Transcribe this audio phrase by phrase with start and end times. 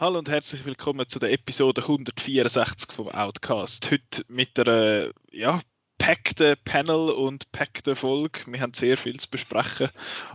[0.00, 3.90] Hallo und herzlich willkommen zu der Episode 164 vom Outcast.
[3.90, 5.60] Heute mit der ja,
[6.08, 8.40] packten Panel und packten Folge.
[8.46, 9.90] Wir haben sehr viel zu besprechen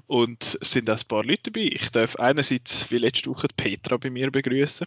[0.06, 1.66] und es sind auch ein paar Leute dabei.
[1.66, 4.86] Ich darf einerseits wie letzte Woche Petra bei mir begrüßen.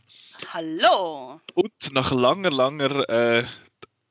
[0.54, 1.40] Hallo!
[1.54, 3.44] Und nach langer, langer äh,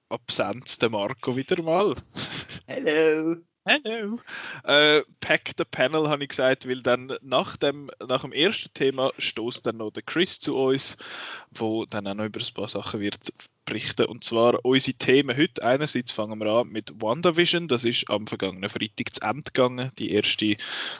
[0.09, 1.95] Absenz der Marco wieder mal.
[2.67, 3.37] Hallo!
[3.65, 4.19] Hallo.
[4.65, 9.13] Äh, Pack the Panel habe ich gesagt, weil dann nach dem, nach dem ersten Thema
[9.17, 10.97] stoßt dann noch der Chris zu uns,
[11.51, 13.31] wo dann auch noch über ein paar Sachen wird
[13.65, 14.05] berichten.
[14.05, 15.63] Und zwar unsere Themen heute.
[15.63, 17.67] Einerseits fangen wir an mit WandaVision.
[17.67, 19.91] Das ist am vergangenen Freitag zu Ende gegangen.
[19.99, 20.55] Die erste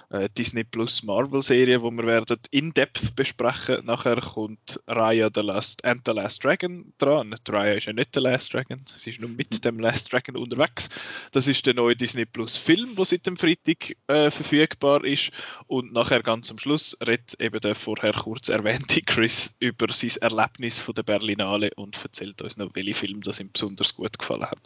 [0.10, 3.86] äh, Disney Plus Marvel Serie, wo wir werden in Depth besprechen.
[3.86, 7.36] Nachher kommt Raya the Last and the Last Dragon dran.
[7.48, 8.84] Die Raya ist ja nicht der Last Dragon.
[8.96, 10.90] Sie ist nur mit dem Last Dragon unterwegs.
[11.32, 15.32] Das ist der neue Disney Plus Film, der seit dem Freitag äh, verfügbar ist.
[15.68, 20.80] Und nachher ganz am Schluss redet eben der vorher kurz erwähnte Chris über sein Erlebnis
[20.80, 24.60] von der Berlinale und erzählt uns noch, welche Filme das ihm besonders gut gefallen hat.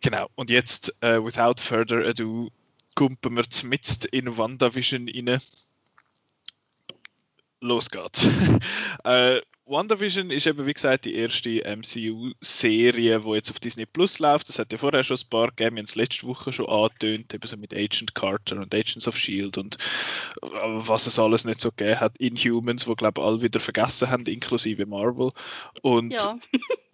[0.00, 2.50] Genau, und jetzt, uh, without further ado,
[2.94, 5.40] kumpen wir zumindest in WandaVision rein.
[7.60, 8.26] Los geht's.
[9.04, 14.48] uh, WandaVision ist eben, wie gesagt, die erste MCU-Serie, die jetzt auf Disney Plus läuft.
[14.48, 15.74] Das hat ja vorher schon ein paar gegeben.
[15.74, 19.16] Wir haben es letzte Woche schon angetönt, eben so mit Agent Carter und Agents of
[19.16, 19.58] S.H.I.E.L.D.
[19.58, 19.76] und
[20.42, 22.16] äh, was es alles nicht so gegeben hat.
[22.18, 25.32] Inhumans, wo, glaube ich, alle wieder vergessen haben, inklusive Marvel.
[25.82, 26.38] Und, ja.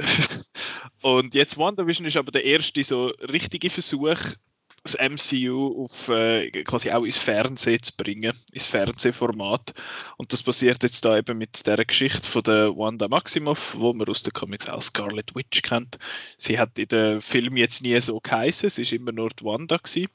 [1.02, 4.16] und jetzt WandaVision ist aber der erste so richtige Versuch,
[4.82, 9.74] das MCU auf, äh, quasi auch ins Fernsehen zu bringen, ins Fernsehformat.
[10.16, 14.08] Und das passiert jetzt da eben mit der Geschichte von der Wanda Maximoff, wo man
[14.08, 15.98] aus den Comics auch Scarlet Witch kennt.
[16.36, 19.76] Sie hat in den Film jetzt nie so geheißen, sie ist immer nur die Wanda
[19.76, 20.08] gewesen.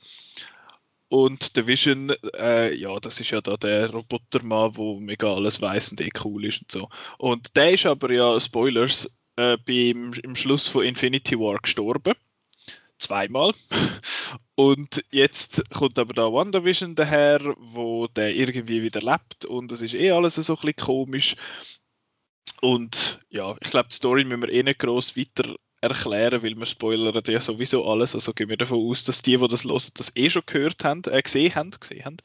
[1.10, 5.90] Und der Vision, äh, ja, das ist ja da der Robotermann, wo mega alles weiss
[5.90, 6.90] und eh cool ist und so.
[7.18, 12.14] Und der ist aber ja, Spoilers, äh, beim, im Schluss von Infinity War gestorben
[13.00, 13.54] zweimal.
[14.56, 19.94] Und jetzt kommt aber da WandaVision daher, wo der irgendwie wieder lebt und es ist
[19.94, 21.36] eh alles so ein bisschen komisch.
[22.62, 26.66] Und ja, ich glaube, die Story müssen wir eh nicht gross weiter erklären, weil wir
[26.66, 28.16] spoilern ja sowieso alles.
[28.16, 31.04] Also gehen wir davon aus, dass die, die das hören, das eh schon gehört haben,
[31.06, 31.72] äh, gesehen haben.
[31.72, 32.18] Gesehen haben.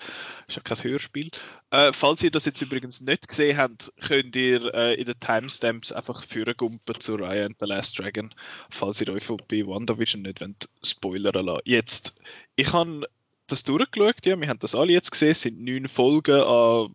[0.49, 1.31] Ist ja kein Hörspiel.
[1.71, 5.93] Äh, falls ihr das jetzt übrigens nicht gesehen habt, könnt ihr äh, in den Timestamps
[5.93, 8.35] einfach führen gumpen zu Ryan and the Last Dragon,
[8.71, 11.63] falls ihr euch bei WandaVision nicht spoilern lassen.
[11.65, 12.23] Jetzt,
[12.57, 13.07] ich habe
[13.53, 16.93] das durchgeschaut, ja, wir haben das alle jetzt gesehen, es sind neun Folgen an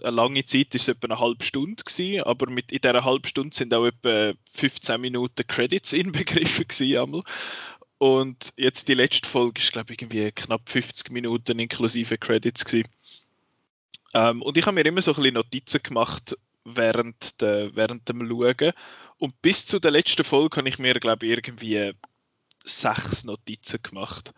[0.00, 3.26] eine lange Zeit ist es etwa eine halbe Stunde gewesen, aber mit, in dieser halben
[3.26, 7.22] Stunde sind auch etwa 15 Minuten Credits inbegriffen gewesen einmal.
[7.98, 12.64] Und jetzt die letzte Folge ist, glaube ich, irgendwie knapp 50 Minuten inklusive Credits.
[14.14, 18.26] Ähm, und ich habe mir immer so ein bisschen Notizen gemacht während, de, während dem
[18.28, 18.72] Schauen.
[19.18, 21.92] Und bis zu der letzten Folge habe ich mir, glaube ich, irgendwie
[22.64, 24.34] sechs Notizen gemacht.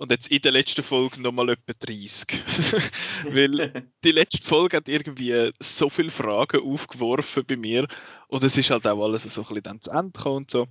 [0.00, 2.26] Und jetzt in der letzten Folge nochmal etwa 30.
[3.24, 7.86] Weil die letzte Folge hat irgendwie so viele Fragen aufgeworfen bei mir.
[8.26, 10.68] Und es ist halt auch alles so ein bisschen dann zu Ende gekommen und so.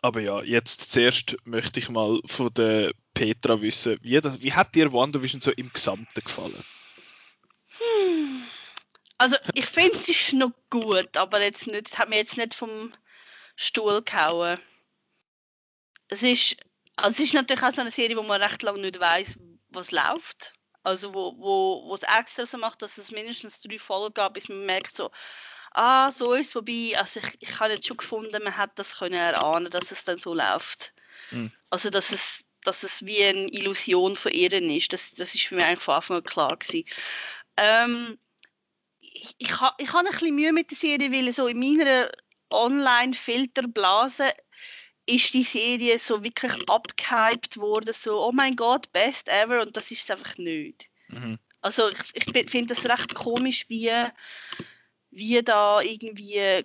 [0.00, 4.74] Aber ja, jetzt zuerst möchte ich mal von der Petra wissen, wie, das, wie hat
[4.74, 6.64] dir WandaVision so im Gesamten gefallen?
[9.18, 12.54] Also ich finde es ist noch gut, aber jetzt nicht, es hat mir jetzt nicht
[12.54, 12.94] vom
[13.54, 14.56] Stuhl gehauen.
[16.08, 16.56] Es ist
[16.98, 19.38] also es ist natürlich auch so eine Serie, wo man recht lange nicht weiß,
[19.70, 20.54] was läuft.
[20.82, 24.48] Also wo, wo, wo es extra so macht, dass es mindestens drei Folgen gab, bis
[24.48, 25.10] man merkt so,
[25.72, 26.54] ah, so ist es.
[26.54, 30.04] Wobei, also ich, ich habe jetzt schon gefunden, man hätte das können erahnen, dass es
[30.04, 30.94] dann so läuft.
[31.30, 31.52] Mhm.
[31.70, 34.92] Also dass es, dass es wie eine Illusion von ihr ist.
[34.92, 36.84] Das, das ist für mich eigentlich von Anfang an klar gewesen.
[37.56, 38.18] Ähm,
[39.00, 42.10] ich, ich, ha, ich habe ein bisschen Mühe mit der Serie, weil so in meiner
[42.50, 44.32] Online-Filterblase
[45.08, 49.90] ist die Serie so wirklich abgehypt worden, so, oh mein Gott, best ever, und das
[49.90, 50.88] ist es einfach nicht.
[51.08, 51.38] Mhm.
[51.60, 53.90] Also ich, ich finde das recht komisch, wie,
[55.10, 56.64] wie da irgendwie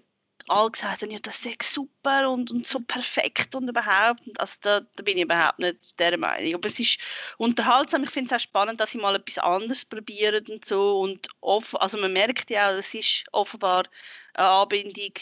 [0.49, 4.21] alle gesagt haben, ja, das ist super und, und so perfekt und überhaupt.
[4.37, 6.55] Also da, da bin ich überhaupt nicht der Meinung.
[6.55, 6.99] Aber es ist
[7.37, 8.03] unterhaltsam.
[8.03, 10.99] Ich finde es auch spannend, dass sie mal etwas anderes probieren und so.
[10.99, 13.85] Und off also man merkt ja auch, es ist offenbar
[14.33, 15.13] eine Anbindung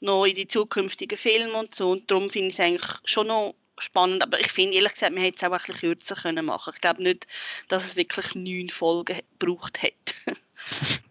[0.00, 1.90] noch in die zukünftigen Filme und so.
[1.90, 4.22] Und darum finde ich es eigentlich schon noch spannend.
[4.22, 6.72] Aber ich finde ehrlich gesagt, man hätte es auch ein bisschen kürzer können machen.
[6.74, 7.26] Ich glaube nicht,
[7.68, 10.14] dass es wirklich neun Folgen gebraucht hätte.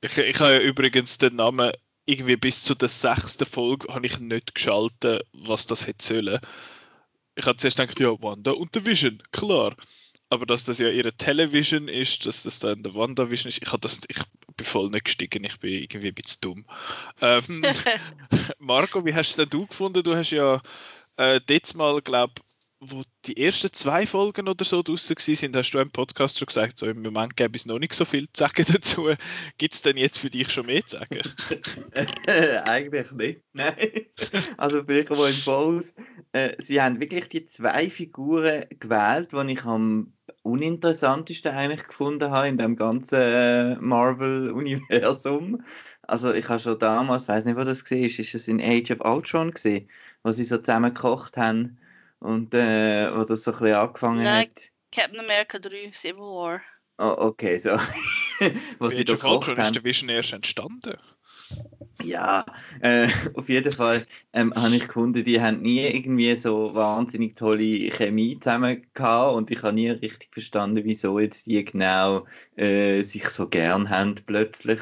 [0.00, 1.72] Ich, ich habe ja übrigens den Namen
[2.06, 6.38] irgendwie bis zu der sechsten Folge habe ich nicht geschaltet, was das hätte sollen.
[7.34, 9.74] Ich habe zuerst gedacht, ja, Wanda und der Vision, klar.
[10.30, 13.80] Aber dass das ja ihre Television ist, dass das dann der WandaVision ist, ich, habe
[13.80, 14.18] das, ich
[14.58, 16.64] bin voll nicht gestiegen, ich bin irgendwie ein bisschen dumm.
[17.22, 17.62] Ähm,
[18.58, 20.02] Marco, wie hast du denn du gefunden?
[20.02, 20.60] Du hast ja
[21.16, 22.34] äh, dort mal, glaube
[22.80, 26.78] wo die ersten zwei Folgen oder so draußen sind, hast du im Podcast schon gesagt,
[26.78, 29.10] so im Moment gäbe es noch nicht so viel zu sagen dazu.
[29.58, 31.20] Gibt es denn jetzt für dich schon mehr zu sagen?
[32.64, 33.74] Eigentlich nicht, nein.
[34.56, 35.94] Also für ich in Falls,
[36.32, 40.12] äh, sie haben wirklich die zwei Figuren gewählt, die ich am
[40.48, 45.64] uninteressantesten eigentlich gefunden habe in dem ganzen äh, Marvel-Universum.
[46.02, 49.04] Also ich habe schon damals, weiß nicht, wo das war, ist es in Age of
[49.04, 49.90] Ultron gesehen,
[50.22, 51.78] wo sie so zusammen gekocht haben
[52.18, 54.70] und äh, wo das so ein bisschen angefangen Nein, hat.
[54.90, 56.62] Captain America 3, Civil War.
[56.98, 57.70] Oh, okay, so.
[58.78, 59.60] was da gekocht haben.
[59.60, 60.96] ist der Vision erst entstanden.
[62.08, 62.46] Ja,
[62.80, 67.90] äh, auf jeden Fall ähm, habe ich gefunden, die haben nie irgendwie so wahnsinnig tolle
[67.90, 72.26] Chemie zusammen gehabt und ich habe nie richtig verstanden, wieso jetzt die genau
[72.56, 74.80] äh, sich so gern haben plötzlich.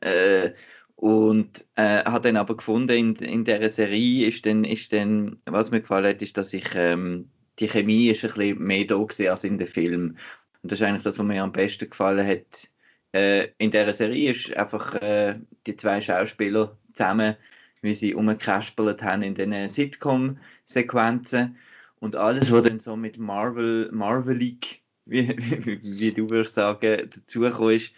[0.00, 0.52] Äh,
[0.96, 5.70] und äh, hat dann aber gefunden, in, in dieser Serie ist dann, ist dann, was
[5.70, 9.28] mir gefallen hat, ist, dass ich, ähm, die Chemie ist ein bisschen mehr da gewesen
[9.28, 10.16] als in dem Film.
[10.62, 12.68] Und das ist eigentlich das, was mir am besten gefallen hat.
[13.12, 17.36] Äh, in dieser Serie ist einfach äh, die zwei Schauspieler zusammen,
[17.82, 21.56] wie sie umgekaspelt haben in den Sitcom-Sequenzen.
[21.98, 27.76] Und alles, was dann so mit Marvel, Marvelig, wie, wie, wie du würdest sagen, dazugekommen
[27.76, 27.92] ist,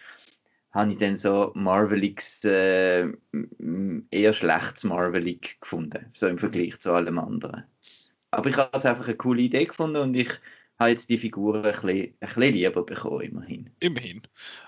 [0.73, 3.09] habe ich dann so Marvelix äh,
[4.11, 7.65] eher schlechtes Marvelig gefunden, so im Vergleich zu allem anderen.
[8.31, 10.31] Aber ich habe es einfach eine coole Idee gefunden und ich
[10.79, 13.71] habe jetzt die Figuren ein bisschen, ein bisschen lieber bekommen, immerhin.
[13.81, 14.23] Immerhin.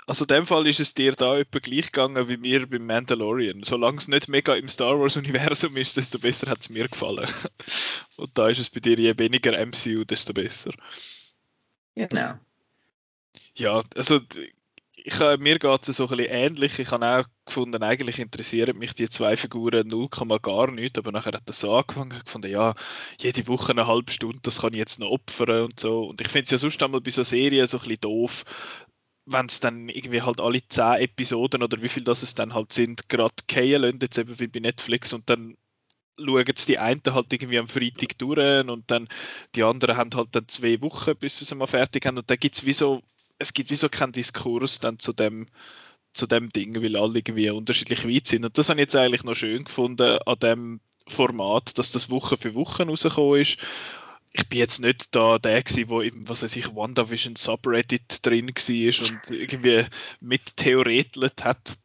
[0.06, 3.62] Also in dem Fall ist es dir da etwa gleich gegangen wie mir beim Mandalorian.
[3.62, 7.28] Solange es nicht mega im Star Wars-Universum ist, desto besser hat es mir gefallen.
[8.16, 10.72] Und da ist es bei dir je weniger MCU, desto besser.
[11.94, 12.34] Genau.
[13.56, 14.20] Ja, also
[15.06, 16.78] ich, äh, mir geht es so ein bisschen ähnlich.
[16.78, 20.08] Ich habe auch gefunden, eigentlich interessieren mich die zwei Figuren 0,
[20.40, 22.74] gar nicht, aber nachher hat das so angefangen, ich gefunden, ja,
[23.20, 26.06] jede Woche eine halbe Stunde, das kann ich jetzt noch opfern und so.
[26.06, 28.44] Und ich finde es ja sonst einmal bei so Serien so ein bisschen doof,
[29.26, 32.72] wenn es dann irgendwie halt alle zehn Episoden oder wie viel das es dann halt
[32.72, 35.12] sind, gerade fallen lassen, jetzt eben wie bei Netflix.
[35.12, 35.58] Und dann
[36.18, 38.66] schauen die einen halt irgendwie am Freitag durch.
[38.68, 39.08] Und dann
[39.54, 42.16] die anderen haben halt dann zwei Wochen, bis sie es mal fertig haben.
[42.16, 43.02] Und dann gibt es wie so
[43.38, 45.46] es gibt wieso keinen Diskurs dann zu dem,
[46.12, 48.44] zu dem Ding, weil alle irgendwie unterschiedlich weit sind.
[48.44, 52.36] Und das habe ich jetzt eigentlich noch schön gefunden an dem Format, dass das Woche
[52.36, 53.58] für Woche rausgekommen ist.
[54.32, 58.48] Ich bin jetzt nicht da der gewesen, wo im, was weiß ich, WandaVision Subreddit drin
[58.48, 59.84] war und irgendwie
[60.20, 61.76] mit theoretelt hat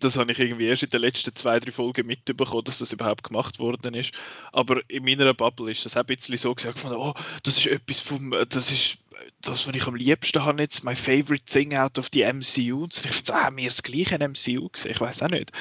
[0.00, 3.24] das habe ich irgendwie erst in den letzten zwei, drei Folgen mitbekommen, dass das überhaupt
[3.24, 4.12] gemacht worden ist.
[4.52, 7.66] Aber in meiner Bubble ist das auch ein bisschen so gesagt, von, oh, das ist
[7.66, 8.98] etwas vom, das ist
[9.40, 12.84] das, was ich am liebsten habe jetzt, my favorite thing out of the MCU.
[12.84, 15.52] Und ich finde, ah, mir das gleiche MCU gesehen, ich weiß auch nicht.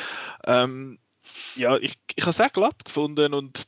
[0.45, 0.99] Ähm,
[1.55, 3.67] ja, ich, ich habe es auch glatt gefunden und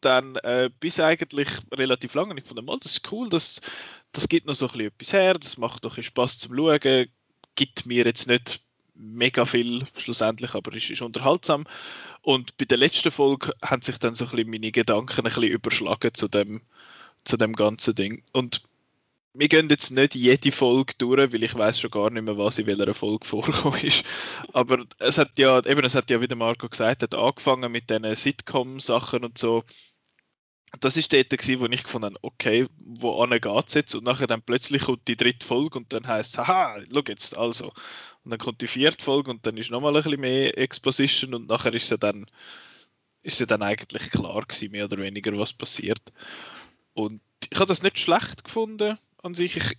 [0.00, 2.34] dann äh, bis eigentlich relativ lange.
[2.38, 3.60] Ich fand, mal, das ist cool, das,
[4.12, 7.06] das gibt noch so ein bisschen etwas her, das macht doch Spaß zum Schauen,
[7.54, 8.60] gibt mir jetzt nicht
[9.00, 11.64] mega viel schlussendlich, aber es ist unterhaltsam.
[12.22, 15.44] Und bei der letzten Folge haben sich dann so ein bisschen meine Gedanken ein bisschen
[15.44, 16.60] überschlagen zu dem,
[17.24, 18.22] zu dem ganzen Ding.
[18.32, 18.62] Und
[19.32, 22.58] wir gehen jetzt nicht jede Folge durch, weil ich weiß schon gar nicht mehr, was
[22.58, 24.04] in welcher Folge vorgekommen ist.
[24.52, 27.90] Aber es hat ja, eben, es hat ja, wie der Marco gesagt hat, angefangen mit
[27.90, 29.64] diesen Sitcom-Sachen und so
[30.78, 33.94] das ist dort gewesen, wo ich gefunden habe, okay, wo geht's jetzt?
[33.94, 37.36] Und nachher dann plötzlich kommt die dritte Folge und dann heißt es, haha, schau jetzt,
[37.36, 37.72] also.
[38.22, 41.48] Und dann kommt die vierte Folge und dann ist nochmal ein bisschen mehr Exposition und
[41.48, 42.26] nachher ist ja dann,
[43.22, 46.12] ist ja dann eigentlich klar gewesen, mehr oder weniger, was passiert.
[46.94, 49.56] Und ich habe das nicht schlecht gefunden an sich.
[49.56, 49.78] Ich,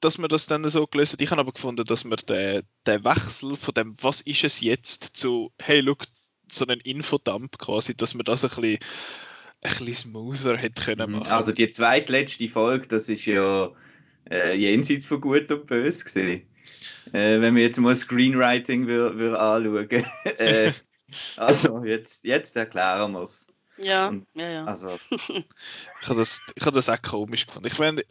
[0.00, 1.22] dass man das dann so gelöst hat.
[1.22, 5.16] Ich habe aber gefunden, dass man den, den Wechsel von dem, was ist es jetzt,
[5.16, 6.06] zu, hey, look,
[6.50, 8.78] so einen Infodump quasi, dass man das ein bisschen
[9.62, 11.18] ein bisschen smoother hätte können mhm.
[11.18, 11.32] machen.
[11.32, 13.70] Also die zweitletzte Folge, das ist ja
[14.30, 16.42] äh, jenseits von gut und böse gesehen.
[17.12, 19.88] Äh, wenn wir jetzt mal Screenwriting wir, wir anschauen.
[20.38, 20.72] äh,
[21.36, 23.46] also jetzt, jetzt erklären wir es.
[23.78, 24.64] Ja, ja, ja.
[24.64, 24.98] Also.
[25.10, 27.68] ich habe das, ich hab das auch komisch gefunden.
[27.68, 28.04] Ich finde,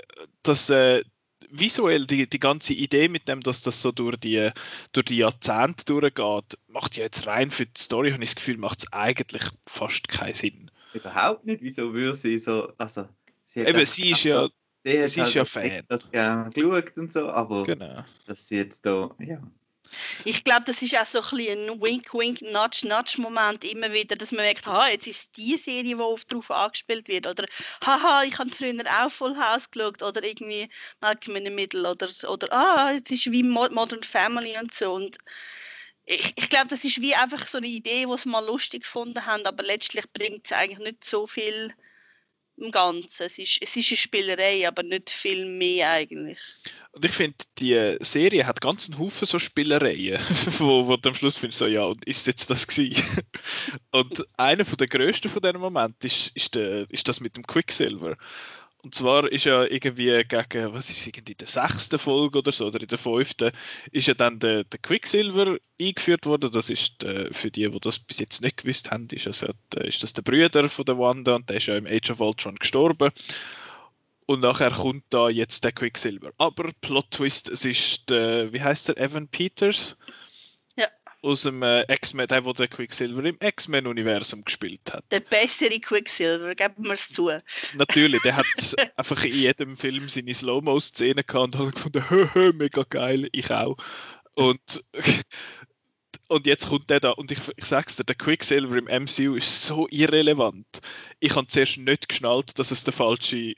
[0.44, 1.04] dass äh,
[1.50, 4.50] visuell die, die ganze Idee mit dem, dass das so durch die,
[4.92, 8.58] durch die Jahrzehnte durchgeht, macht ja jetzt rein für die Story, habe ich das Gefühl,
[8.58, 11.62] macht es eigentlich fast keinen Sinn überhaupt nicht.
[11.62, 13.08] Wieso würde sie so, also
[13.46, 14.48] sie Eben, sie ist ja,
[14.84, 15.84] sie, sie ist halt ja Fan.
[15.88, 18.04] Das gerne geschaut und so, aber genau.
[18.26, 19.42] dass sie jetzt da, ja.
[20.24, 25.08] Ich glaube, das ist auch so ein, Wink-Wink-Nudge-Nudge-Moment immer wieder, dass man merkt, ha, jetzt
[25.08, 27.28] ist es die Serie, die oft darauf angespielt wird.
[27.28, 27.46] Oder,
[27.84, 30.02] haha, ich habe früher auch Full House geschaut.
[30.02, 30.70] Oder irgendwie
[31.02, 31.90] Malcolm in the Middle.
[31.90, 34.94] Oder, oder ah, jetzt ist wie Modern Family und so.
[34.94, 35.18] Und
[36.12, 39.26] ich, ich glaube, das ist wie einfach so eine Idee, die sie mal lustig gefunden
[39.26, 41.74] haben, aber letztlich bringt es eigentlich nicht so viel
[42.58, 43.24] im Ganzen.
[43.24, 46.38] Es ist, es ist eine Spielerei, aber nicht viel mehr eigentlich.
[46.92, 50.20] Und ich finde, die Serie hat ganz einen Haufen so Spielereien,
[50.60, 53.04] wo, wo du am Schluss findest, so, ja, und ist jetzt das gewesen?
[53.92, 58.18] und einer der grössten von diesem Moment ist, ist, ist das mit dem Quicksilver.
[58.84, 62.82] Und zwar ist ja irgendwie gegen, was ist irgendwie der sechsten Folge oder so, oder
[62.82, 63.52] in der fünften,
[63.92, 66.50] ist ja dann der, der Quicksilver eingeführt worden.
[66.52, 69.48] Das ist der, für die, die das bis jetzt nicht gewusst haben, ist, also,
[69.84, 72.56] ist das der Brüder von der Wanda und der ist ja im Age of Ultron
[72.56, 73.12] gestorben.
[74.26, 76.32] Und nachher kommt da jetzt der Quicksilver.
[76.38, 79.98] Aber Plot Twist, es ist der, wie heißt der, Evan Peters?
[81.22, 85.04] Aus dem äh, X-Men, der, der Quicksilver im X-Men-Universum gespielt hat.
[85.12, 87.30] Der bessere Quicksilver, geben wir es zu.
[87.76, 88.46] Natürlich, der hat
[88.96, 93.78] einfach in jedem Film seine Slow-Mo-Szene gehabt und hat gefunden, hö, mega geil, ich auch.
[94.34, 94.84] Und,
[96.28, 99.64] und jetzt kommt der da und ich, ich sag's dir, der Quicksilver im MCU ist
[99.64, 100.68] so irrelevant.
[101.20, 103.56] Ich habe zuerst nicht geschnallt, dass es der falsche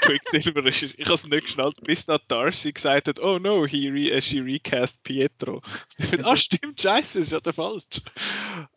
[0.00, 0.82] Quicksilver ist.
[0.82, 4.20] Ich habe es nicht geschnallt, bis dann Darcy gesagt hat, oh no, he re uh,
[4.20, 5.62] she recast Pietro.
[5.96, 8.02] Ich finde, ah stimmt, scheiße, ist ja der falsch.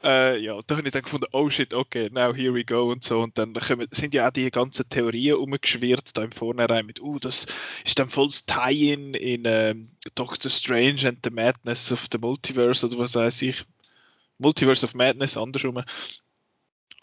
[0.04, 3.04] Äh, ja, da habe ich dann gefunden, oh shit, okay, now here we go und
[3.04, 3.22] so.
[3.22, 3.54] Und dann
[3.92, 7.48] sind ja auch die ganzen Theorien umgeschwirrt, da im Vornherein mit, uh, das
[7.86, 13.00] ist dann volles Tie-In in ähm, Doctor Strange and the Madness of the Multiverse oder
[13.00, 13.66] was weiß ich.
[14.38, 15.84] Multiverse of Madness, andersrum.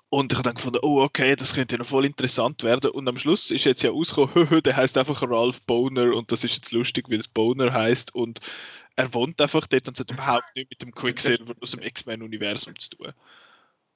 [0.09, 2.91] Und ich habe dann gefunden, oh okay, das könnte ja noch voll interessant werden.
[2.93, 6.55] Und am Schluss ist jetzt ja rausgekommen, der heißt einfach Ralph Boner und das ist
[6.55, 8.41] jetzt lustig, weil es Boner heißt und
[8.95, 12.79] er wohnt einfach dort und es hat überhaupt nichts mit dem Quicksilver aus dem X-Men-Universum
[12.79, 13.13] zu tun.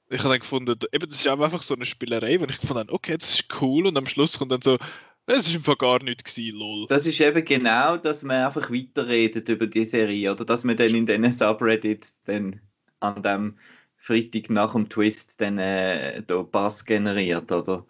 [0.09, 2.93] Ich habe dann gefunden, eben, das ist einfach so eine Spielerei, wo ich gefunden habe,
[2.93, 4.77] okay, das ist cool und am Schluss kommt dann so,
[5.25, 6.87] es ist einfach gar nichts gewesen, lol.
[6.87, 10.93] Das ist eben genau, dass man einfach weiterredet über die Serie oder dass man dann
[10.93, 12.59] in diesen Subreddits dann
[12.99, 13.57] an dem
[14.03, 17.85] Freitag nach dem Twist dann äh, da Bass generiert, oder?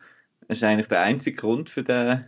[0.45, 2.25] Das ist eigentlich der einzige Grund für den,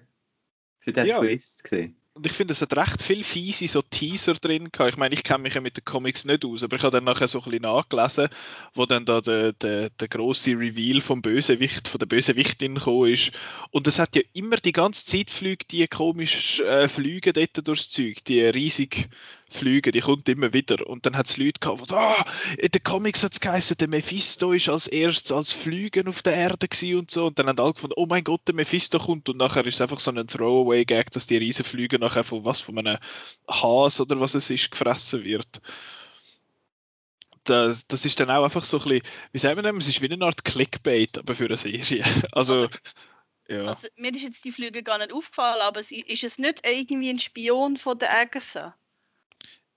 [0.79, 1.19] für den ja.
[1.19, 1.97] Twist gewesen.
[2.15, 4.91] Und ich finde, es hat recht viel fiese so Teaser drin gehabt.
[4.91, 7.03] Ich meine, ich kenne mich ja mit den Comics nicht aus, aber ich habe dann
[7.03, 8.29] nachher so ein bisschen nachgelesen,
[8.75, 13.31] wo dann da der, der, der grosse Reveal vom Bösewicht, von der Bösewichtin gekommen ist.
[13.71, 17.89] Und es hat ja immer die ganze Zeit Flüge, die komisch äh, Flüge dort durchs
[17.89, 19.09] Zeug, die riesig
[19.53, 20.85] Flüge, die kommt immer wieder.
[20.87, 22.25] Und dann hat es Leute gehabt, die, ah,
[22.57, 26.35] in den Comics hat es geheißen, der Mephisto ist als erstes als Flügen auf der
[26.35, 27.27] Erde gewesen und so.
[27.27, 29.29] Und dann haben alle gefunden, oh mein Gott, der Mephisto kommt.
[29.29, 32.61] Und nachher ist es einfach so ein Throwaway-Gag, dass die riesen Flüge nachher von was,
[32.61, 32.97] von einem
[33.47, 35.61] Has oder was es ist, gefressen wird.
[37.45, 39.01] Das, das ist dann auch einfach so ein bisschen,
[39.33, 42.03] wie sagen wir es ist wie eine Art Clickbait, aber für eine Serie.
[42.31, 42.69] Also,
[43.47, 43.65] ja.
[43.65, 47.19] Also, mir ist jetzt die Flüge gar nicht aufgefallen, aber ist es nicht irgendwie ein
[47.19, 48.75] Spion von der Agatha?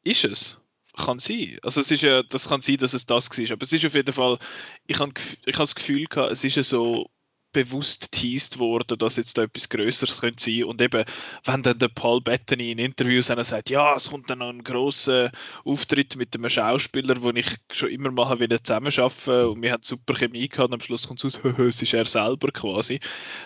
[0.06, 0.60] Ist es.
[0.96, 1.58] Kann sein.
[1.62, 3.52] Also es ist ja, das kann sein, dass es das war.
[3.52, 4.38] Aber es ist auf jeden Fall,
[4.86, 5.12] ich habe
[5.44, 7.10] ich hab das Gefühl gehabt, es ist ja so
[7.56, 10.64] bewusst teased worden, dass jetzt da etwas Größeres könnte sein.
[10.64, 11.04] Und eben,
[11.44, 15.30] wenn dann der Paul Bettany in Interviews sagt, ja, es kommt dann noch ein großer
[15.64, 20.14] Auftritt mit einem Schauspieler, wo ich schon immer mal wieder zusammenarbeiten und wir haben super
[20.14, 23.00] Chemie gehabt und am Schluss kommt es raus, es ist er selber quasi.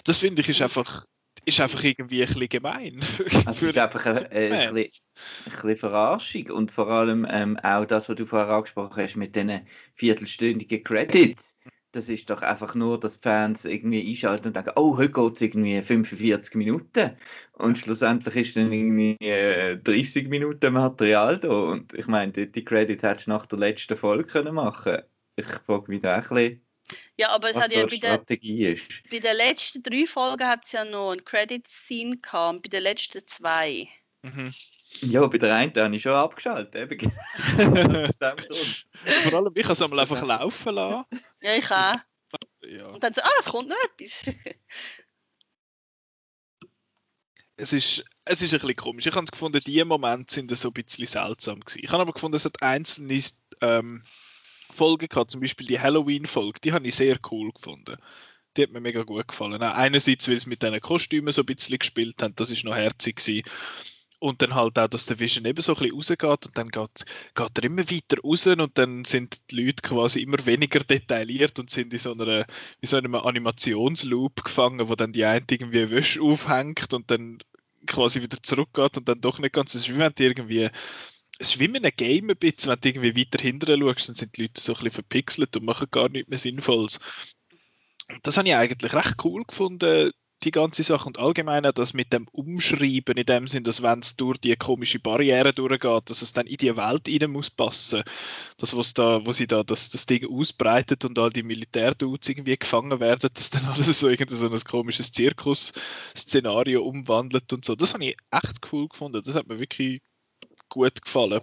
[0.05, 1.05] Das finde ich ist einfach
[1.45, 3.01] ist einfach irgendwie ein bisschen gemein.
[3.47, 5.05] Also es ist einfach ein, ein, ein, bisschen,
[5.47, 9.35] ein bisschen Verarschung und vor allem ähm, auch das, was du vorher angesprochen hast mit
[9.35, 11.59] diesen viertelstündigen Credits.
[11.93, 15.35] Das ist doch einfach nur, dass die Fans irgendwie einschalten und denken, oh, heute geht
[15.35, 17.17] es irgendwie 45 Minuten.
[17.53, 21.49] Und schlussendlich ist dann irgendwie äh, 30 Minuten Material da.
[21.49, 24.99] Und ich meine, die, die Credits hättest du nach der letzten Folge können machen
[25.35, 26.63] Ich frage mich da ein bisschen
[27.17, 30.85] ja, aber es hat ja bei, der, bei den letzten drei Folgen hat es ja
[30.85, 33.89] noch ein Credit-Scene gehabt, bei den letzten zwei.
[34.23, 34.53] Mhm.
[35.03, 36.75] Ja, bei der einen habe ich schon abgeschaltet.
[36.75, 37.11] Eben.
[38.11, 41.05] Vor allem, ich kann es einmal einfach laufen lassen.
[41.41, 41.95] Ja, ich auch.
[42.63, 42.87] Ja.
[42.89, 44.35] Und dann so, ah, es kommt noch etwas.
[47.57, 49.07] es ist, es ist ein bisschen komisch.
[49.07, 51.81] Ich habe gefunden, die Momente sind so ein bisschen seltsam gewesen.
[51.83, 53.23] Ich habe aber gefunden, es hat einzelne
[53.61, 54.03] ähm,
[54.71, 57.97] Folgen gehabt, zum Beispiel die Halloween-Folge, die habe ich sehr cool gefunden.
[58.57, 59.63] Die hat mir mega gut gefallen.
[59.63, 62.75] Auch einerseits, weil es mit diesen Kostümen so ein bisschen gespielt hat, das ist noch
[62.75, 63.43] herzig gewesen.
[64.19, 67.07] Und dann halt auch, dass der Vision eben so ein bisschen rausgeht und dann geht,
[67.35, 71.71] geht er immer weiter raus und dann sind die Leute quasi immer weniger detailliert und
[71.71, 72.45] sind in so einer,
[72.81, 77.39] wie so einem Animationsloop gefangen, wo dann die eine irgendwie Wäsche aufhängt und dann
[77.87, 80.69] quasi wieder zurückgeht und dann doch nicht ganz, es ist wie wenn du irgendwie
[81.41, 84.15] es ist wie mit einem Game ein bisschen, wenn du irgendwie weiter hinten schaust, dann
[84.15, 87.01] sind die Leute so ein bisschen verpixelt und machen gar nichts mehr Sinnvolles.
[88.23, 90.11] Das habe ich eigentlich recht cool gefunden,
[90.43, 94.01] die ganze Sache und allgemein auch das mit dem Umschreiben in dem Sinn, dass wenn
[94.01, 98.03] es durch die komische Barriere durchgeht, dass es dann in die Welt rein muss passen.
[98.59, 102.57] Das, was da, wo sie da das, das Ding ausbreitet und all die Militärdudes irgendwie
[102.57, 107.77] gefangen werden, dass dann alles so irgendein so ein komisches Zirkus-Szenario umwandelt und so.
[107.77, 109.23] Das habe ich echt cool gefunden.
[109.25, 110.01] Das hat mir wirklich
[110.71, 111.43] gut gefallen.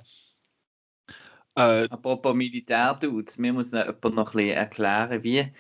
[1.55, 5.51] Äh, Apropos Militärdudes, mir muss noch jemand noch ein bisschen erklären, wie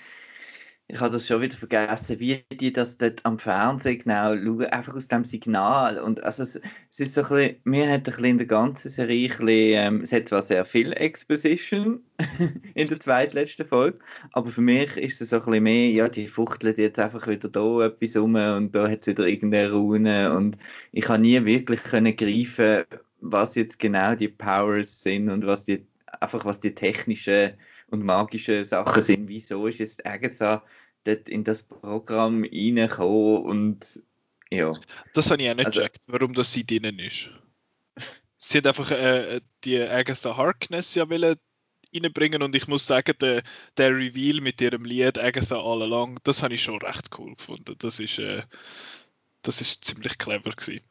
[0.89, 4.95] ich habe das schon wieder vergessen, wie die das dort am Fernsehen genau schauen, einfach
[4.95, 5.99] aus dem Signal.
[5.99, 8.89] Und also es, es ist so ein bisschen, mir hat ein bisschen in der ganzen
[8.89, 12.05] Serie ein bisschen, ähm, es hat zwar sehr viel Exposition
[12.73, 13.99] in der zweitletzten Folge,
[14.31, 17.49] aber für mich ist es so ein bisschen mehr, ja, die fuchteln jetzt einfach wieder
[17.49, 20.57] da etwas rum und da hat es wieder irgendeine Rune und
[20.93, 22.85] ich habe nie wirklich können greifen,
[23.19, 25.85] was jetzt genau die Powers sind und was die,
[26.19, 27.53] einfach was die technischen
[27.89, 29.27] und magische Sachen sind.
[29.27, 30.63] Wieso ist jetzt Agatha
[31.03, 34.03] dort in das Programm reingekommen und
[34.49, 34.71] ja.
[35.13, 37.31] Das habe ich auch nicht also, gecheckt, warum das sie drinnen ist.
[38.37, 41.35] Sie hat einfach äh, die Agatha Harkness ja wollen
[41.93, 43.41] reinbringen und ich muss sagen, der,
[43.77, 47.75] der Reveal mit ihrem Lied Agatha All Along, das habe ich schon recht cool gefunden.
[47.79, 48.43] Das ist, äh,
[49.41, 50.83] das ist ziemlich clever gewesen.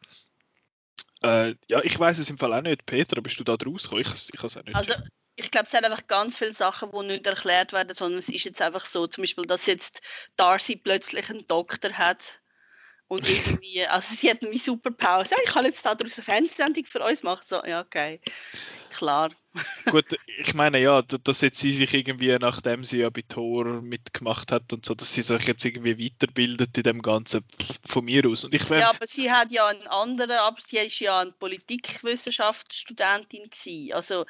[1.26, 2.86] Äh, ja, ich weiß es im Fall auch nicht.
[2.86, 4.04] Peter, bist du da rausgekommen?
[4.06, 4.76] Ich, ich habe es auch nicht.
[4.76, 4.94] Also,
[5.36, 8.44] ich glaube, es sind einfach ganz viele Sachen, die nicht erklärt werden, sondern es ist
[8.44, 10.00] jetzt einfach so, zum Beispiel, dass jetzt
[10.36, 12.40] Darcy plötzlich einen Doktor hat
[13.08, 15.34] und irgendwie, also sie hat eine Superpause.
[15.34, 17.42] Ja, ich kann jetzt daraus eine Fernsehsendung für uns machen.
[17.44, 18.20] So, ja, okay.
[18.96, 19.30] Klar.
[19.90, 20.06] Gut,
[20.38, 24.72] ich meine ja, dass jetzt sie sich irgendwie, nachdem sie ja bei Tor mitgemacht hat
[24.72, 27.44] und so, dass sie sich jetzt irgendwie weiterbildet in dem Ganzen
[27.86, 28.44] von mir aus.
[28.44, 33.50] Und ich ja, aber sie hat ja einen anderen, aber sie ist ja eine Politikwissenschaftsstudentin
[33.50, 33.92] gewesen.
[33.92, 34.24] Also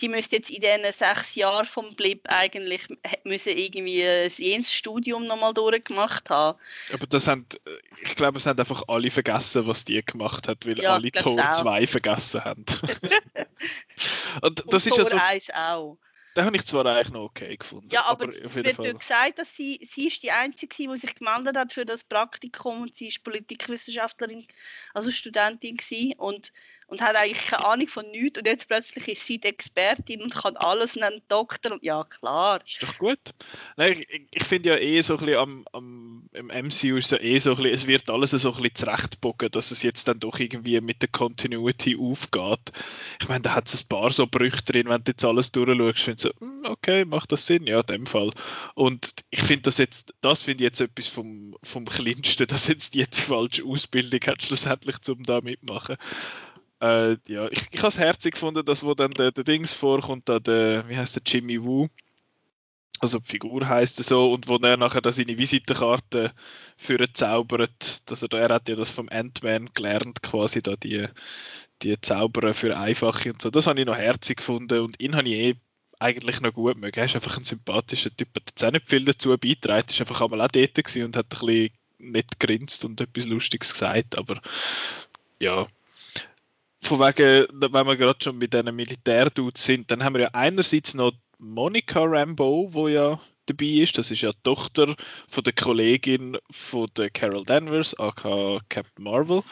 [0.00, 2.86] die müsste jetzt in diesen sechs Jahren vom Blip eigentlich
[3.24, 6.58] müssen irgendwie jenes Studium nochmal durchgemacht haben.
[6.92, 7.46] Aber das haben,
[8.02, 11.52] ich glaube, es haben einfach alle vergessen, was die gemacht hat, weil ja, alle Tor
[11.52, 12.64] 2 vergessen haben.
[14.42, 15.16] Und das Und ist ja so.
[15.16, 15.98] 1 auch.
[16.36, 17.88] Den habe ich zwar eigentlich noch okay gefunden.
[17.90, 18.92] Ja, aber, aber es wird Fall.
[18.92, 22.94] gesagt, dass sie, sie ist die Einzige, die sich gemeldet hat für das Praktikum und
[22.94, 24.46] sie ist Politikwissenschaftlerin,
[24.92, 26.12] also Studentin gewesen.
[26.18, 26.52] und
[26.88, 30.34] und hat eigentlich keine Ahnung von nichts und jetzt plötzlich ist sie die Expertin und
[30.34, 32.60] kann alles nennen, Doktor und ja, klar.
[32.66, 33.18] Ist doch gut.
[33.76, 37.18] Nein, ich, ich finde ja eh so ein bisschen am, am, im MCU ist ja
[37.20, 40.20] eh so ein bisschen, es wird alles so ein bisschen zurechtbogen, dass es jetzt dann
[40.20, 42.72] doch irgendwie mit der Continuity aufgeht.
[43.20, 45.98] Ich meine, da hat es ein paar so Brüche drin, wenn du jetzt alles durchschaust,
[45.98, 47.66] findest du so, hm, okay, macht das Sinn?
[47.66, 48.30] Ja, in dem Fall.
[48.74, 52.94] Und ich finde das jetzt, das finde ich jetzt etwas vom, vom Kleinsten, dass jetzt
[52.94, 55.96] die, die falsche Ausbildung hat, schlussendlich, um da mitmachen.
[56.80, 60.28] Äh, ja, ich, ich habe es herzig gefunden, dass wo dann der, der Dings vorkommt,
[60.28, 61.88] da der, wie heißt der, Jimmy Woo,
[62.98, 66.32] also die Figur heißt er so, und wo er nachher da seine Visitenkarte
[66.76, 71.06] für zaubert, dass er, er hat ja das vom Ant-Man gelernt, quasi da die,
[71.82, 73.50] die Zauberer für Einfache und so.
[73.50, 75.54] Das habe ich noch herzig gefunden und ihn habe ich eh
[75.98, 76.98] eigentlich noch gut mögen.
[76.98, 80.20] Er ist einfach ein sympathischer Typ, hat jetzt auch nicht viel dazu beitragen, ist einfach
[80.22, 84.40] einmal auch dort und hat ein bisschen nicht grinst und etwas Lustiges gesagt, aber
[85.40, 85.66] ja,
[86.86, 90.94] von wegen, wenn wir gerade schon mit diesen Militärdudes sind, dann haben wir ja einerseits
[90.94, 93.98] noch Monica Rambeau, wo ja dabei ist.
[93.98, 94.94] Das ist ja die Tochter
[95.28, 99.42] von der Kollegin von der Carol Danvers, aka Captain Marvel.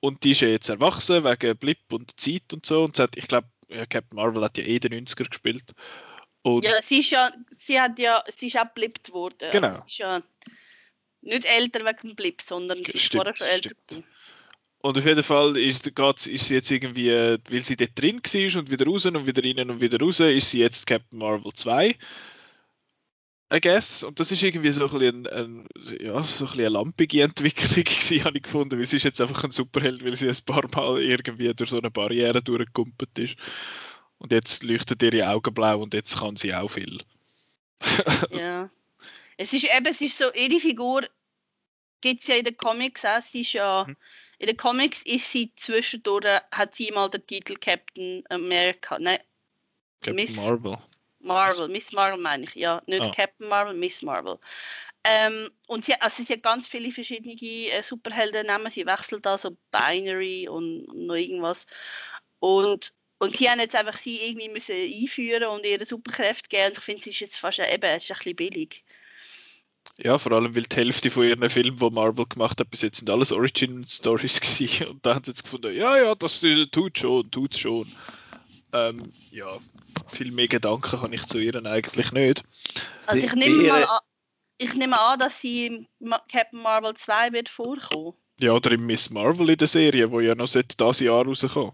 [0.00, 2.84] Und die ist ja jetzt erwachsen wegen Blip und Zeit und so.
[2.84, 5.72] Und hat, ich glaube, ja, Captain Marvel hat ja eh den 90er gespielt.
[6.42, 9.48] Und ja, sie ist ja, sie hat ja, sie ist auch blippt worden.
[9.50, 9.68] Genau.
[9.68, 10.22] Also sie ist ja
[11.22, 14.04] nicht älter wegen dem Blip, sondern sie ist vorher schon älter gewesen.
[14.84, 18.70] Und auf jeden Fall ist, ist sie jetzt irgendwie, weil sie dort drin war und
[18.70, 21.96] wieder raus und wieder rein und wieder raus, ist sie jetzt Captain Marvel 2.
[23.50, 24.04] I guess.
[24.04, 25.66] Und das ist irgendwie so ein bisschen, ein,
[26.02, 29.22] ja, so ein bisschen eine lampige Entwicklung gewesen, habe ich gefunden, weil sie ist jetzt
[29.22, 33.36] einfach ein Superheld, weil sie ein paar Mal irgendwie durch so eine Barriere durchgekumpelt ist.
[34.18, 37.00] Und jetzt leuchtet ihre Augen blau und jetzt kann sie auch viel.
[38.32, 38.68] ja.
[39.38, 41.06] Es ist eben, es ist so, ihre Figur
[42.02, 43.86] gibt es ja in den Comics auch, sie ist ja...
[43.86, 43.96] Hm
[44.44, 48.98] in den Comics ist sie zwischendurch, hat sie mal den Titel Captain America.
[48.98, 49.18] Nein.
[50.02, 50.78] Captain Miss Marvel.
[51.20, 52.82] Marvel, Miss Marvel meine ich, ja.
[52.84, 53.10] Nicht ah.
[53.10, 54.38] Captain Marvel, Miss Marvel.
[55.02, 58.70] Ähm, und sie, also sie hat ganz viele verschiedene äh, Superhelden nehmen.
[58.70, 61.64] Sie wechselt da so Binary und, und noch irgendwas.
[62.38, 66.66] Und, und sie haben jetzt einfach sie irgendwie müssen einführen und ihre Superkräfte geben.
[66.66, 68.84] Und ich finde, es ist jetzt fast eben, es ist ein bisschen billig.
[69.96, 72.98] Ja, vor allem, weil die Hälfte von ihren Filmen, die Marvel gemacht hat, bis jetzt
[72.98, 74.88] sind alles Origin-Stories gewesen.
[74.88, 77.90] Und da haben sie jetzt gefunden, ja, ja, das tut schon, tut schon.
[78.72, 79.46] Ähm, ja,
[80.08, 82.42] viel mehr Gedanken kann ich zu ihr eigentlich nicht.
[83.06, 84.00] Also ich nehme mal an,
[84.58, 85.88] ich nehme an, dass sie in
[86.30, 88.14] Captain Marvel 2 wird vorkommen.
[88.40, 91.72] Ja, oder in Miss Marvel in der Serie, wo ja noch seit dieses Jahr rauskommen.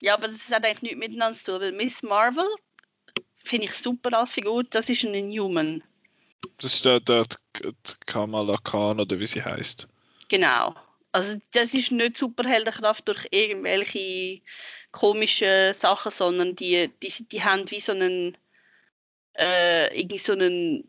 [0.00, 2.48] Ja, aber das hat eigentlich nichts miteinander zu tun, weil Miss Marvel
[3.36, 5.82] finde ich super als Figur, das ist ein Inhuman.
[6.58, 7.24] Das ist der, der,
[8.06, 9.88] Kamala Khan oder wie sie heißt.
[10.28, 10.74] Genau.
[11.12, 14.40] Also das ist nicht Superheldenkraft durch irgendwelche
[14.90, 18.36] komischen Sachen, sondern die, die, die haben wie so einen
[19.34, 20.88] äh, irgendwie so einen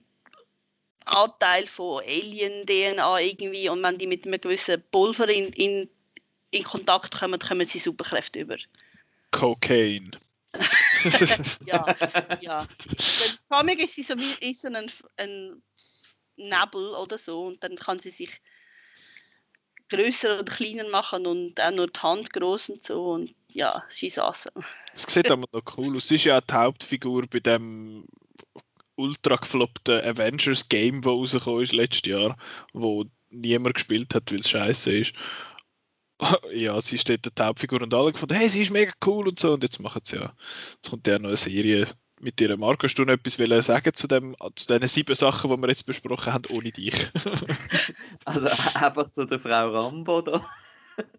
[1.06, 5.90] Anteil von Alien-DNA irgendwie und wenn die mit einem gewissen Pulver in, in,
[6.52, 8.58] in Kontakt kommen, kommen sie Superkräfte über.
[9.32, 10.12] Cocaine.
[11.66, 11.96] ja,
[12.42, 12.68] ja.
[13.50, 15.64] Comic ist sie so wie ist so ein, ein
[16.38, 18.42] Nebel oder so und dann kann sie sich
[19.90, 24.18] größer oder kleiner machen und auch nur die Hand groß und so und ja, she's
[24.18, 24.66] awesome.
[24.94, 26.08] Es sieht aber noch cool aus.
[26.08, 28.06] Sie ist ja auch die Hauptfigur bei dem
[28.96, 32.38] ultra gefloppten Avengers Game, das rausgekommen ist letztes Jahr,
[32.74, 35.14] wo niemand gespielt hat, weil es scheiße ist.
[36.54, 39.54] ja, sie steht der Hauptfigur und alle gefunden, hey, sie ist mega cool und so
[39.54, 40.34] und jetzt machen sie ja.
[40.76, 41.88] Jetzt kommt ja noch eine Serie
[42.26, 42.58] mit dir.
[42.60, 46.34] Hast du noch etwas sagen zu, dem, zu den sieben Sachen, die wir jetzt besprochen
[46.34, 47.10] haben, ohne dich?
[48.26, 50.42] also einfach zu der Frau Rambo da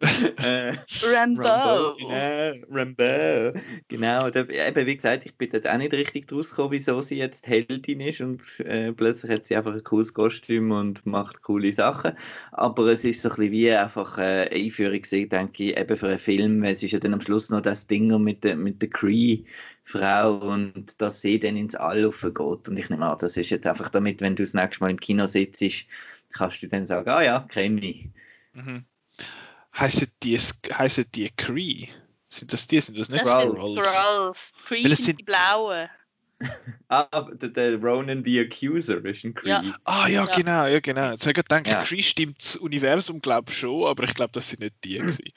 [0.01, 1.43] äh, Rambo.
[1.43, 2.11] Rambo.
[2.11, 3.59] Ja, Rambo.
[3.89, 7.19] Genau, da, eben, wie gesagt, ich bin dort auch nicht richtig draus gekommen, wieso sie
[7.19, 11.73] jetzt Heldin ist und äh, plötzlich hat sie einfach ein cooles Kostüm und macht coole
[11.73, 12.12] Sachen.
[12.53, 16.09] Aber es ist so ein bisschen wie einfach äh, Einführung gesehen, denke ich, eben für
[16.09, 16.65] einen Film.
[16.65, 21.01] Es ist ja dann am Schluss noch das Ding mit der, mit der Cree-Frau und
[21.01, 22.39] dass sie dann ins All geht.
[22.39, 25.01] Und ich nehme an, das ist jetzt einfach damit, wenn du das nächste Mal im
[25.01, 25.62] Kino sitzt,
[26.33, 28.09] kannst du dann sagen, ah ja, kenne ich.
[28.53, 28.85] Mhm
[29.79, 31.89] heißen die, heißen die Cree?
[32.29, 32.81] Sind das die?
[32.81, 33.87] Sind das nicht das Skrulls?
[33.87, 34.53] Skrulls.
[34.67, 35.89] Cree sind, sind die blauen.
[36.89, 39.49] ah, der, der Ronan the Accuser ist ein Cree.
[39.49, 39.62] Ja.
[39.85, 41.12] Ah ja, ja, genau, ja genau.
[41.12, 41.83] Jetzt habe ich gedacht, ja.
[41.83, 45.33] Cree stimmt das Universum, glaube ich schon, aber ich glaube, das sind nicht die gewesen.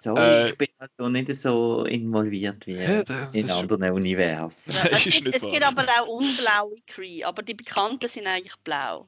[0.00, 3.02] Sorry, äh, ich bin also nicht so involviert wie ja,
[3.32, 4.74] in anderen Universen.
[4.74, 9.06] Ja, es, gibt, es gibt aber auch unblaue Cree, aber die bekannten sind eigentlich blau.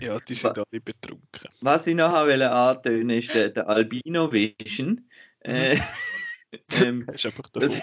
[0.00, 1.50] Ja, die sind alle betrunken.
[1.60, 5.08] Was ich noch wollte antönen, ist der, der Albino Vision.
[5.40, 5.78] Äh,
[6.82, 7.82] ähm, das, ist das,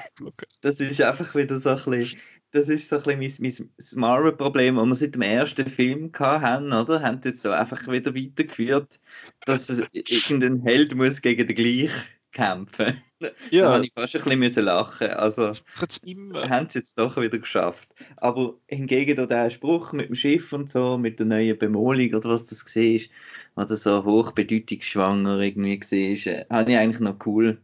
[0.62, 2.20] das, ist einfach wieder so ein bisschen,
[2.52, 6.74] das ist so ein bisschen mein, mein Marvel-Problem, das wir seit dem ersten Film hatten,
[6.74, 7.02] oder?
[7.02, 9.00] Haben jetzt so einfach wieder weitergeführt,
[9.46, 11.92] dass irgendein Held muss gegen den gleich
[12.34, 13.02] kämpfen.
[13.52, 13.62] Ja.
[13.62, 15.08] da habe ich fast ein bisschen müssen lachen.
[15.08, 15.52] Also
[16.50, 17.88] haben sie jetzt doch wieder geschafft.
[18.18, 22.46] Aber hingegen der Spruch mit dem Schiff und so, mit der neuen Bemolung oder was
[22.48, 27.60] das war, oder so hochbedeutungsschwanger irgendwie war, äh, habe ich eigentlich noch cool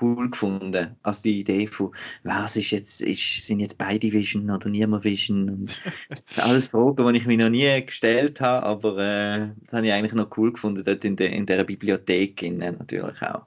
[0.00, 4.68] cool gefunden, als die Idee von, was ist jetzt, ist, sind jetzt beide Vision oder
[4.68, 5.78] niemand Vision und
[6.36, 10.14] alles Fragen, die ich mir noch nie gestellt habe, aber äh, das habe ich eigentlich
[10.14, 13.46] noch cool gefunden, dort in, der in der Bibliothek innen natürlich auch.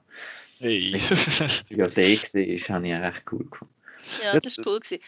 [0.58, 0.92] Hey.
[1.68, 3.74] Bibliothek war, habe ich recht cool gefunden.
[4.22, 4.80] Ja, das war cool.
[4.80, 5.02] Gewesen.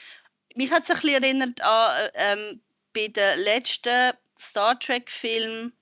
[0.55, 2.61] Mich hat es ein bisschen erinnert an ähm,
[2.93, 5.73] bei den letzten Star Trek-Film,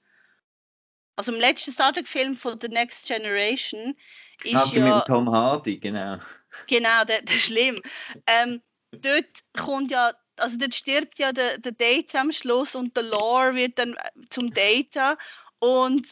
[1.16, 3.96] also im letzten Star Trek-Film von The Next Generation
[4.44, 4.96] ist ah, ja...
[4.96, 6.18] mit Tom Hardy, genau.
[6.66, 7.81] Genau, der, der ist schlimm.
[8.26, 9.26] Ähm, dort
[9.57, 13.79] kommt ja, also dort stirbt ja der, der Data am Schluss und der Lore wird
[13.79, 13.96] dann
[14.29, 15.16] zum Data
[15.59, 16.07] und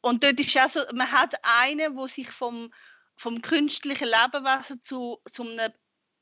[0.00, 2.70] und dort ist auch so, man hat einen, wo sich vom
[3.26, 5.72] vom künstlichen Lebewesen zu, zu einem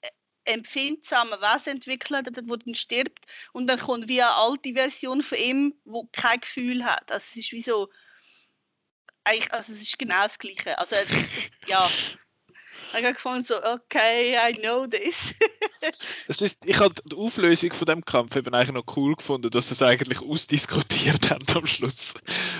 [0.00, 0.08] äh,
[0.46, 5.74] empfindsamen Wesen entwickelt, wo dann stirbt und dann kommt wie eine alte Version von ihm,
[5.84, 7.12] wo kein Gefühl hat.
[7.12, 7.90] Also es ist wie so,
[9.22, 10.78] eigentlich, also es ist genau das Gleiche.
[10.78, 10.96] Also
[11.66, 11.86] ja,
[12.98, 15.34] ich habe gefunden so, okay, I know this.
[16.28, 19.68] es ist, ich habe die Auflösung von dem Kampf eben eigentlich noch cool gefunden, dass
[19.68, 22.14] sie es eigentlich ausdiskutiert haben am Schluss.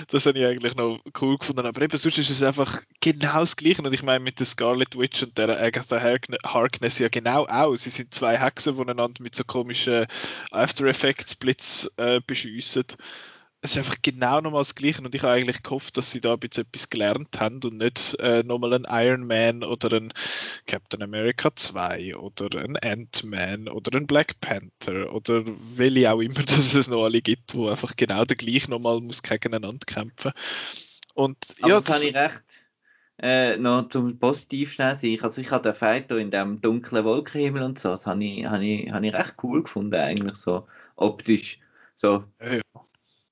[0.09, 1.67] Das habe ich eigentlich noch cool gefunden.
[1.67, 3.83] Aber eben sonst ist es einfach genau das Gleiche.
[3.83, 7.77] Und ich meine mit der Scarlet Witch und der Agatha Harkness ja genau auch.
[7.77, 10.07] Sie sind zwei Hexen, die einander mit so komischen
[10.51, 12.85] After Effects Blitz äh, beschiessen
[13.65, 16.35] es ist einfach genau nochmal das Gleiche und ich habe eigentlich gehofft, dass sie da
[16.35, 20.13] ein bisschen etwas gelernt haben und nicht äh, nochmal ein Iron Man oder ein
[20.67, 25.45] Captain America 2 oder ein Ant-Man oder ein Black Panther oder
[25.77, 29.23] welche auch immer dass es noch alle gibt, wo einfach genau der gleich nochmal muss
[29.23, 30.33] gegeneinander kämpfen.
[31.15, 32.45] Und Aber ja, das habe ich recht.
[33.17, 35.21] Äh, noch zum positiv schnell sein.
[35.23, 38.63] Also ich habe den Fighter in dem dunklen Wolkenhimmel und so, das habe ich, habe
[38.63, 41.61] ich, habe ich recht cool gefunden eigentlich so optisch.
[41.97, 42.25] So.
[42.41, 42.64] Ja, ja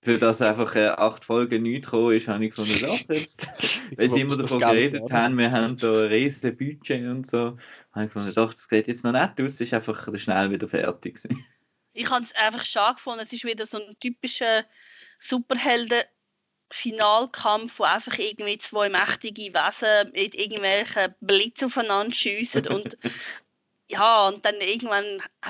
[0.02, 3.46] für das einfach äh, acht Folgen nicht gekommen ist, habe ich gefunden, ach, jetzt,
[3.96, 7.56] weil sie immer davon geredet haben, wir haben da ein riesen Budget und so,
[7.92, 10.66] habe ich gefunden, doch, das sieht jetzt noch nicht aus, es ist einfach schnell wieder
[10.66, 11.44] fertig gewesen.
[11.94, 14.64] Ich habe es einfach schade gefunden, es ist wieder so ein typischer
[15.20, 16.02] Superhelden
[16.72, 22.96] Finalkampf, wo einfach irgendwie zwei mächtige Wesen mit irgendwelchen Blitz aufeinander schiessen und
[23.88, 25.04] ja, und dann irgendwann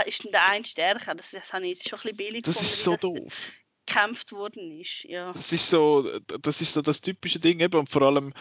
[0.05, 1.15] ist dann der eine stärker.
[1.15, 3.53] Das, das habe ich jetzt schon ein bisschen billig Das gefunden, ist so doof.
[3.93, 5.05] Gekämpft worden ist.
[5.05, 5.33] Ja.
[5.33, 6.09] Das ist so,
[6.41, 8.33] das ist so das typische Ding eben und vor allem,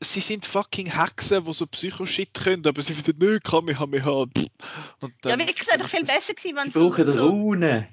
[0.00, 4.10] sie sind fucking Hexen, die so Psycho-Shit können, aber sie finden, nö, Kamehameha.
[4.10, 7.12] Und ja, dann, wirklich, es wäre doch viel besser gewesen, wenn Sie es so, brauchen
[7.12, 7.88] so, Runen.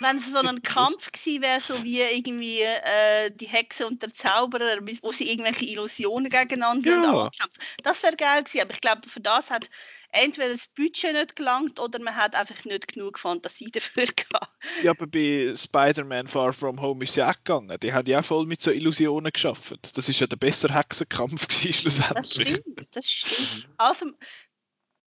[0.00, 4.12] wenn es so ein Kampf gewesen wäre, so wie irgendwie äh, die Hexe und der
[4.12, 7.24] Zauberer, wo sie irgendwelche Illusionen gegeneinander Ja.
[7.24, 7.62] ankämpfen.
[7.82, 9.68] Das wäre geil gewesen, aber ich glaube, für das hat
[10.12, 14.50] entweder das Budget nicht gelangt oder man hat einfach nicht genug Fantasie dafür gehabt.
[14.82, 17.78] ja, aber bei Spider-Man Far From Home ist ja auch gegangen.
[17.82, 19.96] Die haben ja auch voll mit so Illusionen geschafft.
[19.96, 22.48] Das ist ja der bessere Hexenkampf gewesen, Das schlussendlich.
[22.56, 23.68] stimmt, das stimmt.
[23.76, 24.06] Also,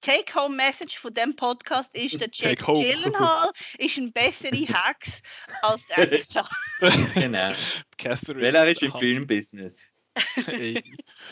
[0.02, 2.66] Take-Home-Message von dem Podcast ist, der Jack.
[2.66, 5.22] Gyllenhaal ist ein bessere Hex
[5.62, 6.08] als der
[7.14, 7.54] genau.
[7.98, 8.42] Catherine.
[8.42, 9.78] Weil er ist im Filmbusiness.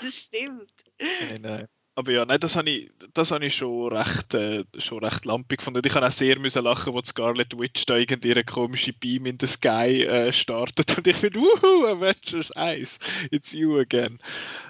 [0.01, 0.71] Das stimmt.
[0.99, 1.67] nein, nein.
[1.97, 5.57] Aber ja, nein, das habe ich, das habe ich schon recht, äh, schon recht lampig
[5.57, 5.81] gefunden.
[5.83, 9.39] Ich habe auch sehr müssen lachen, die Scarlet Witch da irgendwie ihre komische Beam in
[9.41, 12.99] the Sky äh, startet und ich finde, wuhu, Avengers 1,
[13.31, 14.19] it's you again.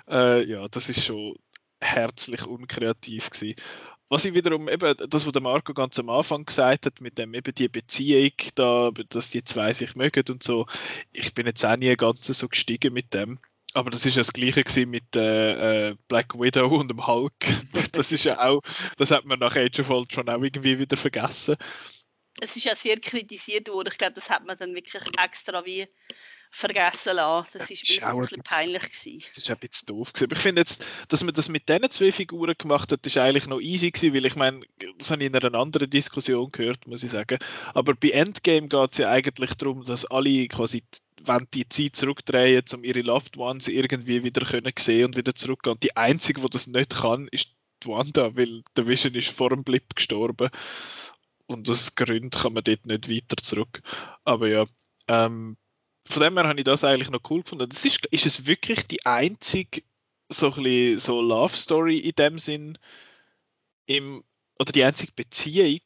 [0.09, 1.35] Äh, ja, das ist schon
[1.81, 3.59] herzlich unkreativ gewesen.
[4.07, 7.33] Was ich wiederum eben, das, was der Marco ganz am Anfang gesagt hat, mit dem
[7.33, 10.65] eben die Beziehung da, dass die zwei sich mögen und so,
[11.11, 13.37] ich bin jetzt auch nie ganz so gestiegen mit dem.
[13.77, 17.31] Aber das ist ja das Gleiche gewesen mit äh, äh, Black Widow und dem Hulk.
[17.91, 18.61] Das ist ja auch,
[18.97, 21.55] das hat man nach Age of Ultron auch irgendwie wieder vergessen.
[22.39, 23.89] Es ist ja sehr kritisiert worden.
[23.91, 25.87] Ich glaube, das hat man dann wirklich extra wie
[26.49, 27.49] vergessen lassen.
[27.53, 29.23] Das, Das ist ist wirklich auch ein ein bisschen peinlich gewesen.
[29.29, 30.25] Das ist ein bisschen doof gewesen.
[30.25, 33.47] Aber ich finde jetzt, dass man das mit diesen zwei Figuren gemacht hat, ist eigentlich
[33.47, 34.61] noch easy gewesen, weil ich meine,
[34.97, 37.39] das habe ich in einer anderen Diskussion gehört, muss ich sagen.
[37.73, 40.83] Aber bei Endgame geht es ja eigentlich darum, dass alle quasi
[41.19, 45.73] wenn die Zeit zurückdrehen, um ihre Loved Ones irgendwie wieder können sehen und wieder zurückgehen.
[45.73, 49.49] Und die einzige, die das nicht kann, ist die Wanda, weil der Vision ist vor
[49.49, 50.49] dem Blip gestorben.
[51.47, 53.81] Und aus Gründen kann man dort nicht weiter zurück.
[54.23, 54.65] Aber ja,
[55.07, 55.57] ähm,
[56.05, 57.69] von dem her habe ich das eigentlich noch cool gefunden.
[57.69, 59.81] Das ist, ist es wirklich die einzige
[60.29, 62.77] so ein so Love Story in dem Sinn
[63.85, 64.23] im,
[64.59, 65.79] oder die einzige Beziehung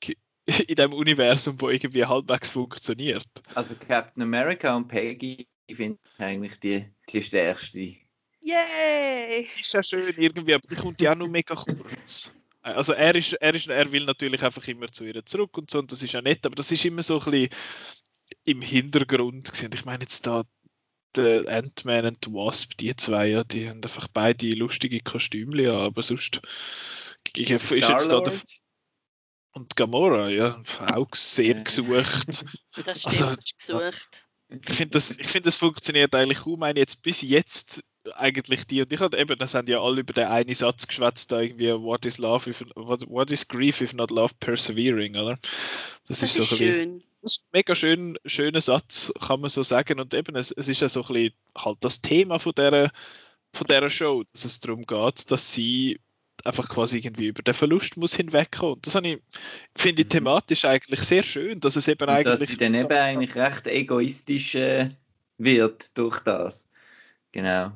[0.68, 3.28] in dem Universum, wo irgendwie halbwegs funktioniert.
[3.54, 7.96] Also Captain America und Peggy finde ich eigentlich die, die stärkste.
[8.44, 9.48] Yay!
[9.62, 12.36] Ist ja schön irgendwie, aber die kommt ja auch nur mega kurz.
[12.62, 15.80] Also er ist, er ist, er will natürlich einfach immer zu ihr zurück und so,
[15.80, 17.50] und das ist ja nett, aber das ist immer so ein bisschen
[18.46, 19.72] im Hintergrund gewesen.
[19.74, 20.44] Ich meine jetzt da
[21.16, 25.82] der Ant-Man und die Wasp, die zwei, ja, die haben einfach beide lustige Kostümchen an,
[25.82, 26.40] aber sonst
[27.36, 27.72] ist jetzt
[28.12, 28.42] da der,
[29.54, 30.62] und Gamora, ja,
[30.94, 31.64] auch sehr Ja.
[31.64, 32.46] gesucht.
[32.86, 34.26] Das stimmt, Also- das ist gesucht.
[34.68, 36.54] Ich finde, das, ich find, das funktioniert eigentlich kaum.
[36.54, 37.82] Ich meine, jetzt bis jetzt
[38.16, 41.32] eigentlich die und ich hatte eben, das haben ja alle über den einen Satz geschwätzt,
[41.32, 45.38] da irgendwie, what is love if, what, what is grief if not love persevering, oder?
[46.08, 47.04] Das, Das ist so ist ein bisschen, schön.
[47.22, 50.00] das ist ein mega schön, schöner Satz, kann man so sagen.
[50.00, 52.92] Und eben, es, es ist ja so ein bisschen halt das Thema von dieser,
[53.54, 56.00] von dieser Show, dass es darum geht, dass sie
[56.44, 58.76] einfach quasi irgendwie über den Verlust muss hinwegkommen.
[58.76, 59.20] Und das ich,
[59.76, 60.10] finde ich Mhm.
[60.10, 62.40] thematisch eigentlich sehr schön, dass es eben Und eigentlich...
[62.40, 64.90] dass sie dann eben eigentlich recht egoistisch äh,
[65.38, 66.68] wird durch das.
[67.32, 67.72] Genau.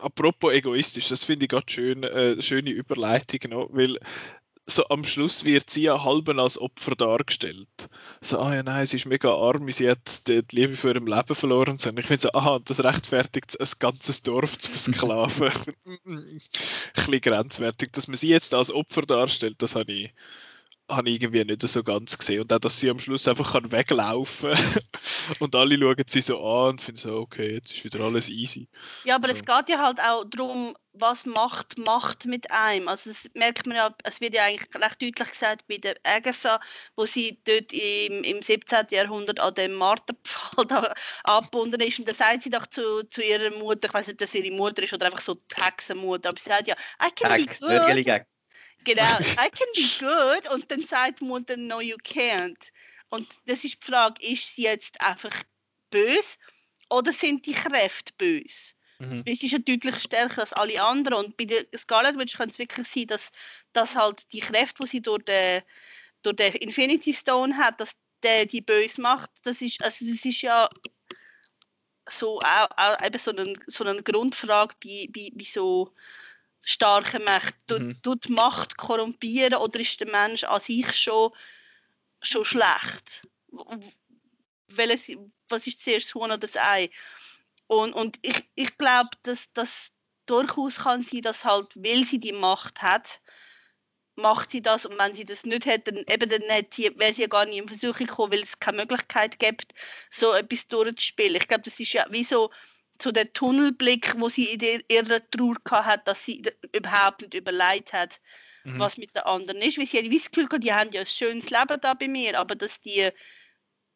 [0.00, 3.98] Apropos egoistisch, das finde ich gerade schön, äh, schöne Überleitung noch, weil
[4.66, 7.68] so am Schluss wird sie ja halb als Opfer dargestellt.
[8.20, 11.34] So, ah ja, nein, sie ist mega arm, sie hat die, Liebe für ihrem Leben
[11.34, 11.72] verloren.
[11.72, 11.90] Und so.
[11.90, 15.50] Und ich finde so, aha, das rechtfertigt ein ganzes Dorf zu versklaven.
[16.06, 16.40] Ein
[16.94, 17.92] bisschen grenzwertig.
[17.92, 20.14] Dass man sie jetzt als Opfer darstellt, das habe ich,
[20.90, 22.42] habe ich irgendwie nicht so ganz gesehen.
[22.42, 24.52] Und auch, dass sie am Schluss einfach kann weglaufen
[25.38, 28.68] und alle schauen sie so an und finden so, okay, jetzt ist wieder alles easy.
[29.04, 29.34] Ja, aber So.
[29.34, 32.88] es geht ja halt auch darum, was Macht macht mit einem.
[32.88, 36.60] Also das merkt man ja, es wird ja eigentlich recht deutlich gesagt bei der Agatha,
[36.96, 38.86] wo sie dort im, im 17.
[38.90, 40.92] Jahrhundert an dem Marterpfahl da
[41.24, 44.18] angebunden ist und da sagt sie doch zu, zu ihrer Mutter, ich weiß nicht, ob
[44.18, 47.38] das ihre Mutter ist oder einfach so die Hexenmutter, aber sie sagt ja, I can
[47.38, 48.39] Gags, be good.
[48.84, 52.70] Genau, I can be good und dann sagt die Mutter, no you can't.
[53.08, 55.34] Und das ist die Frage, ist sie jetzt einfach
[55.90, 56.38] böse
[56.88, 58.74] oder sind die Kräfte böse?
[59.00, 59.22] Mhm.
[59.26, 61.24] Es ist ja deutlich stärker als alle anderen.
[61.24, 63.32] Und bei der Scarlet Witch könnte es wirklich sein, dass,
[63.72, 65.62] dass halt die Kräfte, die sie durch den,
[66.22, 69.30] durch den Infinity Stone hat, dass der die böse macht.
[69.42, 70.68] Das ist, also das ist ja
[72.08, 75.94] so auch, auch eben so eine, so eine Grundfrage bei, bei, bei so
[76.62, 77.54] starken Mächten.
[77.66, 78.02] Tut, Mhm.
[78.02, 81.32] tut Macht korrumpieren oder ist der Mensch an sich schon,
[82.22, 83.26] schon schlecht?
[84.68, 85.16] Welches,
[85.48, 86.90] was ist zuerst das Huhn oder das Ei?
[87.66, 89.92] Und, und ich, ich glaube, dass das
[90.26, 93.20] durchaus kann sein, dass halt, weil sie die Macht hat,
[94.16, 97.12] macht sie das und wenn sie das nicht hätte, dann, eben, dann hätte sie, wäre
[97.12, 99.72] sie ja gar nicht in Versuchung gekommen, weil es keine Möglichkeit gibt,
[100.10, 101.36] so etwas durchzuspielen.
[101.36, 102.50] Ich glaube, das ist ja wie so,
[103.02, 108.20] so der Tunnelblick, wo sie in ihrer Trauer hat, dass sie überhaupt nicht überlegt hat,
[108.64, 108.78] Mhm.
[108.78, 109.78] was mit den anderen ist.
[109.78, 112.38] Weil sie hat das Gefühl gehabt, die haben ja ein schönes Leben da bei mir,
[112.38, 113.10] aber dass die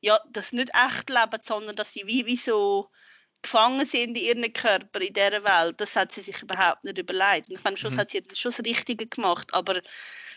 [0.01, 2.91] ja, das nicht echt leben, sondern dass sie wie, wie so
[3.41, 7.49] gefangen sind in ihren Körper in dieser Welt, das hat sie sich überhaupt nicht überlegt.
[7.49, 7.99] Und ich meine, am Schluss Mhm.
[7.99, 9.83] hat sie schon das Richtige gemacht, aber es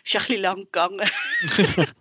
[0.06, 1.10] ist ein bisschen lang gegangen.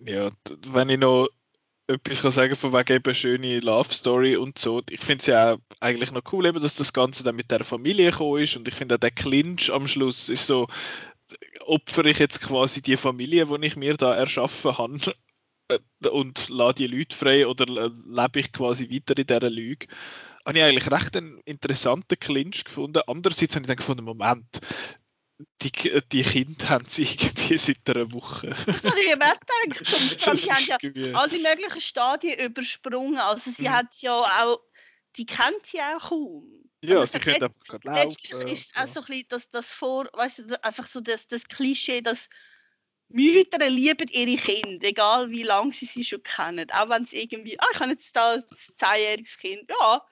[0.00, 0.30] Ja,
[0.68, 1.28] wenn ich noch
[1.88, 5.54] etwas kann sagen von wegen eben schöne Love Story und so, ich finde es ja
[5.54, 8.68] auch eigentlich noch cool, eben, dass das Ganze dann mit der Familie gekommen ist und
[8.68, 10.66] ich finde auch der Clinch am Schluss ist so,
[11.66, 15.14] opfere ich jetzt quasi die Familie, die ich mir da erschaffen habe
[15.68, 19.86] äh, und lade die Leute frei oder le- lebe ich quasi weiter in dieser Lüge.
[20.46, 23.02] Habe ich eigentlich recht einen interessanten Clinch gefunden.
[23.06, 24.46] Andererseits habe ich dann gefunden, Moment,
[25.62, 28.48] die, die Kinder haben sie irgendwie seit einer Woche.
[28.66, 29.86] Das habe ich auch gedacht.
[29.86, 30.78] Sie haben ist ja
[31.14, 33.18] alle möglichen Stadien übersprungen.
[33.18, 33.70] Also sie Mhm.
[33.70, 34.60] hat ja auch,
[35.16, 36.64] die kennt sie auch kaum.
[36.82, 38.48] Ja, Also sie können einfach gerade Letztlich laufen.
[38.52, 39.00] ist es auch so.
[39.00, 42.28] ein bisschen das, das vor, weißt du, einfach so das, das Klischee, dass
[43.08, 46.70] Mütter lieben ihre Kinder, egal wie lange sie sie schon kennen.
[46.72, 50.02] Auch wenn sie irgendwie, ah, ich habe jetzt da ein zehnjähriges Kind, ja,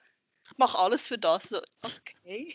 [0.57, 1.49] mache alles für das.
[1.49, 2.53] So, okay.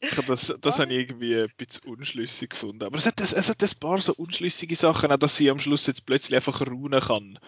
[0.00, 2.84] Ich das, das habe ich irgendwie ein bisschen unschlüssig gefunden.
[2.84, 5.58] Aber es hat, es, es hat ein paar so unschlüssige Sachen, auch dass sie am
[5.58, 7.38] Schluss jetzt plötzlich einfach ruhen kann.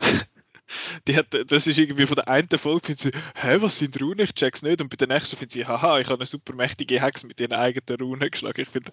[1.06, 4.20] Die hat, das ist irgendwie von der einen Folge, findet sie, hä, was sind Runen?
[4.20, 4.80] Ich check's nicht.
[4.80, 7.52] Und bei der nächsten findet sie, haha, ich habe eine super mächtige Hex mit ihren
[7.52, 8.62] eigenen Runen geschlagen.
[8.62, 8.90] Ich finde,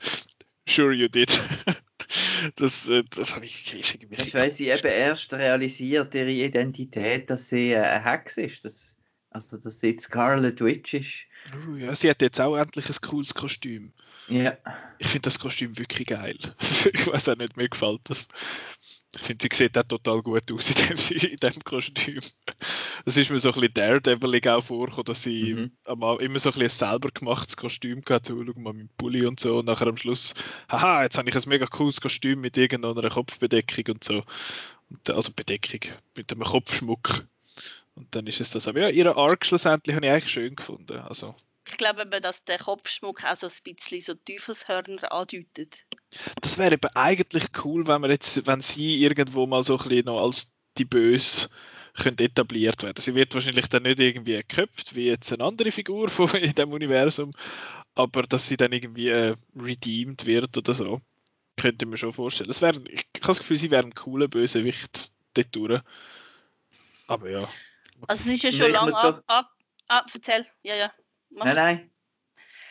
[0.67, 1.39] sure you did.
[2.55, 6.31] Das, äh, das habe ich, ist irgendwie Das ist, weil sie eben erst realisiert, ihre
[6.31, 8.65] Identität, dass sie äh, eine Hex ist.
[8.65, 8.97] Das,
[9.31, 11.25] also, dass sie jetzt Scarlet Witch ist.
[11.67, 13.93] Uh, ja, sie hat jetzt auch endlich ein cooles Kostüm.
[14.27, 14.57] Ja.
[14.99, 16.37] Ich finde das Kostüm wirklich geil.
[16.93, 18.27] ich weiß auch nicht, mir gefällt das.
[19.15, 22.19] Ich finde, sie sieht auch total gut aus in dem, in dem Kostüm.
[23.05, 25.71] Das ist mir so ein bisschen Daredevil auch vorgekommen, dass sie Mhm.
[25.85, 29.39] immer so ein bisschen ein selber gemachtes Kostüm gehabt so, schau mal, mit Pulli und
[29.39, 29.59] so.
[29.59, 30.33] Und nachher am Schluss,
[30.69, 34.23] haha, jetzt habe ich ein mega cooles Kostüm mit irgendeiner Kopfbedeckung und so.
[34.89, 35.81] Und, also Bedeckung,
[36.15, 37.25] mit einem Kopfschmuck.
[37.95, 38.67] Und dann ist es das.
[38.67, 40.97] Aber ja, ihre Arc schlussendlich habe ich eigentlich schön gefunden.
[40.99, 41.35] Also,
[41.67, 45.85] Ich glaube eben, dass der Kopfschmuck auch so ein bisschen so Teufelshörner andeutet.
[46.41, 50.05] das wäre eben eigentlich cool, wenn man jetzt, wenn sie irgendwo mal so ein bisschen
[50.05, 51.49] noch als die Böse
[51.93, 53.01] könnte etabliert werden.
[53.01, 56.71] Sie wird wahrscheinlich dann nicht irgendwie geköpft, wie jetzt eine andere Figur von, in dem
[56.71, 57.31] Universum,
[57.95, 61.01] aber dass sie dann irgendwie äh, redeemed wird oder so.
[61.57, 62.47] Könnte ich mir schon vorstellen.
[62.47, 65.81] Das wäre, ich habe das Gefühl, sie wäre ein cooler Bösewicht dort durch.
[67.07, 67.49] Aber ja.
[68.07, 69.51] Also es ist ja schon lange ab, ab,
[69.87, 70.93] ah, erzähl, ja, ja.
[71.29, 71.45] Mach.
[71.45, 71.91] Nein, nein.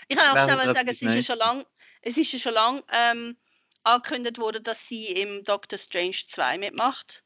[0.09, 1.65] Ich kann auch schnell sagen, es ist ja schon lang,
[2.03, 3.37] es ist ja schon lang ähm,
[3.85, 7.25] angekündigt worden, dass sie im Doctor Strange 2 mitmacht.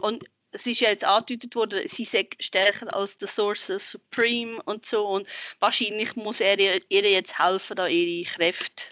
[0.00, 4.86] Und es ist ja jetzt angedeutet worden, sie sei stärker als der Sorcerer Supreme und
[4.86, 5.06] so.
[5.06, 8.84] Und wahrscheinlich muss er ihr, ihr jetzt helfen, da ihre Kräfte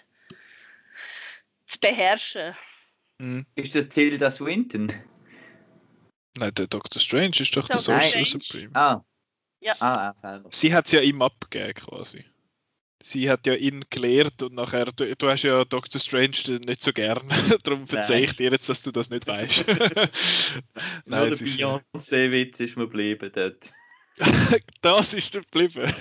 [1.65, 2.55] zu beherrschen.
[3.19, 3.45] Hm.
[3.55, 4.93] Ist das Tilda Swinton?
[6.37, 8.25] Nein, der Doctor Strange ist doch der Doctor Sorcerer.
[8.25, 8.75] Supreme.
[8.75, 9.03] Ah.
[9.61, 9.75] Ja.
[9.79, 10.49] Ah, er selber.
[10.51, 12.25] sie hat es ja ihm abgegeben quasi.
[13.01, 15.99] Sie hat ja ihn gelehrt und nachher, du, du hast ja Dr.
[15.99, 17.21] Strange nicht so gern,
[17.63, 19.67] darum verzeih ich dir jetzt, dass du das nicht weißt.
[19.67, 19.75] Nur
[21.05, 23.69] Nein, der es ist, Beyoncé-Witz ist mir geblieben dort.
[24.81, 25.93] das ist der geblieben.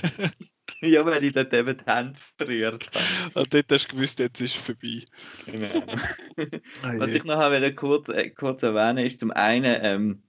[0.82, 3.40] Ja, weil ich dort eben die Hände berührt habe.
[3.40, 5.04] Und dort hast du gewusst, jetzt ist es vorbei.
[5.46, 5.68] Genau.
[6.82, 10.22] Ah, Was ich noch wollte kurz, äh, kurz erwähnen, ist zum einen, ähm,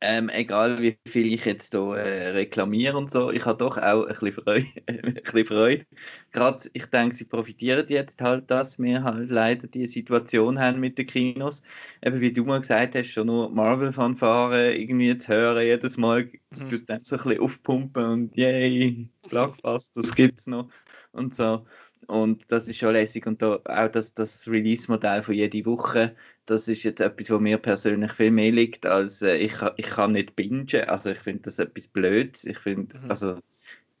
[0.00, 4.02] ähm, egal wie viel ich jetzt hier äh, reklamiere und so, ich habe doch auch
[4.04, 4.66] ein bisschen Freude.
[4.86, 5.86] ein bisschen Freude.
[6.32, 10.98] Gerade, ich denke, sie profitieren jetzt halt, dass wir halt leider die Situation haben mit
[10.98, 11.64] den Kinos.
[12.04, 16.68] Eben wie du mal gesagt hast, schon nur Marvel-Fanfare irgendwie zu hören, jedes Mal Mhm.
[16.70, 20.68] tut dem so ein bisschen aufpumpen und yay, Blockbusters gibt's noch
[21.12, 21.66] und so.
[22.06, 23.26] Und das ist schon lässig.
[23.26, 26.14] Und da, auch das, das Release-Modell von jede Woche,
[26.46, 29.86] das ist jetzt etwas, was mir persönlich viel mehr liegt, als äh, ich, kann- ich
[29.86, 30.66] kann nicht bingen.
[30.86, 32.38] Also ich finde das etwas blöd.
[32.44, 33.10] Ich finde, Mhm.
[33.10, 33.38] also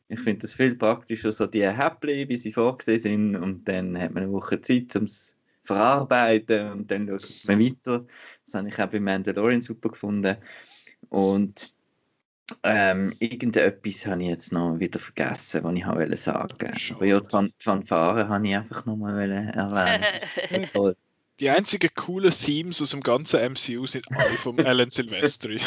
[0.08, 3.36] ich finde das viel praktischer, so die Häppchen, wie sie vorgesehen sind.
[3.36, 8.06] Und dann hat man eine Woche Zeit, um es verarbeiten und dann schaut man weiter.
[8.46, 10.36] Das habe ich auch bei Mandalorian super gefunden.
[11.10, 11.74] Und
[12.62, 16.76] Ähm, irgendetwas habe ich jetzt noch wieder vergessen, was ich wollte sagen.
[16.78, 16.96] Schade.
[16.96, 20.66] Aber ja, die Fan- die Fanfare habe ich einfach nochmal erwähnen.
[20.72, 20.96] Toll.
[21.40, 25.60] Die einzigen coolen Themes aus dem ganzen MCU sind alle vom Alan Silvestri.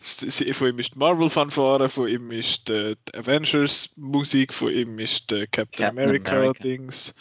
[0.00, 5.30] Sie- von ihm ist die Marvel-Fanfare, von ihm ist die, die Avengers-Musik, von ihm ist
[5.30, 6.62] die Captain, Captain America, America.
[6.62, 7.14] Dings.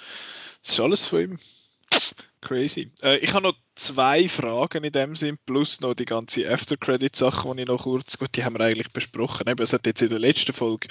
[0.61, 1.39] Das ist alles von ihm.
[2.41, 2.91] Crazy.
[3.03, 7.61] Äh, ich habe noch zwei Fragen in dem Sinn, plus noch die ganze After-Credit-Sache, die
[7.61, 9.47] ich noch kurz, gut, die haben wir eigentlich besprochen.
[9.47, 10.87] Eben, es hat jetzt in der letzten Folge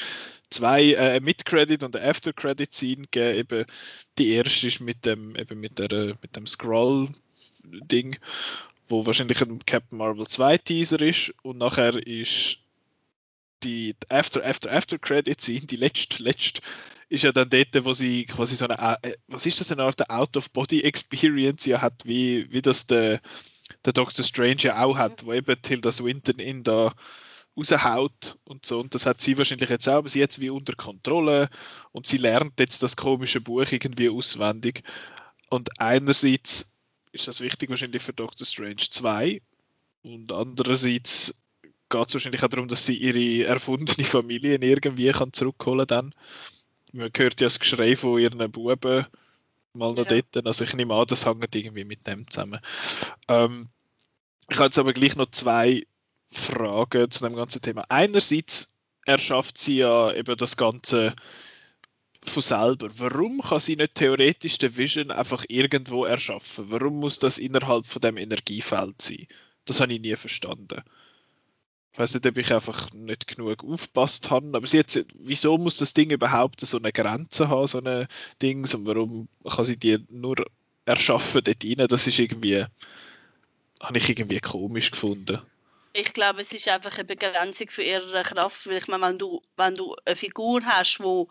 [0.49, 3.39] zwei äh, Mid-Credit und eine After-Credit-Scene gegeben.
[3.39, 3.65] Eben,
[4.19, 8.17] die erste ist mit dem, eben mit der, äh, mit dem Scroll-Ding,
[8.89, 12.59] wo wahrscheinlich ein Captain Marvel 2 Teaser ist und nachher ist
[13.63, 16.63] die After After After Credit Scene, die letzte, letzte
[17.11, 20.09] ist ja dann dort, wo sie quasi so eine, äh, was ist das, eine Art
[20.09, 23.21] Out of Body Experience ja hat, wie, wie das der,
[23.85, 26.95] der Doctor Strange ja auch hat, wo eben Tilda Swinton in da
[27.57, 30.75] raushaut und so und das hat sie wahrscheinlich jetzt auch, aber sie jetzt wie unter
[30.75, 31.51] Kontrolle
[31.91, 34.85] und sie lernt jetzt das komische Buch irgendwie auswendig
[35.51, 36.79] und einerseits
[37.11, 39.43] ist das wichtig wahrscheinlich für Doctor Strange 2
[40.03, 41.43] und andererseits
[41.89, 46.15] geht es wahrscheinlich auch darum, dass sie ihre erfundene Familie irgendwie kann zurückholen dann.
[46.93, 49.07] Man hört ja das Geschrei von ihren Buben
[49.73, 50.21] mal noch Ja.
[50.33, 50.47] dort.
[50.47, 52.61] Also ich nehme an, das hängt irgendwie mit dem zusammen.
[53.29, 53.69] Ähm,
[54.49, 55.87] ich habe jetzt aber gleich noch zwei
[56.33, 57.85] Fragen zu dem ganzen Thema.
[57.89, 61.15] Einerseits erschafft sie ja eben das Ganze
[62.23, 62.89] von selber.
[62.99, 66.67] Warum kann sie nicht theoretisch den Vision einfach irgendwo erschaffen?
[66.71, 69.27] Warum muss das innerhalb von dem Energiefeld sein?
[69.65, 70.83] Das habe ich nie verstanden.
[71.93, 75.93] Ich weiß nicht, ob ich einfach nicht genug aufgepasst habe, aber jetzt, wieso muss das
[75.93, 78.07] Ding überhaupt so eine Grenze haben, so ein
[78.41, 80.37] Ding, und warum kann sie die nur
[80.85, 81.89] erschaffen dort rein?
[81.89, 82.65] Das ist irgendwie,
[83.81, 85.41] habe ich irgendwie komisch gefunden.
[85.93, 89.43] Ich glaube, es ist einfach eine Begrenzung für ihre Kraft, weil ich meine, wenn du,
[89.57, 91.27] wenn du eine Figur hast, die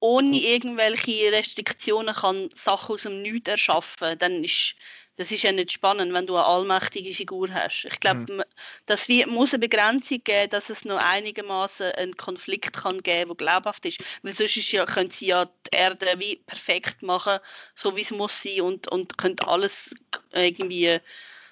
[0.00, 4.76] ohne irgendwelche Restriktionen kann Sachen aus dem Nichts erschaffen, dann ist
[5.18, 7.86] das ist ja nicht spannend, wenn du eine allmächtige Figur hast.
[7.90, 8.42] Ich glaube, mhm.
[8.86, 13.84] das muss eine Begrenzung geben, dass es noch einigermaßen einen Konflikt kann geben, der glaubhaft
[13.84, 13.98] ist.
[14.22, 17.40] Weil sonst ist ja, können sie ja die Erde wie perfekt machen,
[17.74, 19.96] so wie es muss sein und, und können alles
[20.32, 21.00] irgendwie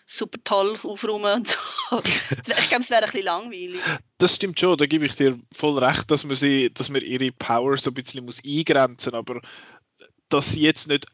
[0.07, 2.03] super toll aufräumen und so.
[2.47, 3.81] Ich glaube, es wäre ein bisschen langweilig.
[4.19, 7.33] Das stimmt schon, da gebe ich dir voll recht, dass man, sie, dass man ihre
[7.33, 9.41] Power so ein bisschen muss eingrenzen muss, aber
[10.29, 11.07] dass sie jetzt nicht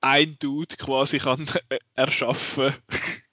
[0.00, 1.46] ein Dude quasi kann
[1.94, 2.72] erschaffen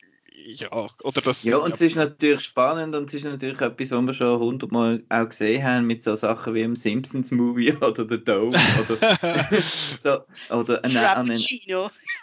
[0.46, 1.44] ja, oder das...
[1.44, 5.04] Ja, und es ist natürlich spannend und es ist natürlich etwas, was wir schon hundertmal
[5.10, 8.58] auch gesehen haben mit so Sachen wie im Simpsons-Movie oder The Dome
[8.90, 9.50] oder,
[10.00, 10.20] so,
[10.54, 10.98] oder an,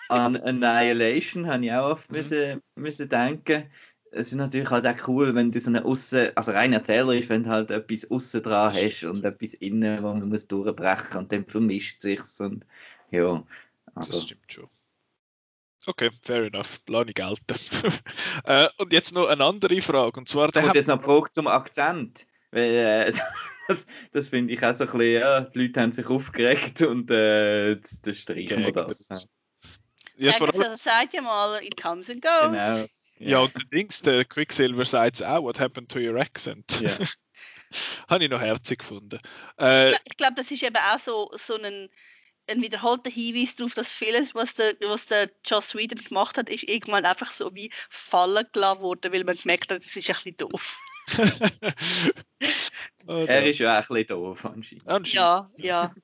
[0.08, 2.16] an, an Annihilation habe ich auch oft mhm.
[2.16, 3.64] müssen, müssen denken.
[4.14, 7.44] Es ist natürlich halt auch cool, wenn du so eine Aussen, also rein erzählerisch, wenn
[7.44, 11.46] du halt etwas aussen dran hast und etwas innen, wo man muss durchbrechen und dann
[11.46, 12.66] vermischt sich's und
[13.10, 13.42] ja.
[13.94, 14.12] Also.
[14.12, 14.68] Das stimmt schon.
[15.84, 16.80] Okay, fair enough.
[16.86, 17.56] Lass gelten.
[18.44, 20.20] äh, und jetzt noch eine andere Frage.
[20.20, 20.64] Und zwar der.
[20.64, 22.26] Und jetzt noch eine Frage zum Akzent.
[22.52, 23.12] Weil, äh,
[23.68, 27.10] das, das finde ich auch so ein bisschen, ja, die Leute haben sich aufgeregt und
[27.10, 29.28] äh, das, streichen wir das.
[30.16, 32.42] Ja, vor allem, sagt ja mal, it comes and goes.
[32.42, 32.56] Genau.
[32.58, 32.86] Ja,
[33.18, 36.80] ja und der Dings, der Quicksilver sagt es auch, what happened to your accent?
[36.80, 36.90] Ja.
[38.08, 39.18] Habe ich noch herzig gefunden.
[39.58, 41.88] Äh, ich glaube, das ist eben auch so, so ein
[42.52, 46.64] ein wiederholter Hinweis darauf, dass vieles, was der, was der Joss Whedon gemacht hat, ist
[46.64, 50.36] irgendwann einfach so wie fallen gelassen worden, weil man gemerkt hat, das ist ein bisschen
[50.36, 50.78] doof.
[53.06, 54.88] oh, er ist ja auch ein bisschen doof anscheinend.
[54.88, 55.12] anscheinend.
[55.14, 55.94] Ja, ja.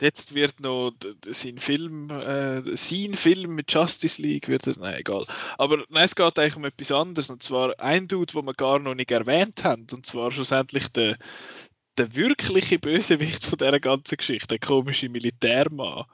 [0.00, 0.92] Jetzt wird noch
[1.26, 5.26] sein Film, äh, sein Film mit Justice League wird es, nein, egal.
[5.58, 7.30] Aber nein, es geht eigentlich um etwas anderes.
[7.30, 9.86] Und zwar ein Dude, wo wir gar noch nicht erwähnt haben.
[9.92, 11.16] Und zwar schlussendlich der,
[12.00, 16.06] der wirkliche Bösewicht von dieser ganzen Geschichte, der komische Militärmann,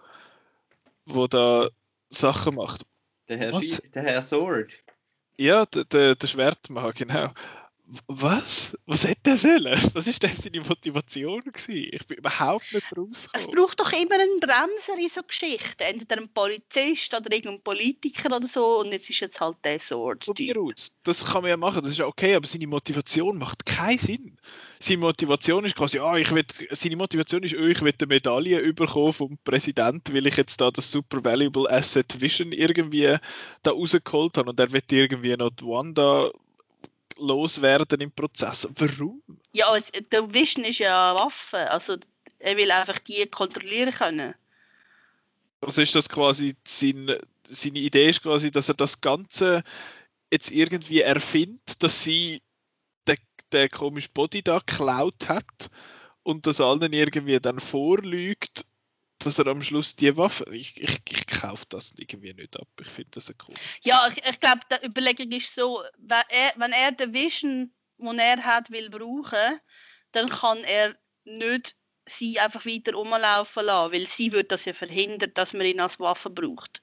[1.05, 1.68] wo da
[2.09, 2.84] Sachen macht.
[3.28, 3.61] Der Herr,
[3.95, 4.72] der Herr Sword.
[5.39, 7.30] Ja, der, der, der Schwertmann, genau.
[8.09, 8.76] Was?
[8.87, 9.80] Was hätte der sollen?
[9.93, 11.89] Was ist denn seine Motivation gewesen?
[11.93, 13.30] Ich bin überhaupt nicht rausgekommen.
[13.32, 15.82] Es braucht doch immer einen Bremser in so Geschichten.
[15.82, 18.80] Entweder ein Polizist oder irgendein Politiker oder so.
[18.80, 20.26] Und jetzt ist jetzt halt der Sword.
[21.05, 24.37] Das kann man ja machen, das ist ja okay, aber seine Motivation macht keinen Sinn.
[24.80, 28.59] Seine Motivation ist quasi, ah, ich will, seine Motivation ist, oh, ich will eine Medaille
[28.59, 33.16] überkommen vom Präsident, weil ich jetzt da das Super Valuable Asset Vision irgendwie
[33.62, 36.30] da rausgeholt habe und er wird irgendwie noch die Wanda
[37.17, 38.69] loswerden im Prozess.
[38.77, 39.23] Warum?
[39.53, 39.67] Ja,
[40.11, 41.71] der Vision ist ja eine Waffe.
[41.71, 41.97] Also
[42.39, 44.35] er will einfach die kontrollieren können.
[45.61, 47.11] Also ist das quasi sein,
[47.47, 49.62] seine Idee ist quasi, dass er das Ganze
[50.31, 52.43] jetzt irgendwie erfindet, dass sie
[53.53, 55.71] der komische Body da geklaut hat
[56.23, 58.66] und das allen irgendwie dann vorlügt,
[59.27, 60.47] dass er am Schluss die Waffe.
[60.53, 62.68] Ich, ich, ich kaufe das irgendwie nicht ab.
[62.81, 63.55] Ich finde das cool.
[63.83, 68.18] Ja, ich, ich glaube, die Überlegung ist so, wenn er, wenn er den Vision, den
[68.18, 69.61] er hat, will brauchen,
[70.12, 75.33] dann kann er nicht sie einfach weiter rumlaufen lassen, weil sie wird das ja verhindern,
[75.35, 76.83] dass man ihn als Waffe braucht.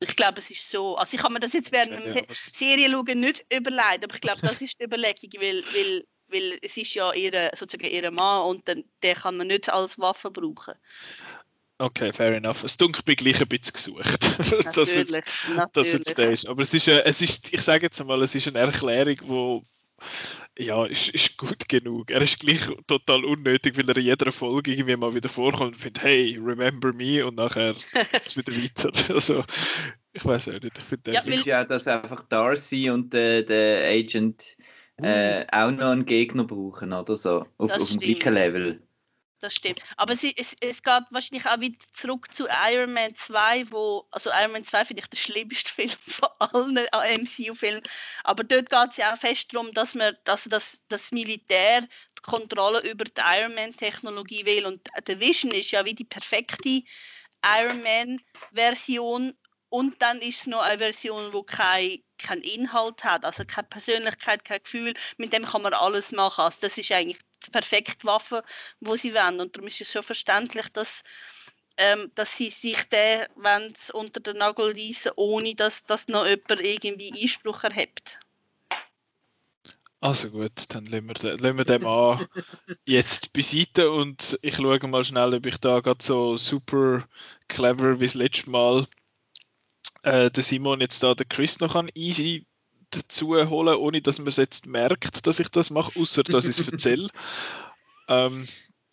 [0.00, 0.96] Ich glaube, es ist so.
[0.96, 4.20] Also ich habe mir das jetzt während ja, ja, Serie schauen nicht überlegt, aber ich
[4.20, 8.42] glaube, das ist die Überlegung, weil, weil, weil es ist ja ihre, sozusagen ihr Mann
[8.46, 10.74] und den, den kann man nicht als Waffe brauchen.
[11.78, 12.62] Okay, fair enough.
[12.62, 14.38] Es dunkelt mir gleich ein bisschen gesucht.
[14.38, 15.72] Natürlich, dass jetzt, natürlich.
[15.72, 16.46] Dass jetzt der ist.
[16.46, 19.64] Aber es ist, es ist, ich sage jetzt mal, es ist eine Erklärung, wo
[20.58, 22.10] ja, ist, ist gut genug.
[22.10, 25.80] Er ist gleich total unnötig, weil er in jeder Folge irgendwie mal wieder vorkommt und
[25.80, 27.74] findet, hey, remember me und nachher
[28.12, 28.92] geht's wieder weiter.
[29.14, 29.44] Also,
[30.12, 30.76] ich weiß auch nicht.
[30.76, 34.56] Ich finde ja, ist ja, dass einfach Darcy und äh, der Agent
[35.04, 37.46] äh, auch noch einen Gegner brauchen oder so.
[37.58, 38.82] Auf, auf dem gleichen Level
[39.40, 39.80] das stimmt.
[39.96, 44.30] Aber es, es, es geht wahrscheinlich auch wieder zurück zu Iron Man 2, wo, also
[44.30, 47.82] Iron Man 2 finde ich der schlimmste Film von allen MCU-Filmen.
[48.22, 52.22] Aber dort geht es ja auch fest darum, dass man, dass das, das Militär die
[52.22, 54.66] Kontrolle über die Iron Man-Technologie will.
[54.66, 56.82] Und der Vision ist ja wie die perfekte
[57.42, 59.34] Iron Man-Version.
[59.70, 64.44] Und dann ist es noch eine Version, die kein keinen Inhalt hat, also keine Persönlichkeit,
[64.44, 66.42] kein Gefühl, mit dem kann man alles machen.
[66.42, 68.44] Also das ist eigentlich die perfekte Waffe,
[68.80, 69.40] wo sie wollen.
[69.40, 71.02] Und darum ist es schon verständlich, dass,
[71.76, 73.26] ähm, dass sie sich den
[73.92, 78.20] unter den Nagel reißen, ohne dass, dass noch jemand irgendwie Einspruch erhebt.
[80.02, 82.26] Also gut, dann lassen wir, den, lassen wir den mal
[82.86, 87.06] jetzt beiseite und ich schaue mal schnell, ob ich da gerade so super
[87.48, 88.86] clever wie das letzte Mal
[90.02, 92.46] äh, der Simon jetzt da den Chris noch an easy
[92.90, 96.58] dazu holen, ohne dass man es jetzt merkt, dass ich das mache, außer dass ich
[96.58, 97.08] es erzähle.
[98.08, 98.48] ähm,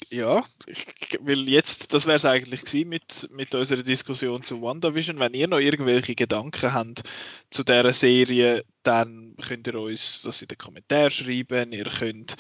[0.10, 0.86] ja, ich
[1.22, 5.20] will jetzt, das wäre es eigentlich gewesen mit, mit unserer Diskussion zu WandaVision.
[5.20, 7.04] Wenn ihr noch irgendwelche Gedanken habt
[7.50, 11.74] zu dieser Serie, dann könnt ihr uns das in den Kommentaren schreiben.
[11.74, 12.38] Ihr könnt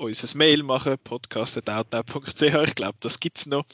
[0.00, 2.42] uns ein Mail machen, podcast.outnow.ch.
[2.42, 3.66] Ich glaube, das gibt es noch.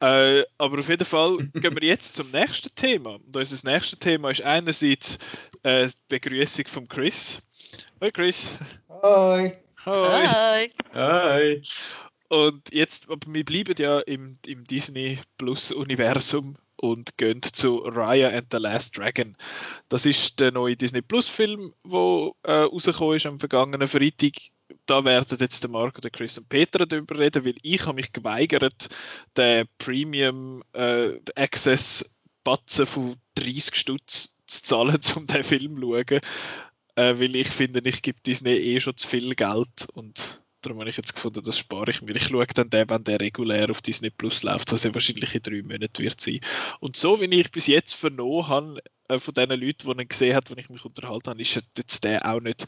[0.00, 3.14] Äh, aber auf jeden Fall gehen wir jetzt zum nächsten Thema.
[3.14, 5.18] Und unser nächstes Thema ist einerseits
[5.62, 7.40] äh, die Begrüßung von Chris.
[8.00, 8.58] Hoi Chris.
[9.02, 9.56] Hi.
[9.86, 10.26] Hi.
[10.26, 10.70] Hi.
[10.92, 11.62] Hi.
[12.28, 18.28] Und jetzt, aber wir bleiben ja im, im Disney Plus Universum und gehen zu Raya
[18.28, 19.36] and the Last Dragon.
[19.88, 24.34] Das ist der neue Disney Plus Film, der äh, rausgekommen ist am vergangenen Freitag.
[24.86, 28.12] Da werden jetzt der Marco, der Chris und Peter darüber reden, weil ich habe mich
[28.12, 28.88] geweigert,
[29.36, 36.20] den Premium äh, Access Batzen von 30 Stutz zu zahlen, um den Film zu schauen.
[36.96, 40.90] Äh, weil ich finde, ich gebe Disney eh schon zu viel Geld und Darum habe
[40.90, 42.14] ich jetzt gefunden, das spare ich mir.
[42.14, 45.42] Ich schaue dann den, wenn der regulär auf Disney Plus läuft, was ja wahrscheinlich in
[45.42, 46.40] drei Monaten wird sein.
[46.80, 50.36] Und so wie ich bis jetzt vernommen habe, äh, von den Leuten, die ihn gesehen
[50.36, 52.66] haben, wenn ich mich unterhalten habe, ist jetzt der auch nicht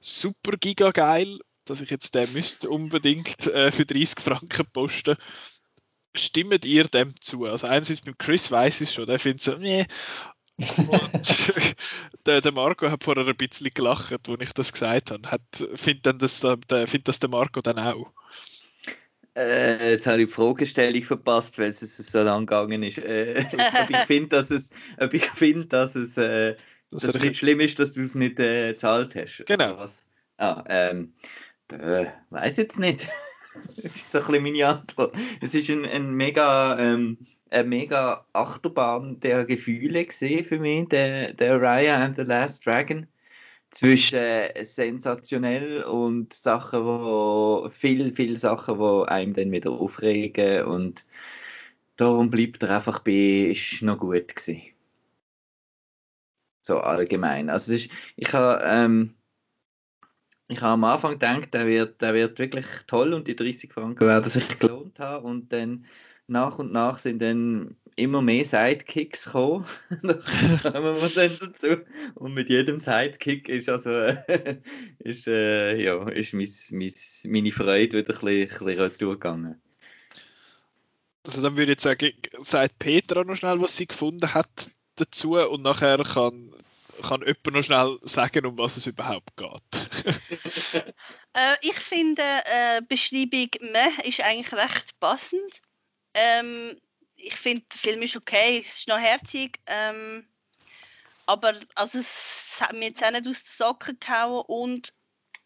[0.00, 5.16] super giga geil, dass ich jetzt den müsste unbedingt äh, für 30 Franken posten.
[6.14, 7.46] Stimmt ihr dem zu?
[7.46, 9.86] Also einerseits beim Chris weiß ich schon, der findet so, nee,
[12.26, 15.30] der, der, Marco hat vorher ein bisschen gelacht, als ich das gesagt habe.
[15.30, 15.40] Hat,
[15.74, 18.12] findet, das, der, findet das der Marco dann auch?
[19.36, 22.98] Äh, jetzt habe ich die Fragestellung verpasst, weil es so lang gegangen ist.
[22.98, 23.44] Äh,
[23.82, 26.56] ob ich finde, dass es, ob ich find, dass es äh,
[26.90, 29.44] dass das nicht schlimm ist, dass du es nicht äh, gezahlt hast.
[29.46, 29.78] Genau.
[29.78, 30.04] Was?
[30.38, 31.14] Ah, ähm,
[31.70, 33.08] äh, weiß jetzt nicht.
[33.66, 35.16] Das ist so ein bisschen meine Antwort.
[35.40, 37.18] Es ist ein, ein mega ähm,
[37.50, 43.06] eine mega Achterbahn der Gefühle für mich, der, der Raya and the Last Dragon.
[43.70, 51.04] Zwischen äh, sensationell und Sachen, wo viel, viel Sachen, wo einem dann wieder aufregen und
[51.96, 54.62] darum bleibt er einfach bei, ist noch gut gewesen.
[56.62, 57.48] So allgemein.
[57.48, 59.14] Also ist, ich habe ähm,
[60.50, 64.06] ich habe am Anfang gedacht, der wird, der wird wirklich toll und die 30 Franken
[64.06, 65.86] werden sich gelohnt haben und dann
[66.26, 69.66] nach und nach sind dann immer mehr Sidekicks gekommen.
[70.02, 71.82] da kommen wir dann dazu.
[72.14, 73.90] Und mit jedem Sidekick ist also
[74.98, 76.92] ist, äh, ja, ist mein, mein,
[77.24, 79.60] meine Freude wieder ein bisschen, ein bisschen gegangen.
[81.24, 85.62] Also dann würde ich sagen, sagt Petra noch schnell, was sie gefunden hat dazu und
[85.62, 86.54] nachher kann,
[87.02, 90.14] kann jemand noch schnell sagen, um was es überhaupt geht.
[91.34, 95.60] äh, ich finde, äh, Beschreibung Meh ist eigentlich recht passend.
[96.14, 96.78] Ähm,
[97.16, 99.60] ich finde, der Film ist okay, es ist noch herzig.
[99.66, 100.26] Ähm,
[101.26, 104.92] aber also, es hat mir jetzt auch nicht aus den Socken gehauen und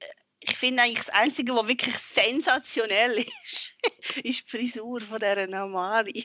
[0.00, 0.07] äh,
[0.40, 3.74] ich finde eigentlich das Einzige, was wirklich sensationell ist,
[4.16, 6.24] ist die Frisur von dieser Namari.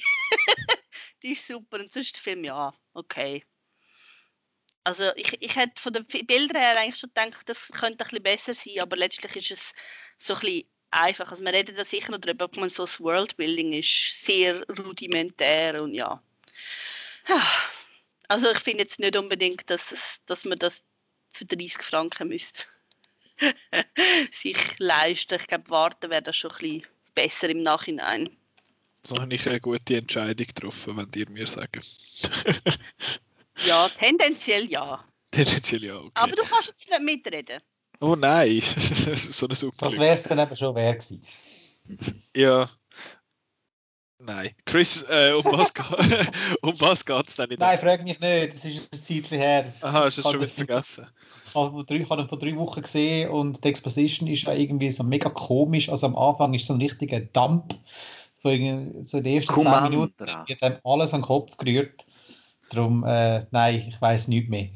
[1.24, 3.44] die ist super und sonst der Film, ja, okay.
[4.90, 8.24] Also ich, ich hätte von den Bildern her eigentlich schon gedacht, das könnte ein bisschen
[8.24, 9.74] besser sein, aber letztlich ist es
[10.18, 11.30] so ein bisschen einfach.
[11.30, 15.84] Also wir reden da sicher noch darüber, ob man so das Worldbuilding ist sehr rudimentär
[15.84, 16.24] und ja.
[18.28, 20.84] Also ich finde jetzt nicht unbedingt, dass, es, dass man das
[21.32, 22.66] für 30 Franken müsste
[24.32, 25.36] sich leisten.
[25.40, 28.36] Ich glaube, warten wäre das schon ein bisschen besser im Nachhinein.
[29.04, 31.82] So habe ich eine gute Entscheidung getroffen, wenn ihr mir sagen.
[33.66, 35.04] ja, tendenziell ja.
[35.32, 35.98] Tendenziell ja.
[35.98, 36.12] Okay.
[36.14, 37.60] Aber du kannst jetzt nicht mitreden.
[38.02, 38.62] Oh nein,
[39.14, 39.90] so eine super.
[39.90, 41.24] Das wäre es dann eben schon wert gewesen.
[42.36, 42.70] Ja.
[44.22, 44.52] Nein.
[44.66, 45.74] Chris, äh, um was,
[46.62, 49.64] um was geht es denn in Nein, frag mich nicht, das ist ein Zeitchen her.
[49.64, 51.08] Das Aha, hast du es schon wieder vergessen?
[51.46, 55.30] Ich habe ihn vor drei Wochen gesehen und die Exposition ist ja irgendwie so mega
[55.30, 55.90] komisch.
[55.90, 57.76] Also am Anfang ist so ein richtiger Dump.
[58.36, 59.82] Von so den ersten Kumandra.
[59.82, 62.06] 10 Minuten wird einem alles an den Kopf gerührt.
[62.70, 64.70] Darum, äh, nein, ich weiß nichts mehr.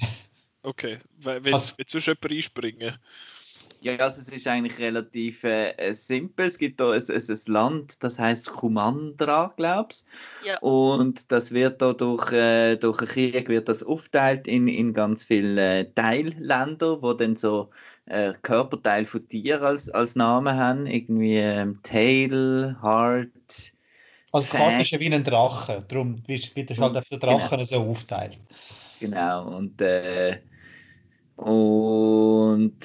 [0.64, 2.94] Okay, willst du jemand einspringen?
[3.84, 6.46] Ja, also es ist eigentlich relativ äh, simpel.
[6.46, 10.08] Es gibt da ein, ein, ein Land, das heißt Kumandra, glaubst
[10.46, 10.58] ja.
[10.60, 15.26] Und das wird da durch, äh, durch einen Krieg wird das aufteilt in, in ganz
[15.26, 17.72] viele äh, Teilländer, wo dann so
[18.06, 20.86] äh, Körperteile von Tieren als, als Namen haben.
[20.86, 23.73] Irgendwie ähm, Tail, Heart.
[24.34, 27.50] Also die Karte ist ja wie ein Drache, darum wird es halt auf den Drachen
[27.50, 27.64] genau.
[27.64, 28.40] so aufteilt.
[29.00, 30.42] Genau, und äh,
[31.36, 32.80] und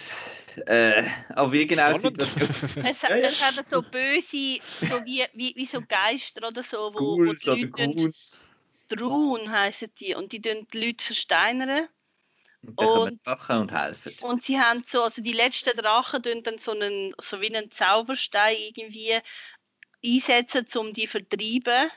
[0.67, 2.71] äh, aber wie genau die Situation.
[2.85, 7.33] Es, es hat so böse, so wie, wie, wie so Geister oder so, wo, wo
[7.33, 8.13] die Leute.
[8.91, 11.89] Drun heißen die und die tun die Leute versteinern.
[12.63, 14.13] Und, und, Drachen und helfen.
[14.23, 17.71] Und sie haben so, also die letzten Drachen tun dann so einen, so wie einen
[17.71, 19.19] Zauberstein irgendwie
[20.05, 21.91] einsetzen, um die zu vertreiben.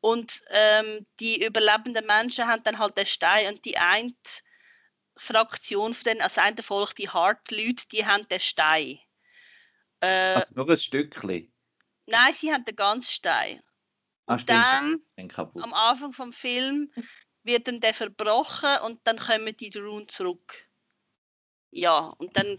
[0.00, 4.14] Und ähm, die überlebenden Menschen haben dann halt den Stein und die eine
[5.16, 8.98] Fraktion von den, also eine Volk, die Hard-Leute, die haben den Stein.
[10.00, 11.52] Äh, also nur ein Stückchen?
[12.06, 13.62] Nein, sie haben den ganzen Stein.
[14.26, 16.92] Ah, und dann, am Anfang vom Film,
[17.42, 20.68] wird dann der verbrochen und dann kommen die Rune zurück.
[21.70, 22.58] Ja, und dann,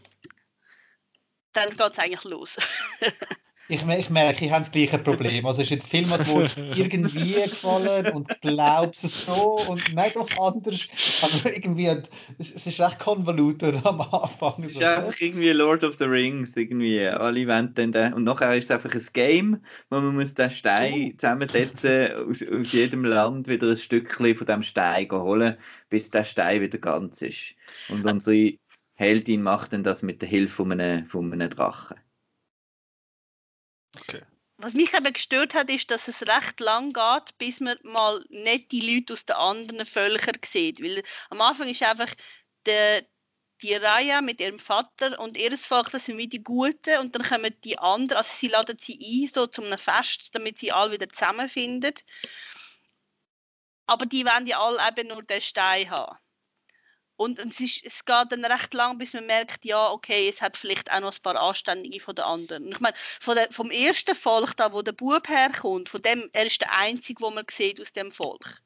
[1.54, 2.58] dann geht es eigentlich los.
[3.70, 5.46] ich, ich merke, ich habe das gleiche Problem.
[5.46, 10.28] Also ist jetzt Film, was wohl irgendwie gefallen und glaubst es so und nicht doch
[10.40, 10.88] anders.
[11.22, 11.88] Also irgendwie,
[12.40, 14.54] es ist recht konvoluter am Anfang.
[14.58, 17.06] Es ist einfach irgendwie Lord of the Rings, irgendwie.
[17.06, 21.14] Alle wollen dann und nachher ist es einfach ein Game, wo man muss den Stein
[21.18, 25.58] zusammensetzen, aus, aus jedem Land wieder ein Stückchen von dem Stein holen,
[25.90, 27.54] bis der Stein wieder ganz ist.
[27.88, 28.54] Und unsere
[28.96, 31.98] Heldin macht dann das mit der Hilfe von einem, von einem Drachen.
[33.96, 34.24] Okay.
[34.58, 38.74] Was mich eben gestört hat, ist, dass es recht lang geht, bis man mal nicht
[38.74, 40.84] die Leute aus den anderen Völkern sieht.
[40.84, 42.14] Weil am Anfang ist einfach
[42.66, 43.06] der,
[43.62, 47.24] die Raya mit ihrem Vater und ihres Volk, das sind wie die Guten und dann
[47.24, 50.92] kommen die anderen, also sie laden sie ein, so zum einem Fest, damit sie alle
[50.92, 51.94] wieder zusammenfinden.
[53.86, 56.18] Aber die wollen ja alle eben nur den Stein haben.
[57.20, 60.56] Und es, ist, es geht dann recht lang, bis man merkt, ja, okay, es hat
[60.56, 62.64] vielleicht auch noch ein paar Anständige von den anderen.
[62.64, 62.96] Und ich meine,
[63.28, 67.22] der, vom ersten Volk, da wo der Bub herkommt, von dem, er ist der Einzige,
[67.22, 68.62] wo man sieht aus dem Volk.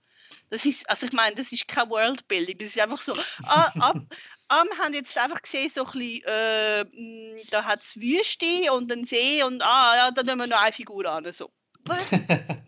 [0.51, 3.95] Das ist, also ich meine, das ist keine Worldbuilding, das ist einfach so, ah, ab,
[4.49, 8.91] wir haben jetzt einfach gesehen, so ein bisschen, äh, mm, da hat es Wüste und
[8.91, 11.49] einen See und ah, ja, da nehmen wir noch eine Figur an, so.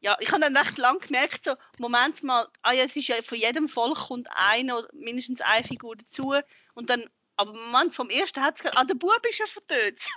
[0.00, 3.16] ja, ich habe dann recht lang gemerkt, so, Moment mal, ah ja, es ist ja
[3.22, 6.34] von jedem Volk kommt eine oder mindestens eine Figur dazu
[6.74, 7.04] und dann,
[7.36, 10.08] aber Moment, vom ersten hat es gesagt, ah, der Bub ist ja vertötet.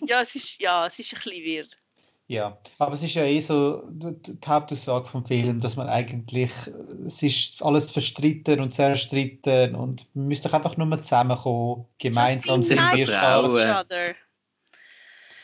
[0.06, 1.78] ja, es ist, ja, es ist ein bisschen weird.
[2.28, 6.52] Ja, aber es ist ja eh so die, Hauptaussage vom Film, dass man eigentlich,
[7.04, 12.62] es ist alles verstritten und zerstritten und man müsste doch einfach nur mal zusammenkommen, gemeinsam
[12.62, 13.06] sich wir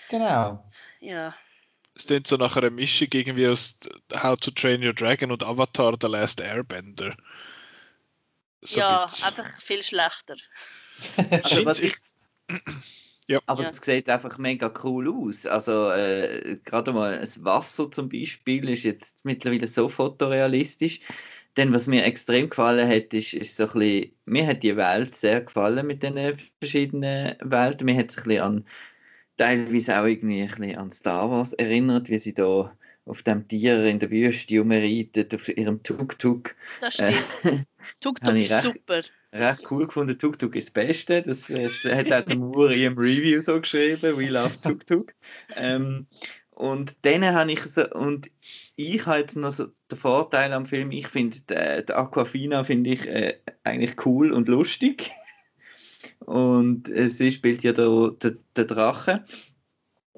[0.09, 0.65] Genau.
[1.01, 1.35] Ja
[1.99, 3.79] es klingt so nach einer Mischung irgendwie aus
[4.15, 7.17] How to Train Your Dragon und Avatar The Last Airbender.
[8.61, 10.37] So ja, einfach viel schlechter.
[11.43, 11.97] also, was ich,
[13.27, 13.41] ja.
[13.47, 13.71] Aber ja.
[13.71, 15.47] es sieht einfach mega cool aus.
[15.47, 21.01] Also äh, gerade mal das Wasser zum Beispiel ist jetzt mittlerweile so fotorealistisch.
[21.57, 25.17] Denn was mir extrem gefallen hat, ist, ist so ein bisschen, mir hat die Welt
[25.17, 27.85] sehr gefallen mit den verschiedenen Welten.
[27.85, 28.65] Mir hat es ein bisschen an
[29.39, 32.77] teilweise auch irgendwie ein bisschen an Star Wars erinnert, wie sie da
[33.07, 36.55] auf dem Tier in der Wüste umreitet, auf ihrem Tuk-Tuk.
[36.81, 37.17] Das stimmt.
[37.45, 37.65] Äh,
[38.03, 39.01] Tuk-Tuk ist recht, super.
[39.33, 40.19] Recht cool gefunden.
[40.19, 41.23] Tuk-Tuk ist das Beste.
[41.23, 44.19] Das hat auch der in einem Review so geschrieben.
[44.19, 45.15] We love Tuk-Tuk.
[45.57, 46.07] ähm,
[46.51, 48.33] und dann habe ich so, und
[48.75, 53.07] ich jetzt noch so den Vorteil am Film, ich finde, der, der Aquafina finde ich
[53.07, 55.11] äh, eigentlich cool und lustig.
[56.21, 59.25] und sie spielt ja der, der, der Drache.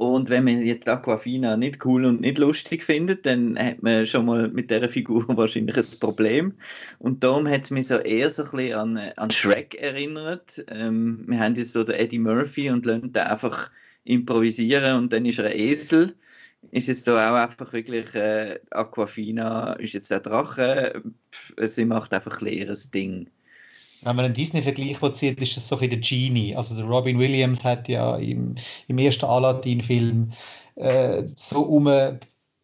[0.01, 4.24] Und wenn man jetzt Aquafina nicht cool und nicht lustig findet, dann hat man schon
[4.24, 6.55] mal mit dieser Figur wahrscheinlich ein Problem.
[6.98, 10.64] Und darum hat es mich so eher so ein bisschen an, an Shrek erinnert.
[10.68, 13.70] Ähm, wir haben jetzt so den Eddie Murphy und lassen den einfach
[14.05, 16.14] improvisieren und dann ist er ein Esel.
[16.70, 21.03] Ist jetzt da auch einfach wirklich äh, Aquafina, ist jetzt der Drache,
[21.59, 23.28] sie macht einfach ein leeres Ding
[24.03, 26.57] wenn man einen Disney-Vergleich zieht, ist das so ein der Genie.
[26.57, 28.55] Also der Robin Williams hat ja im,
[28.88, 30.32] im ersten Aladdin-Film
[30.76, 32.18] äh, so um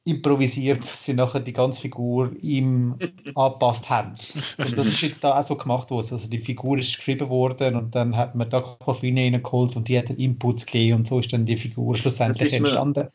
[0.05, 2.97] improvisiert, dass sie nachher die ganze Figur ihm
[3.34, 4.14] angepasst haben.
[4.57, 6.07] Und das ist jetzt da auch so gemacht worden.
[6.12, 9.99] Also die Figur ist geschrieben worden und dann hat man da Aquafina reingeholt und die
[9.99, 13.09] hat Inputs gegeben und so ist dann die Figur schlussendlich entstanden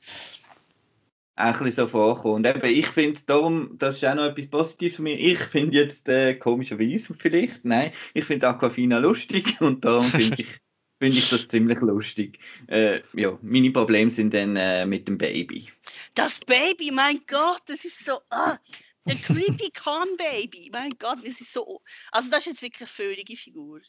[1.42, 2.36] auch ein bisschen so vorkommen.
[2.36, 5.20] Und eben, ich finde darum, das ist auch noch etwas Positives für mich.
[5.20, 10.60] Ich finde jetzt äh, komischerweise vielleicht, nein, ich finde Aquafina lustig und darum finde ich,
[11.00, 12.40] find ich das ziemlich lustig.
[12.68, 15.70] Äh, ja, meine Probleme sind dann äh, mit dem Baby.
[16.14, 18.20] Das Baby, mein Gott, das ist so.
[18.30, 18.58] Ah,
[19.06, 21.82] der Creepy Con Baby, mein Gott, das ist so.
[22.12, 23.82] Also, das ist jetzt wirklich eine völlige Figur.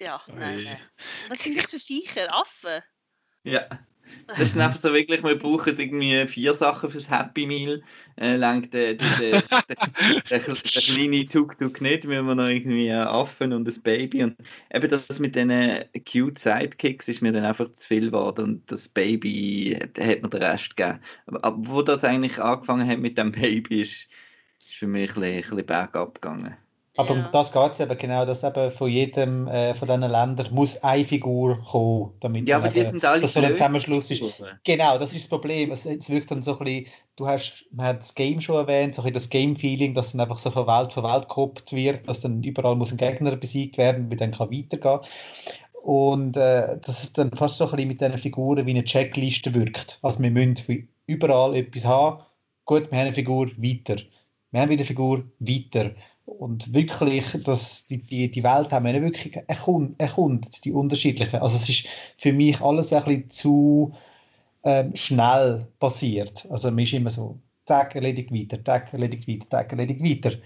[0.00, 0.80] Ja, nein, nein.
[1.28, 2.34] Was sind das für Viecher?
[2.34, 2.82] Affen?
[3.44, 3.68] Ja.
[4.26, 7.82] Das sind einfach so wirklich, wir brauchen irgendwie vier Sachen fürs Happy Meal.
[8.16, 13.52] Äh, lenkt der, der, der, der, kleine Tuk-Tuk nicht, müssen wir noch irgendwie einen Affen
[13.52, 14.24] und ein Baby.
[14.24, 14.36] Und
[14.72, 18.88] eben das mit diesen cute Sidekicks ist mir dann einfach zu viel geworden und das
[18.88, 21.00] Baby hat, hat mir den Rest gegeben.
[21.26, 24.08] Aber wo das eigentlich angefangen hat mit dem Baby, ist,
[24.64, 26.56] ist für mich ein bisschen, ein bisschen bergab gegangen.
[26.96, 27.24] Aber ja.
[27.24, 30.82] um das geht es eben genau, dass eben von jedem äh, von diesen Ländern muss
[30.82, 34.22] eine Figur kommen, damit ja, aber die sind alle dass so ein Zusammenschluss ist.
[34.64, 35.70] Genau, das ist das Problem.
[35.70, 36.86] Es, es wirkt dann so ein bisschen,
[37.16, 40.38] du hast, man hat das Game schon erwähnt, so ein das Game-Feeling, dass dann einfach
[40.38, 44.10] so von Welt zu Welt gekoppelt wird, dass dann überall muss ein Gegner besiegt werden,
[44.10, 45.00] wie dann kann weitergehen.
[45.82, 49.54] Und äh, dass es dann fast so ein bisschen mit diesen Figuren wie eine Checkliste
[49.54, 49.98] wirkt.
[50.02, 52.22] Also wir müssen für überall etwas haben.
[52.64, 53.96] Gut, wir haben eine Figur, weiter.
[54.50, 55.92] Wir haben wieder eine Figur, weiter
[56.26, 61.40] und wirklich, dass die, die, die Welt haben wir wirklich erkundet, die unterschiedlichen.
[61.40, 61.86] Also es ist
[62.18, 63.94] für mich alles ein bisschen zu
[64.64, 66.46] ähm, schnell passiert.
[66.50, 70.36] Also man ist immer so, Tag erledigt weiter, Tag erledigt weiter, Tag erledigt weiter.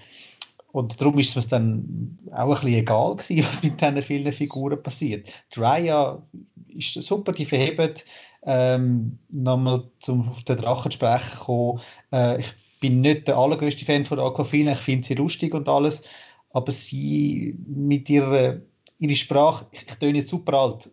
[0.72, 4.82] Und darum ist es dann auch ein bisschen egal gewesen, was mit diesen vielen Figuren
[4.82, 5.32] passiert.
[5.50, 6.22] Drya
[6.68, 8.04] ist super, die verhebt.
[8.42, 11.80] Ähm, nochmal zum auf den Drachen sprechen kommen.
[12.12, 16.02] Äh, ich bin nicht der allergrößte Fan von Aquafina, ich finde sie lustig und alles,
[16.50, 18.62] aber sie mit ihrer,
[18.98, 20.90] ihre Sprache, ich, ich töne jetzt super alt,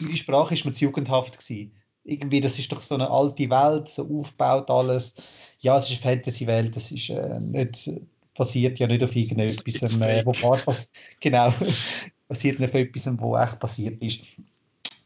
[0.00, 1.72] ihre Sprache ist mir zu jugendhaft gewesen.
[2.04, 5.16] Irgendwie, das ist doch so eine alte Welt, so aufgebaut alles.
[5.60, 7.90] Ja, es ist eine Fantasy-Welt, das ist äh, nicht,
[8.34, 10.90] basiert ja nicht auf irgendetwas, äh, wo pass
[11.20, 11.52] genau,
[12.28, 14.20] basiert nicht auf etwas, wo echt passiert ist.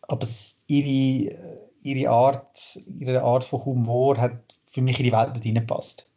[0.03, 0.26] Aber
[0.68, 6.09] ihre, ihre Art, ihre Art von Humor hat für mich in die Welt nicht reinpasst.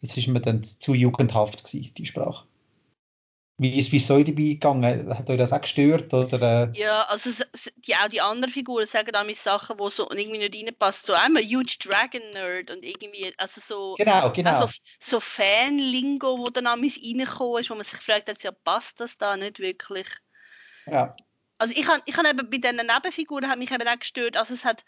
[0.00, 2.46] Das ist mir dann zu jugendhaft gewesen, die Sprache.
[3.56, 5.16] Wie ist, wie ist euch dabei gegangen?
[5.16, 6.12] Hat euch das auch gestört?
[6.12, 6.78] Oder, äh?
[6.78, 7.30] Ja, also
[7.76, 11.06] die, auch die anderen Figuren sagen da mit Sachen, die so irgendwie nicht reinpassen.
[11.06, 14.50] So einmal Huge Dragon Nerd und irgendwie, also so, genau, genau.
[14.50, 19.18] Also, so Fan-Lingo, wo dann amigs reingekommen ist, wo man sich fragt, ja, passt das
[19.18, 20.08] da nicht wirklich?
[20.86, 21.14] Ja.
[21.58, 24.52] Also ich habe ich hab eben bei diesen Nebenfiguren hat mich eben auch gestört, also
[24.54, 24.84] es hat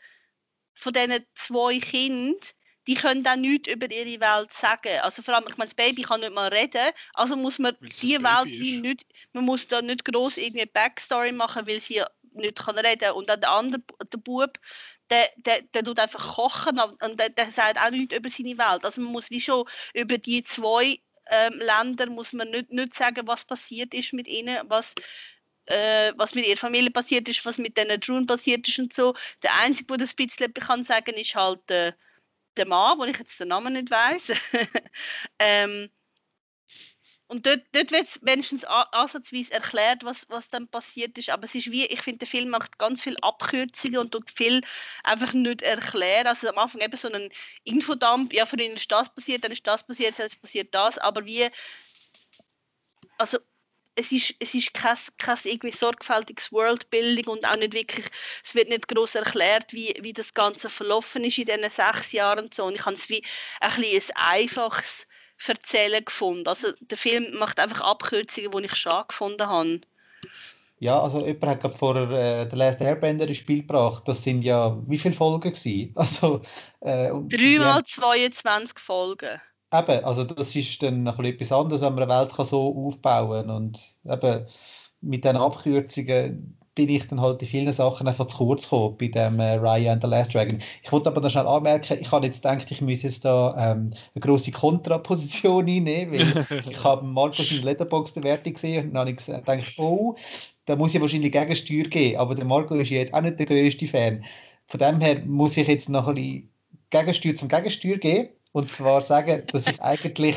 [0.74, 2.36] von diesen zwei Kindern
[2.86, 5.00] die können auch nichts über ihre Welt sagen.
[5.02, 8.22] Also vor allem, ich meine, das Baby kann nicht mal reden, also muss man die
[8.22, 12.78] Welt wie nicht, man muss da nicht groß irgendwie Backstory machen, weil sie nicht kann
[12.78, 13.82] reden und dann der andere,
[14.12, 14.58] der Bub,
[15.10, 18.84] der, der, der tut einfach kochen und der, der sagt auch nichts über seine Welt.
[18.84, 23.26] Also man muss wie schon über die zwei ähm, Länder muss man nicht, nicht sagen,
[23.26, 24.94] was passiert ist mit ihnen, was
[25.66, 29.14] äh, was mit ihrer Familie passiert ist, was mit diesen Drohnen passiert ist und so.
[29.42, 31.92] Der Einzige, der das ein bisschen kann sagen, ist halt äh,
[32.56, 34.32] der Mann, wo ich jetzt den Namen nicht weiß.
[35.38, 35.90] ähm,
[37.28, 41.30] und dort, dort wird wenigstens ansatzweise erklärt, was, was dann passiert ist.
[41.30, 44.60] Aber es ist wie, ich finde, der Film macht ganz viele Abkürzungen und tut viel
[45.02, 46.28] einfach nicht erklären.
[46.28, 47.28] Also am Anfang eben so einen
[47.64, 50.98] Infodump, ja, für ihn ist das passiert, dann ist das passiert, dann passiert das.
[50.98, 51.48] Aber wie,
[53.18, 53.38] also
[53.96, 58.06] es ist, es ist kein, kein irgendwie sorgfältiges Worldbuilding und auch nicht wirklich,
[58.44, 62.44] es wird nicht groß erklärt, wie, wie das Ganze verlaufen ist in diesen sechs Jahren
[62.44, 62.64] und so.
[62.64, 63.22] Und ich habe es wie
[63.60, 65.06] ein, bisschen ein einfaches
[65.46, 66.46] Erzählen gefunden.
[66.46, 69.80] Also der Film macht einfach Abkürzungen, die ich schon gefunden habe.
[70.78, 74.02] Ja, also jemand hat gerade vorher äh, The Last Airbender ins Spiel gebracht.
[74.06, 75.92] Das sind ja, wie viele Folgen gewesen?
[75.96, 76.42] Also,
[76.80, 79.40] äh, Dreimal 22 Folgen.
[79.72, 83.46] Eben, also das ist dann noch etwas anderes, wenn man eine Welt kann so aufbauen
[83.46, 83.56] kann.
[83.56, 84.46] Und eben
[85.00, 89.08] mit diesen Abkürzungen bin ich dann halt in vielen Sachen einfach zu kurz gekommen bei
[89.08, 90.60] dem äh, Raya and the Last Dragon.
[90.82, 93.92] Ich wollte aber noch schnell anmerken, ich habe jetzt gedacht, ich muss jetzt da ähm,
[94.14, 99.24] eine grosse Kontraposition einnehmen, weil ich habe Markus in Letterbox-Bewertung gesehen und dann habe ich
[99.24, 100.16] gedacht, oh,
[100.66, 103.46] da muss ich wahrscheinlich Gegensteuer geben, aber der Marco ist ja jetzt auch nicht der
[103.46, 104.24] größte Fan.
[104.66, 106.50] Von dem her muss ich jetzt noch ein bisschen
[106.90, 110.36] Gegensteuer zum Gegensteuer geben und zwar sagen, dass ich eigentlich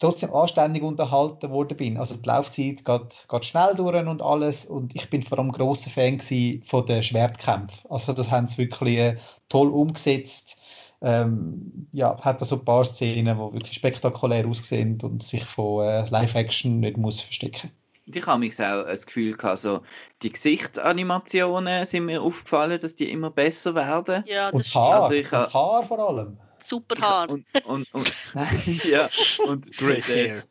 [0.00, 1.96] trotzdem anständig unterhalten worden bin.
[1.96, 5.90] Also die Laufzeit geht, geht schnell durch und alles und ich bin vor allem grosser
[5.90, 6.18] Fan
[6.64, 7.88] von den Schwertkämpfen.
[7.88, 9.16] Also das haben sie wirklich äh,
[9.48, 10.56] toll umgesetzt.
[11.02, 15.84] Ähm, ja, hat da so ein paar Szenen, die wirklich spektakulär aussehen und sich von
[15.86, 17.70] äh, Live-Action nicht muss verstecken.
[18.12, 19.82] Ich habe mich auch das Gefühl gehabt, so,
[20.24, 24.24] die Gesichtsanimationen sind mir aufgefallen, dass die immer besser werden.
[24.26, 26.36] Ja, das und Haar, also ich und Haar vor allem
[26.70, 27.30] super Haar.
[27.30, 28.12] Und, und, und,
[28.84, 29.10] ja,
[29.46, 30.42] und Great Hair.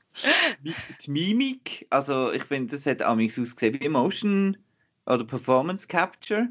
[0.63, 0.73] Die
[1.07, 4.57] Mimik, also ich finde, das hat amigs ausgesehen wie Emotion
[5.05, 6.49] oder Performance Capture.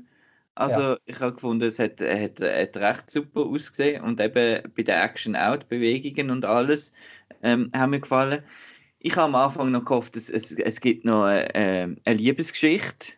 [0.54, 0.98] Also ja.
[1.04, 5.36] ich habe gefunden, es hat, hat, hat recht super ausgesehen und eben bei der Action
[5.36, 6.92] auch, die Bewegungen und alles
[7.42, 8.42] ähm, haben mir gefallen.
[8.98, 13.12] Ich habe am Anfang noch gehofft, es, es, es gibt noch äh, eine Liebesgeschichte.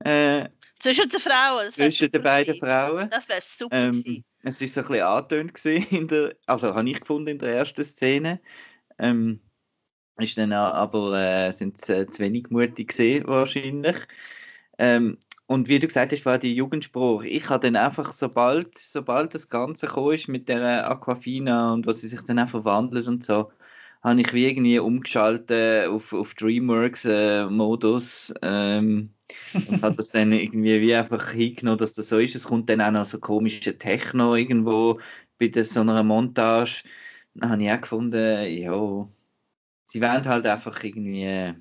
[0.00, 1.70] Äh, zwischen den Frauen.
[1.70, 3.08] Zwischen den beiden Frauen.
[3.08, 7.00] Das wäre super ähm, Es war so ein bisschen angetönt in der, also habe ich
[7.00, 8.40] gefunden in der ersten Szene.
[8.98, 9.40] Ähm,
[10.18, 13.96] ist dann aber äh, sind äh, zu wenig mutig gesehen wahrscheinlich.
[14.78, 17.24] Ähm, und wie du gesagt hast, war die Jugendspruch.
[17.24, 22.02] Ich habe dann einfach, sobald, sobald das Ganze gekommen ist mit der Aquafina und was
[22.02, 23.50] sie sich dann auch verwandelt und so,
[24.02, 29.13] habe ich wie irgendwie umgeschaltet auf, auf DreamWorks-Modus äh, ähm,
[29.54, 32.34] und habe das dann irgendwie wie einfach hingenommen, dass das so ist.
[32.34, 35.00] Es kommt dann auch noch so komische Techno irgendwo
[35.38, 36.82] bei so einer Montage.
[37.34, 39.08] Dann habe ich auch gefunden, ja,
[39.86, 41.54] sie wollen halt einfach irgendwie,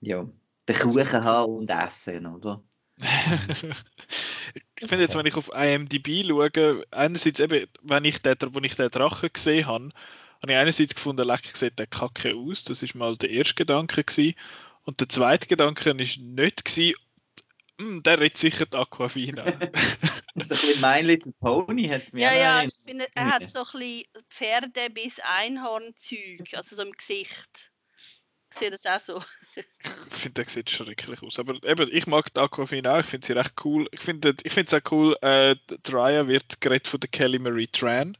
[0.00, 0.28] ja,
[0.68, 2.62] den Kuchen haben und essen, oder?
[2.98, 8.76] ich finde jetzt, wenn ich auf IMDb schaue, einerseits eben, wenn ich den, wo ich
[8.76, 9.90] den Drachen gesehen habe,
[10.42, 12.64] habe ich einerseits gefunden, leck, sieht der Kacke aus.
[12.64, 14.34] Das ist mal der erste Gedanke gewesen.
[14.84, 16.94] Und der zweite Gedanke war nicht gewesen,
[18.02, 19.44] der redet sicher die Aquafina.
[20.34, 23.26] das ist ein bisschen My Little Pony, hat es mir Ja, ja, ich finde, er
[23.26, 27.72] hat so ein bisschen Pferde- bis Einhornzeug, also so im Gesicht.
[28.52, 29.22] Ich sehe das auch so.
[29.54, 31.38] ich finde, der sieht schrecklich aus.
[31.38, 33.88] Aber eben, ich mag die Aquafina auch, ich finde sie recht cool.
[33.92, 35.54] Ich finde ich es auch cool, äh,
[35.88, 38.16] Raya wird geredet von der Kelly Marie Tran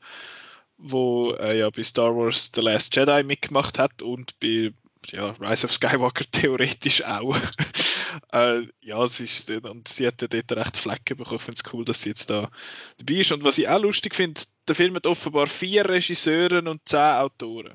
[0.82, 4.72] wo äh, ja bei Star Wars The Last Jedi mitgemacht hat und bei
[5.12, 7.36] ja, Rise of Skywalker theoretisch auch.
[8.32, 11.38] äh, ja, es ist, und sie hat ja dort recht Flecken bekommen.
[11.38, 12.50] Ich finde es cool, dass sie jetzt da
[12.98, 13.32] dabei ist.
[13.32, 17.74] Und was ich auch lustig finde, der Film hat offenbar vier Regisseure und zehn Autoren.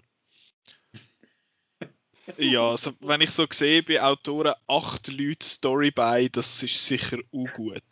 [2.38, 7.20] ja, also, wenn ich so sehe, bei Autoren acht Leute Story bei, das ist sicher
[7.32, 7.84] auch gut.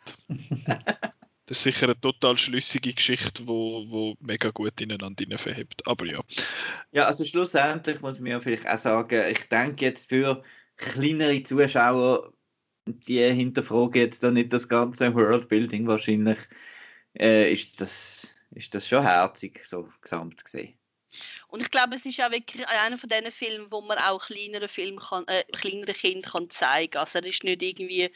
[1.46, 5.86] Das ist sicher eine total schlüssige Geschichte, wo, wo mega gut ineinander verhebt.
[5.86, 6.20] Aber ja.
[6.90, 10.42] Ja, also schlussendlich muss man ja vielleicht auch sagen, ich denke jetzt für
[10.76, 12.32] kleinere Zuschauer,
[12.86, 16.38] die hinterfragen jetzt da nicht das ganze Worldbuilding wahrscheinlich,
[17.18, 20.78] äh, ist, das, ist das schon herzig, so gesamt gesehen.
[21.48, 24.68] Und ich glaube, es ist auch wirklich einer von diesen Filmen, wo man auch kleinere
[24.68, 26.92] Filme kann, äh, kleinere Kinder kann zeigen.
[26.92, 27.00] kann.
[27.00, 28.10] Also er ist nicht irgendwie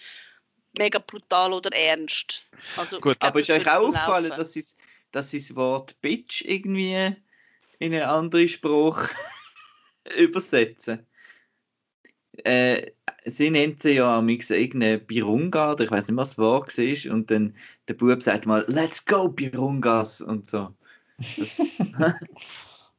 [0.79, 2.43] mega brutal oder ernst.
[2.77, 4.65] Also, Gut, glaub, aber ist euch auch aufgefallen, dass sie,
[5.13, 7.15] dass das Wort Bitch irgendwie
[7.79, 9.09] in einen anderen Spruch
[10.19, 11.07] übersetzen?
[12.45, 12.93] Äh,
[13.25, 17.13] sie nennt sie ja am irgendeine Birunga, oder ich weiß nicht, was das Wort war,
[17.13, 17.57] und dann
[17.89, 20.75] der Bub sagt mal, let's go Birungas und so.
[21.19, 21.59] Das,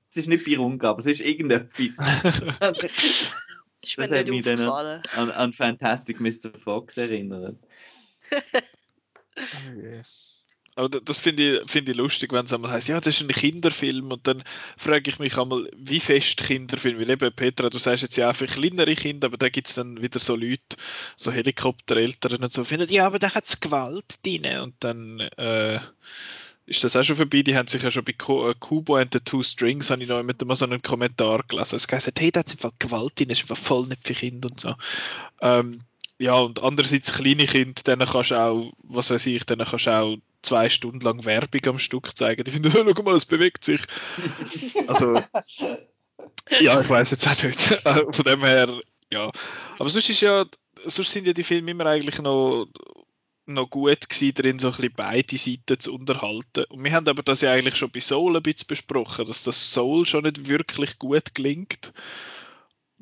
[0.09, 1.97] es ist nicht Birunga, aber es ist irgendetwas.
[3.97, 5.03] mir das nicht aufgefallen.
[5.15, 6.51] An, an Fantastic Mr.
[6.63, 7.57] Fox erinnert.
[9.35, 10.03] okay.
[10.79, 13.27] Aber das finde ich, find ich lustig, wenn es einmal heißt, ja, das ist ein
[13.27, 14.43] Kinderfilm und dann
[14.77, 18.35] frage ich mich einmal, wie fest Kinderfilm, weil eben Petra, du sagst jetzt ja auch
[18.35, 20.77] für kleinere Kinder, aber da gibt es dann wieder so Leute,
[21.17, 25.79] so Helikoptereltern und so, finden, ja, aber da hat es Gewalt drin und dann, äh,
[26.69, 27.41] ist das auch schon vorbei.
[27.41, 30.21] Die haben sich ja schon bei äh, Kubo and the Two Strings, habe ich noch
[30.21, 31.75] mit mal so einen Kommentar gelesen.
[31.75, 34.59] Es gesagt, hey, da hat einfach Gewalt drin, ist einfach voll nicht für Kinder und
[34.59, 34.75] so.
[35.41, 35.81] Ähm,
[36.19, 39.91] ja, und andererseits kleine Kinder, denen kannst du auch, was weiß ich, denen kannst du
[39.91, 42.43] auch zwei Stunden lang Werbung am Stück zeigen.
[42.43, 43.81] Die finden, schau mal, es bewegt sich.
[44.87, 45.13] also,
[46.61, 47.61] ja, ich weiß jetzt auch nicht.
[47.61, 48.69] Von dem her,
[49.11, 49.31] ja.
[49.79, 50.45] Aber sonst ist ja,
[50.85, 52.67] sonst sind ja die Filme immer eigentlich noch
[53.53, 56.65] noch gut gewesen, darin so ein bisschen beide Seiten zu unterhalten.
[56.69, 59.73] Und wir haben aber das ja eigentlich schon bei Soul ein bisschen besprochen, dass das
[59.73, 61.93] Soul schon nicht wirklich gut gelingt.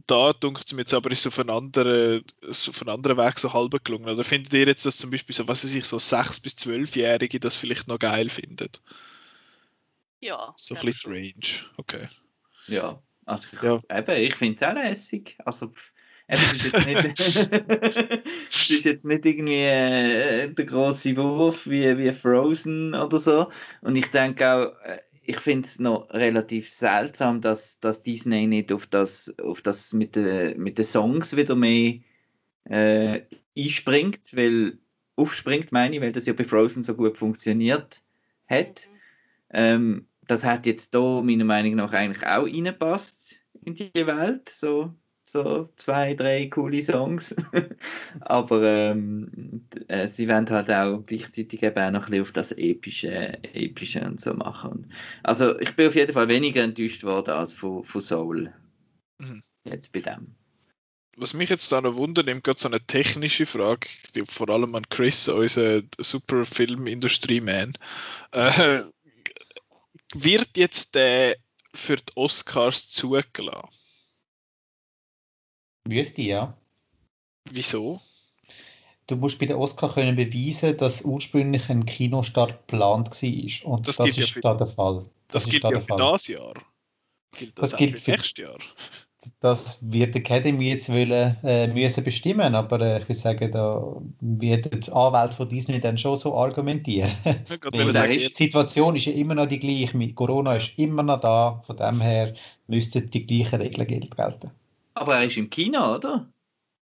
[0.06, 3.54] Da dunkt es mir jetzt aber ist auf einen anderen, auf einen anderen Weg so
[3.54, 4.10] halb gelungen.
[4.10, 7.40] Oder findet ihr jetzt, dass zum Beispiel so, was weiß ich, so 6- bis 12-Jährige
[7.40, 8.70] das vielleicht noch geil finden?
[10.20, 10.54] Ja.
[10.56, 12.08] So ein bisschen Range, okay.
[12.68, 13.82] Ja, also ich, ja.
[13.90, 15.36] eben, ich finde es auch lässig.
[15.46, 15.74] Also,
[16.28, 17.20] es ist jetzt nicht,
[18.52, 23.50] es ist jetzt nicht irgendwie äh, der große Wurf wie, wie Frozen oder so.
[23.82, 28.72] Und ich denke auch, äh, ich finde es noch relativ seltsam, dass, dass Disney nicht
[28.72, 32.00] auf das, auf das mit, de, mit den Songs wieder mehr
[32.66, 33.22] äh,
[33.58, 34.78] einspringt, weil
[35.16, 38.02] aufspringt, meine ich, weil das ja bei Frozen so gut funktioniert
[38.48, 38.88] hat.
[39.50, 44.94] Ähm, das hat jetzt da meiner Meinung nach eigentlich auch reingepasst in die Welt, so
[45.30, 47.36] so zwei, drei coole Songs.
[48.22, 52.52] Aber ähm, äh, sie werden halt auch gleichzeitig eben auch noch ein bisschen auf das
[52.54, 54.92] Epische, Epische und so machen.
[55.24, 58.54] Also ich bin auf jeden Fall weniger enttäuscht worden als von, von Soul.
[59.20, 59.44] Mhm.
[59.66, 60.36] Jetzt bei dem.
[61.18, 64.76] Was mich jetzt da noch wundert, nimmt gerade so eine technische Frage, die vor allem
[64.76, 67.74] an Chris, unser super Filmindustrie-Man.
[68.32, 68.82] Äh,
[70.14, 71.36] wird jetzt der
[71.74, 73.68] für die Oscars zugelassen?
[75.88, 76.58] Müsste, ja.
[77.50, 78.02] Wieso?
[79.08, 83.72] Du musst bei den Oscar können beweisen, dass ursprünglich ein Kinostart geplant war.
[83.72, 85.06] Und das, das ist ja da der Fall.
[85.30, 86.54] Das, das gilt ja für das Jahr.
[87.38, 88.58] Gilt das, das gilt für nächstes Jahr.
[89.40, 93.98] Das wird die Academy jetzt wollen, äh, müssen bestimmen, aber äh, ich würde sagen, da
[94.22, 97.12] wird die Anwälte von Disney dann schon so argumentieren.
[97.74, 100.14] die Situation ist ja immer noch die gleiche.
[100.14, 102.34] Corona ist immer noch da, von dem her
[102.68, 104.52] müssten die gleichen Regeln gelten.
[105.00, 106.32] Aber er ist im Kino, oder?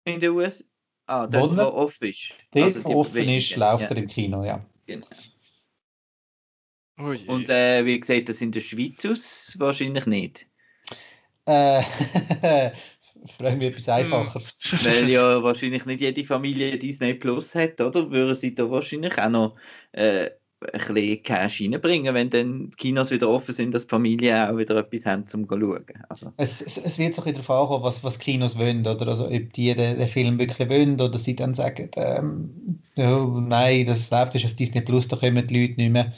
[0.04, 0.64] In den USA.
[1.06, 2.32] Ah, dort, wo offen ist.
[2.52, 3.88] Dort, also, wo offen ist, läuft ja.
[3.88, 4.64] er im Kino, ja.
[4.86, 5.06] Genau.
[6.96, 10.46] Oh Und äh, wie gesagt, das in der Schweiz aus wahrscheinlich nicht.
[11.46, 11.82] Äh,
[13.36, 14.58] frage mich etwas Einfacheres.
[14.62, 14.78] Hm.
[14.84, 18.10] Weil ja wahrscheinlich nicht jede Familie Disney Plus hat, oder?
[18.10, 19.56] Würden sie da wahrscheinlich auch noch
[19.92, 20.30] äh,
[20.72, 24.56] ein bisschen Cash reinbringen, wenn dann die Kinos wieder offen sind, dass die Familien auch
[24.56, 25.84] wieder etwas haben zum schauen.
[26.08, 26.32] Also.
[26.36, 29.26] Es, es, es wird so ein bisschen darauf ankommen, was, was Kinos wollen, oder also,
[29.26, 34.10] ob die den, den Film wirklich wollen, oder sie dann sagen, ähm, oh, nein, das
[34.10, 36.12] läuft ist auf Disney Plus, da kommen die Leute nicht mehr.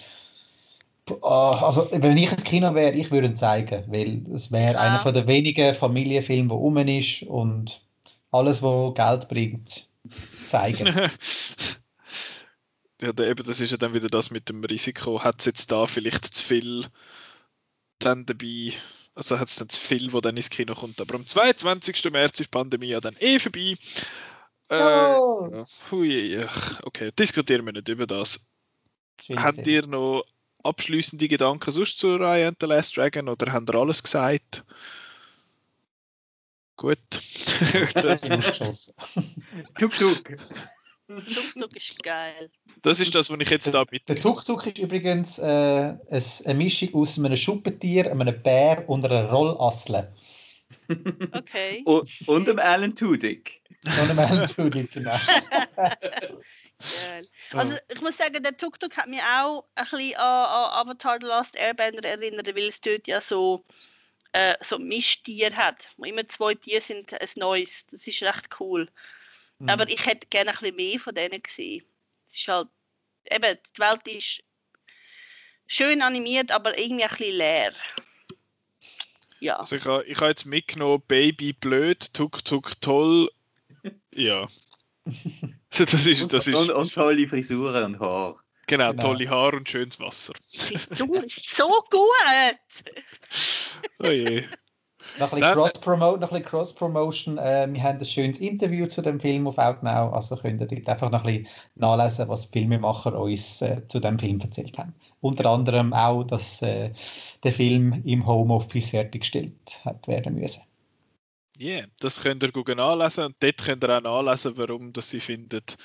[1.23, 4.81] Ah, also, wenn ich ins Kino wäre, ich würde ihn zeigen, weil es wäre ja.
[4.81, 7.81] einer von der wenigen Familienfilme, der rum ist und
[8.33, 9.89] alles, was Geld bringt,
[10.47, 10.89] zeigen.
[13.01, 15.23] ja, eben, das ist ja dann wieder das mit dem Risiko.
[15.23, 16.87] Hat es jetzt da vielleicht zu viel
[17.99, 18.73] dann dabei,
[19.15, 21.01] also hat es dann zu viel, wo dann ins Kino kommt.
[21.01, 22.11] Aber am 22.
[22.11, 23.77] März ist die Pandemie ja dann eh vorbei.
[24.69, 25.67] Äh, oh.
[25.91, 26.45] hui,
[26.83, 28.53] okay, diskutieren wir nicht über das.
[29.37, 30.25] Habt ihr noch
[30.63, 34.65] abschließende Gedanken sonst zu Ryan and the Last Dragon oder habt ihr alles gesagt?
[36.77, 36.99] Gut.
[39.79, 40.37] tuk tuk.
[41.55, 42.51] Tuk-Tuk ist geil.
[42.83, 44.15] Das ist das, was ich jetzt da bitte.
[44.15, 50.13] Der Tuk-Tuk ist übrigens äh, eine Mischung aus einem Schuppentier, einem Bär und einer Rollassle.
[51.33, 51.83] Okay.
[51.85, 53.61] und, und einem Alan Tudyk.
[53.85, 55.15] Und einem Alan Tudyk, genau.
[55.77, 57.27] Geil.
[57.53, 61.27] Also ich muss sagen, der Tuk-Tuk hat mich auch ein bisschen an, an Avatar The
[61.27, 63.65] Last Airbender erinnert, weil es dort ja so
[64.33, 67.87] äh, so Mischtier hat, immer zwei Tiere sind, ein neues.
[67.87, 68.89] Das ist recht cool.
[69.59, 69.69] Mhm.
[69.69, 71.85] Aber ich hätte gerne ein bisschen mehr von denen gesehen.
[72.29, 72.69] Es ist halt,
[73.31, 74.43] eben, die Welt ist
[75.67, 77.73] schön animiert, aber irgendwie ein bisschen leer.
[79.41, 79.57] Ja.
[79.59, 83.31] Also ich habe ich ha jetzt mitgenommen, Baby blöd, Tuk Tuk toll.
[84.13, 84.49] Ja.
[85.71, 88.43] das ist, das ist, und, und tolle Frisuren und Haar.
[88.67, 90.33] Genau, genau, tolle Haare und schönes Wasser.
[90.53, 92.03] Frisur ist so gut!
[94.01, 94.43] oh je.
[95.19, 96.21] Noch ein bisschen Cross-Promotion.
[96.21, 97.39] Cross, Cross -Promotion.
[97.39, 100.89] Äh, wir haben ein schönes Interview zu dem Film auf Outnow, also könnt ihr dort
[100.89, 104.95] einfach noch ein bisschen nachlesen, was die Filmemacher uns äh, zu dem Film erzählt haben.
[105.21, 106.91] Unter anderem auch, dass äh,
[107.43, 110.63] der Film im Homeoffice fertiggestellt hat werden müssen.
[111.59, 115.09] Ja, yeah, das könnt ihr gut nachlesen und dort könnt ihr auch nachlesen, warum dass
[115.09, 115.79] sie findet,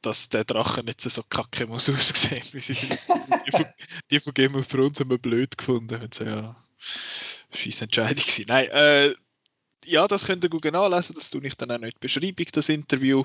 [0.00, 3.66] dass der Drache nicht so kacke muss aussehen, wie sie die, von,
[4.10, 6.00] die von Game of Thrones haben wir blöd gefunden.
[6.00, 6.56] Und so, ja,
[7.52, 8.44] scheiß Entscheidung gewesen.
[8.48, 9.14] Nein, äh,
[9.84, 13.24] ja, das könnt ihr gut nachlesen, das tue ich dann auch nicht Beschreibung, das Interview.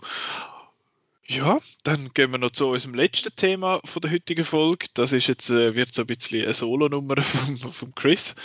[1.26, 4.88] Ja, dann gehen wir noch zu unserem letzten Thema von der heutigen Folge.
[4.94, 8.36] Das ist jetzt, äh, wird so ein bisschen eine Solo-Nummer von, von Chris.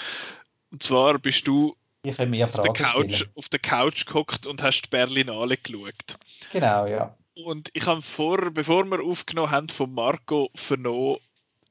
[0.70, 5.56] Und zwar bist du auf der, Couch, auf der Couch gehockt und hast die Berlinale
[5.56, 6.18] geschaut.
[6.52, 7.16] Genau, ja.
[7.34, 11.18] Und ich habe vor, bevor wir aufgenommen haben, von Marco vernommen,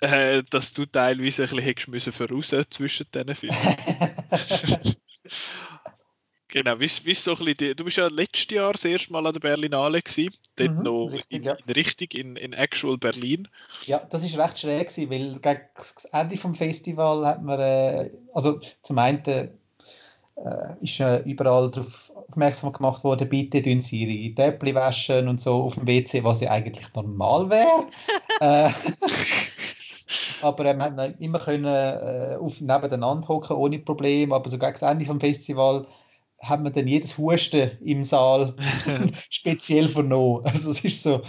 [0.01, 3.57] äh, dass du teilweise ein bisschen hättest müssen voraus zwischen diesen Filmen.
[6.55, 9.33] Genau, wie, wie so ein bisschen, du bist ja letztes Jahr das erste Mal an
[9.33, 11.53] der Berlinale gewesen, dort mhm, noch richtig, in, ja.
[11.53, 13.49] in, richtig in, in actual Berlin.
[13.85, 18.11] Ja, das ist recht schräg gewesen, weil gegen das Ende vom Festival hat man, äh,
[18.33, 19.49] also zum einen äh,
[20.79, 25.55] ist äh, überall darauf aufmerksam gemacht worden, bitte tun Sie Ihre Töpfchen waschen und so
[25.61, 27.87] auf dem WC, was ja eigentlich normal wäre.
[28.39, 28.71] äh,
[30.41, 34.81] aber ähm, haben immer können äh, auf, nebeneinander hocken ohne Probleme, aber so gegen das
[34.81, 35.87] Ende vom Festival
[36.39, 38.55] hat man dann jedes Husten im Saal
[39.29, 40.45] speziell vernommen.
[40.45, 41.23] Also es ist so,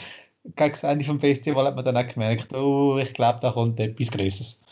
[0.45, 3.81] gegen das Ende vom Festival hat man dann auch gemerkt, oh, ich glaube, da kommt
[3.81, 4.65] etwas Größeres.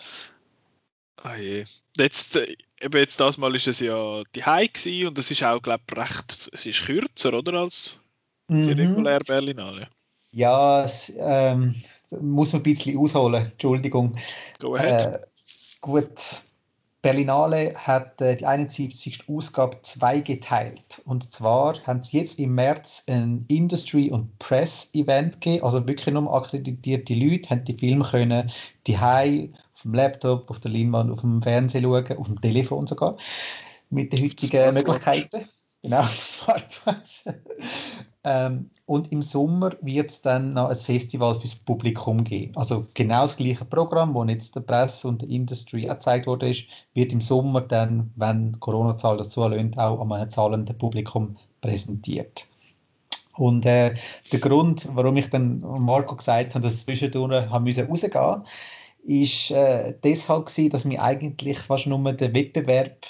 [1.23, 1.65] Ah je.
[1.97, 4.71] Jetzt, äh, eben jetzt das Mal ist es ja die High
[5.07, 8.01] und es ist auch, glaube ich, recht, es ist kürzer, oder, als
[8.49, 8.69] die mhm.
[8.73, 9.89] reguläre Berlinale.
[10.31, 11.75] Ja, es ähm,
[12.21, 14.17] muss man ein bisschen ausholen, Entschuldigung.
[14.59, 15.03] Go ahead.
[15.03, 15.21] Äh,
[15.81, 16.21] gut,
[17.05, 19.29] Berlinale hat äh, die 71.
[19.29, 21.03] Ausgabe zweigeteilt.
[21.05, 26.35] Und zwar haben sie jetzt im März ein Industry- und Press-Event gegeben, also wirklich nur
[26.35, 28.51] akkreditierte Leute haben die Filme können
[28.87, 33.19] die auf dem Laptop, auf der Leinwand, auf dem Fernsehen schauen, auf dem Telefon sogar,
[33.91, 35.45] mit den heutigen Möglichkeiten.
[35.85, 37.25] Genau, Smartwatch.
[38.25, 42.57] ähm, und im Sommer wird es dann noch ein Festival fürs Publikum geben.
[42.57, 46.49] Also genau das gleiche Programm, wo jetzt der Presse und der Industry auch gezeigt wurde,
[46.49, 52.47] ist, wird im Sommer dann, wenn Corona-Zahl das zulässt, auch an einem zahlenden Publikum präsentiert.
[53.37, 53.95] Und äh,
[54.33, 58.45] der Grund, warum ich dann Marco gesagt habe, dass zwischendurch haben müssen rausgehen
[59.07, 63.05] ist äh, deshalb gewesen, dass wir eigentlich fast nur den Wettbewerb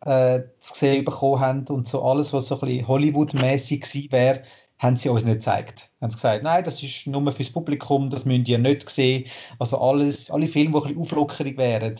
[0.00, 4.42] äh, zu sehen bekommen haben und so alles, was so ein bisschen Hollywood-mäßig gewesen wäre,
[4.78, 5.90] haben sie uns nicht gezeigt.
[6.00, 9.24] Haben sie gesagt, nein, das ist nur fürs Publikum, das müsst ihr nicht sehen.
[9.58, 11.94] Also alles, alle Filme, die ein bisschen auflockerig wären,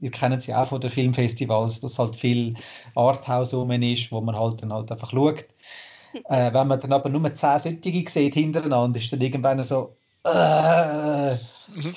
[0.00, 2.54] ihr kennt sie auch von den Filmfestivals, dass halt viel
[2.94, 5.44] Arthouse rum ist, wo man halt dann halt einfach schaut.
[6.30, 11.34] Äh, wenn man dann aber nur zehn solche sieht hintereinander, ist dann irgendwann so, äh,
[11.34, 11.94] mhm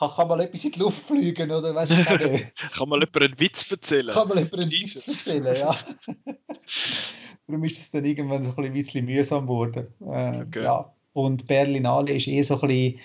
[0.00, 2.54] kann, kann mal etwas in die Luft fliegen oder weiß ich nicht.
[2.72, 4.14] kann mal jemand einen Witz erzählen?
[4.14, 5.06] Kann mal jemand einen Jesus.
[5.06, 5.76] Witz erzählen, ja.
[7.46, 9.88] Darum ist es dann irgendwann so ein bisschen mühsam geworden.
[10.00, 10.64] Äh, okay.
[10.64, 10.92] ja.
[11.12, 13.00] Und Berlinale ist eh so ein bisschen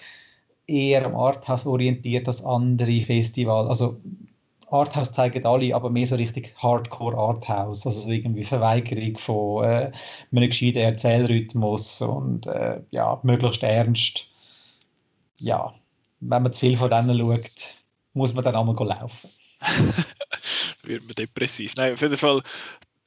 [0.68, 3.68] eher am Arthouse orientiert als andere Festivals.
[3.68, 4.00] Also
[4.70, 9.92] Arthouse zeigen alle, aber mehr so richtig Hardcore Arthouse, also so irgendwie Verweigerung von äh,
[10.32, 14.30] einem gescheiten Erzählrhythmus und äh, ja, möglichst ernst.
[15.40, 15.74] Ja,
[16.30, 17.78] wenn man zu viel von denen schaut,
[18.14, 19.30] muss man dann einmal laufen.
[20.84, 21.76] Wird man depressiv.
[21.76, 22.42] Nein, auf jeden Fall,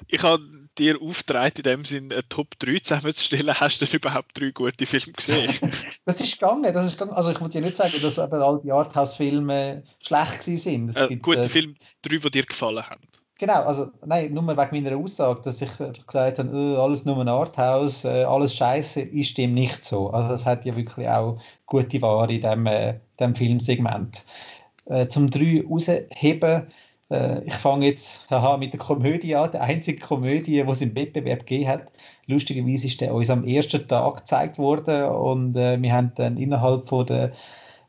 [0.07, 0.43] ich habe
[0.79, 3.55] dir aufgetragen, in dem Sinne eine Top 3 zusammenzustellen.
[3.55, 5.53] Hast du denn überhaupt drei gute Filme gesehen?
[6.05, 6.73] das ist gegangen.
[6.73, 7.17] Das ist gegangen.
[7.17, 10.97] Also ich wollte ja nicht sagen, dass all die Arthouse-Filme schlecht sind.
[10.97, 13.03] Äh, gibt, gute äh, Filme, drei, die dir gefallen haben.
[13.39, 17.29] Genau, also nein, nur wegen meiner Aussage, dass ich gesagt habe, äh, alles nur ein
[17.29, 20.11] Arthouse, äh, alles Scheiße, ist dem nicht so.
[20.11, 24.25] Also es hat ja wirklich auch gute Ware in dem, äh, dem Filmsegment.
[24.87, 26.67] Äh, zum drei rausheben,
[27.11, 30.95] äh, ich fange jetzt haha, mit der Komödie an, der einzige Komödie, die es im
[30.95, 31.93] Wettbewerb gegeben hat.
[32.27, 36.87] Lustigerweise ist der uns am ersten Tag gezeigt worden und äh, wir haben dann innerhalb
[36.87, 37.33] von der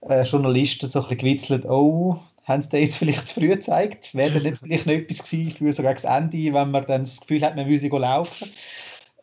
[0.02, 4.16] äh, Journalisten so ein bisschen gewitzelt, oh, haben sie jetzt vielleicht zu früh gezeigt?
[4.16, 7.02] Wäre das nicht vielleicht noch etwas gewesen für so gegen das Ende, wenn man dann
[7.02, 8.50] das Gefühl hat, man müsse laufen?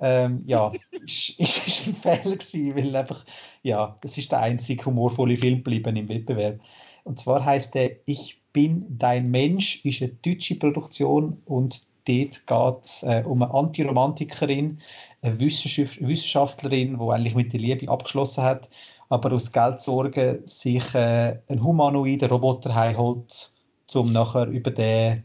[0.01, 0.73] Ähm, ja,
[1.05, 3.24] ist, ist, ein Fehler gewesen, weil einfach,
[3.62, 6.60] ja, das ist der einzige humorvolle Film geblieben im Wettbewerb.
[7.05, 12.85] Und zwar heißt der Ich bin dein Mensch, ist eine deutsche Produktion und dort geht
[12.85, 14.81] es äh, um eine Antiromantikerin,
[15.23, 18.68] eine Wissenschaftlerin, die eigentlich mit der Liebe abgeschlossen hat
[19.09, 23.51] aber aus Geldsorgen sich äh, einen humanoiden Roboter heimholt,
[23.94, 25.24] um nachher über den,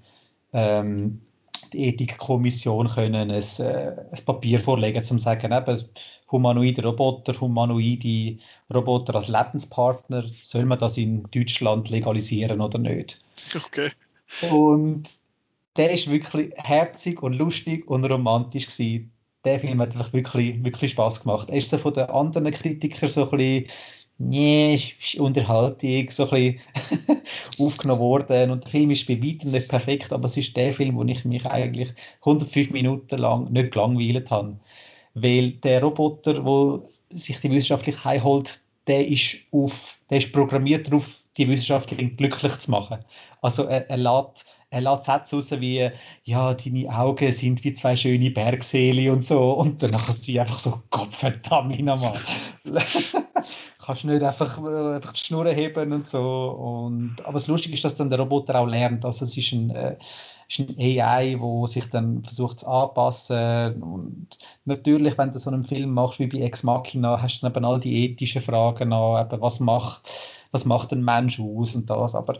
[0.53, 1.21] ähm,
[1.73, 5.83] die Ethikkommission können ein, äh, ein Papier vorlegen, zum sagen, eben,
[6.31, 8.37] humanoide Roboter, humanoide
[8.73, 13.21] Roboter als Lebenspartner, soll man das in Deutschland legalisieren oder nicht?
[13.55, 13.91] Okay.
[14.51, 15.03] Und
[15.77, 19.11] der ist wirklich herzig und lustig und romantisch gewesen.
[19.43, 21.49] der Film hat wirklich, wirklich Spaß gemacht.
[21.49, 23.65] Er ist so von den anderen Kritikern so ein bisschen
[24.29, 24.81] nee,
[25.17, 26.59] Unterhaltung so ein
[27.59, 30.95] aufgenommen worden und der Film ist bei weitem nicht perfekt, aber es ist der Film,
[30.95, 34.57] wo ich mich eigentlich 105 Minuten lang nicht gelangweilt habe.
[35.13, 41.23] Weil der Roboter, wo sich die wissenschaftlich heimholt, der ist, auf, der ist programmiert darauf,
[41.37, 42.99] die Wissenschaftlerin glücklich zu machen.
[43.41, 45.89] Also er, er lässt er lässt Sätze raus wie,
[46.23, 49.51] ja, deine Augen sind wie zwei schöne Bergseele und so.
[49.51, 52.17] Und dann ist sie einfach so, Gott verdammt nochmal.
[53.83, 56.49] Kannst nicht einfach, äh, einfach die Schnur heben und so.
[56.49, 59.05] Und, aber das Lustige ist, dass dann der Roboter auch lernt.
[59.05, 59.97] Also es ist ein, äh,
[60.47, 63.81] ist ein AI, wo sich dann versucht zu anpassen.
[63.81, 64.27] Und
[64.65, 67.65] natürlich, wenn du so einen Film machst wie bei Ex Machina, hast du dann eben
[67.65, 70.09] all die ethischen Fragen an, eben, was macht,
[70.51, 72.15] was macht ein Mensch aus und das.
[72.15, 72.37] Aber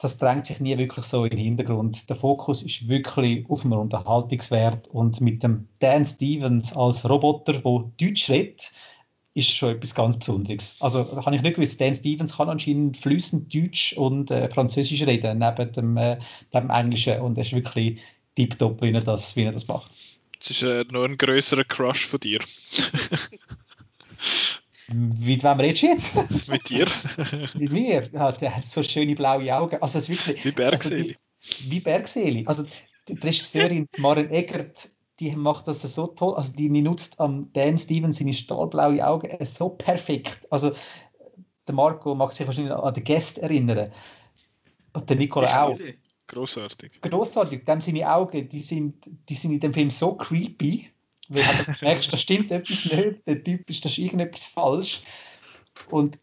[0.00, 2.08] das drängt sich nie wirklich so in den Hintergrund.
[2.08, 7.82] Der Fokus ist wirklich auf dem Unterhaltungswert und mit dem Dan Stevens als Roboter, der
[7.98, 8.72] Deutsch redet,
[9.34, 10.76] ist schon etwas ganz Besonderes.
[10.80, 15.06] Also da kann ich nicht gewusst, Dan Stevens kann anscheinend flüssend Deutsch und äh, Französisch
[15.06, 16.18] reden, neben dem, äh,
[16.52, 18.00] dem Englischen und er ist wirklich
[18.34, 19.90] tiptop, wie er das, wie er das macht.
[20.38, 22.40] Das ist äh, noch ein größerer Crush von dir.
[24.92, 26.16] Mit wem redest du jetzt?
[26.48, 26.86] Mit dir.
[27.54, 28.08] Mit mir?
[28.12, 29.80] Ja, der hat so schöne blaue Augen.
[29.80, 31.16] Also es ist wirklich, wie Bergseli.
[31.16, 32.44] Also wie Bergseli.
[32.46, 32.66] Also
[33.08, 34.88] die Regisseurin Maren Eggert,
[35.20, 36.34] die macht das so toll.
[36.34, 40.46] Also die nutzt am Dan Stevens seine stahlblaue Augen so perfekt.
[40.50, 40.72] Also
[41.68, 43.92] der Marco mag sich wahrscheinlich an den Gast erinnern.
[44.92, 45.78] Und der Nicola auch.
[46.26, 47.00] Grossartig.
[47.00, 47.64] Grossartig.
[47.64, 50.90] Dem seine Augen, die sind, die sind in dem Film so creepy
[51.30, 55.02] weil du merkst, da stimmt etwas nicht, der Typ ist, da ist irgendetwas falsch.
[55.88, 56.18] Und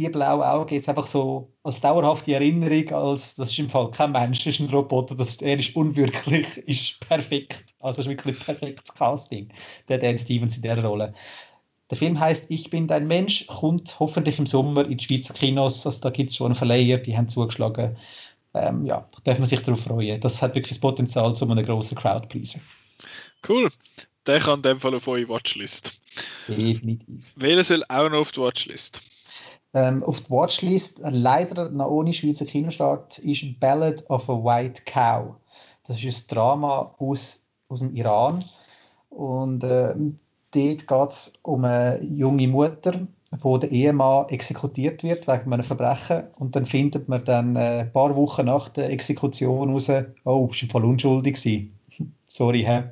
[0.00, 4.12] die blauen Augen jetzt einfach so als dauerhafte Erinnerung, als das ist im Fall kein
[4.12, 7.64] Mensch, das ist ein Roboter, das, er ist unwirklich, ist perfekt.
[7.80, 9.48] Also ist wirklich perfektes Casting,
[9.88, 11.14] der Dan Stevens in dieser Rolle.
[11.90, 15.86] Der Film heißt Ich bin dein Mensch, kommt hoffentlich im Sommer in die Schweizer Kinos.
[15.86, 17.96] Also da gibt es schon einen Verleiher, die haben zugeschlagen.
[18.54, 20.20] Ähm, ja, darf man sich darauf freuen.
[20.20, 22.60] Das hat wirklich das Potenzial zu einem grossen Crowdpleaser.
[23.48, 23.70] Cool
[24.26, 25.98] der kann in dem Fall auf eure Watchlist.
[26.48, 27.24] Definitiv.
[27.36, 29.02] Welcher soll auch noch auf die Watchlist?
[29.72, 35.36] Ähm, auf die Watchlist, leider noch ohne Schweizer Kinostart, ist Ballad of a White Cow.
[35.86, 38.44] Das ist ein Drama aus, aus dem Iran.
[39.10, 39.94] Und äh,
[40.50, 43.06] dort geht es um eine junge Mutter,
[43.38, 46.24] wo der Ehemann exekutiert wird wegen einem Verbrechen.
[46.36, 49.90] Und dann findet man dann äh, ein paar Wochen nach der Exekution raus,
[50.24, 51.38] oh, bist du voll unschuldig
[52.26, 52.84] Sorry, hä?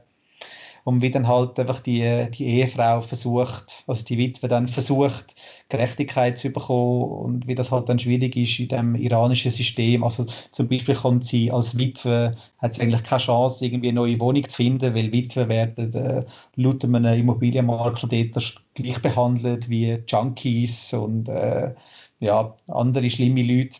[0.88, 5.34] und wie dann halt einfach die, die Ehefrau versucht, also die Witwe dann versucht,
[5.70, 10.02] Gerechtigkeit zu bekommen und wie das halt dann schwierig ist in dem iranischen System.
[10.02, 14.18] Also zum Beispiel kommt sie als Witwe, hat sie eigentlich keine Chance, irgendwie eine neue
[14.18, 16.24] Wohnung zu finden, weil Witwe werden äh,
[16.56, 21.74] laut einem Immobilienmakler dort gleich behandelt wie Junkies und äh,
[22.18, 23.78] ja, andere schlimme Leute.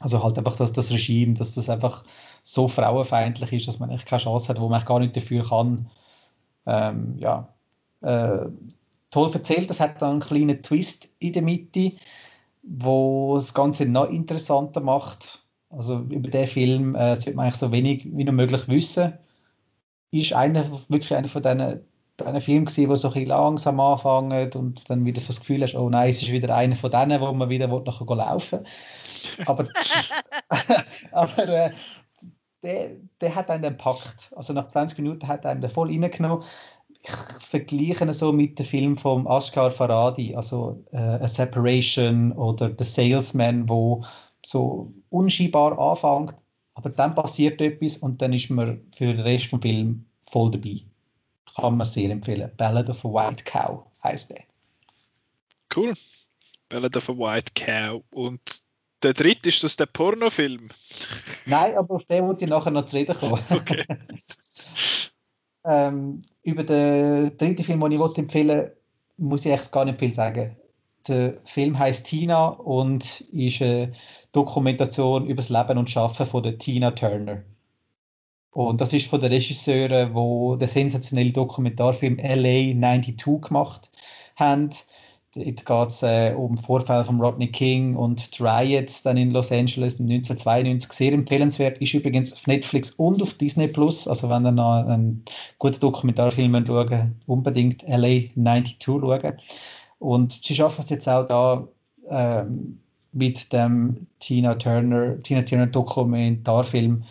[0.00, 2.04] Also halt einfach das, das Regime, dass das einfach
[2.42, 5.88] so frauenfeindlich ist, dass man eigentlich keine Chance hat, wo man gar nicht dafür kann,
[6.66, 7.48] ähm, ja,
[8.02, 8.46] äh,
[9.14, 9.70] toll erzählt.
[9.70, 11.92] Das hat dann einen kleinen Twist in der Mitte,
[12.62, 15.40] wo das Ganze noch interessanter macht.
[15.70, 19.14] Also über den Film äh, sollte man eigentlich so wenig wie nur möglich wissen.
[20.10, 21.80] Ist einer, wirklich einer von diesen,
[22.20, 25.74] diesen Filmen gewesen, wo so ein langsam anfangen und dann wieder so das Gefühl hast,
[25.74, 28.60] oh nein, es ist wieder einer von denen, wo man wieder nachher laufen
[29.46, 29.68] Aber,
[31.12, 31.70] aber äh,
[32.64, 34.32] der, der hat einen dann packt.
[34.34, 36.44] Also nach 20 Minuten hat er einen voll reingenommen.
[37.06, 42.72] Ich vergleiche ihn so mit dem Film von Ashgar Faradi, also äh, A Separation oder
[42.76, 44.04] The Salesman, wo
[44.44, 46.34] so unscheinbar anfängt,
[46.74, 50.80] aber dann passiert etwas und dann ist man für den Rest vom Film voll dabei.
[51.54, 52.50] Kann man sehr empfehlen.
[52.56, 54.44] Ballad of a White Cow heißt der.
[55.74, 55.94] Cool.
[56.68, 58.02] Ballad of a White Cow.
[58.10, 58.62] Und
[59.02, 60.70] der dritte ist das der Pornofilm.
[61.46, 63.40] Nein, aber auf den wollte ich nachher noch zu reden kommen.
[63.50, 63.84] Okay.
[65.64, 68.76] ähm, über den dritten Film, den ich empfehlen wollte,
[69.16, 70.56] muss ich echt gar nicht viel sagen.
[71.08, 73.92] Der Film heißt Tina und ist eine
[74.32, 77.42] Dokumentation über das Leben und Schaffen von der Tina Turner.
[78.50, 83.90] Und das ist von den Regisseuren, die den sensationellen Dokumentarfilm LA 92 gemacht
[84.36, 84.70] haben.
[85.36, 90.00] Dort geht es äh, um Vorfälle von Rodney King und Riots dann in Los Angeles
[90.00, 90.92] 1992.
[90.92, 91.78] Sehr empfehlenswert.
[91.78, 94.08] Ist übrigens auf Netflix und auf Disney Plus.
[94.08, 95.24] Also, wenn ihr noch einen
[95.58, 99.36] guten Dokumentarfilm schauen unbedingt LA 92 schauen.
[99.98, 101.68] Und sie schaffen es jetzt auch da
[102.08, 102.80] ähm,
[103.12, 107.04] mit dem Tina Turner, Tina Turner Dokumentarfilm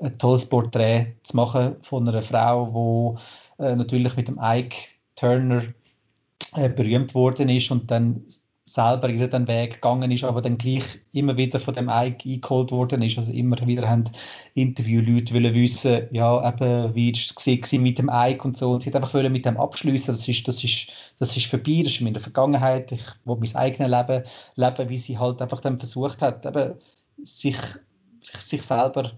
[0.00, 3.16] ein tolles Porträt zu machen von einer Frau,
[3.58, 4.76] die äh, natürlich mit dem Ike
[5.14, 5.62] Turner
[6.56, 8.24] äh, berühmt worden ist und dann
[8.68, 13.16] selber ihren Weg gegangen ist, aber dann gleich immer wieder von dem eingeholt worden ist.
[13.16, 14.04] Also immer wieder haben
[14.54, 18.72] Interviewleute wollen wissen, ja, eben, wie es war mit dem Ike und so.
[18.72, 20.14] Und sie hat einfach wollen mit dem abschließen.
[20.14, 20.88] Das ist, das ist,
[21.20, 22.90] das ist vorbei, das ist in der Vergangenheit.
[22.90, 24.24] Ich will mein eigenes Leben
[24.56, 26.74] leben, wie sie halt einfach dann versucht hat, eben,
[27.22, 27.58] sich,
[28.20, 29.12] sich, sich selber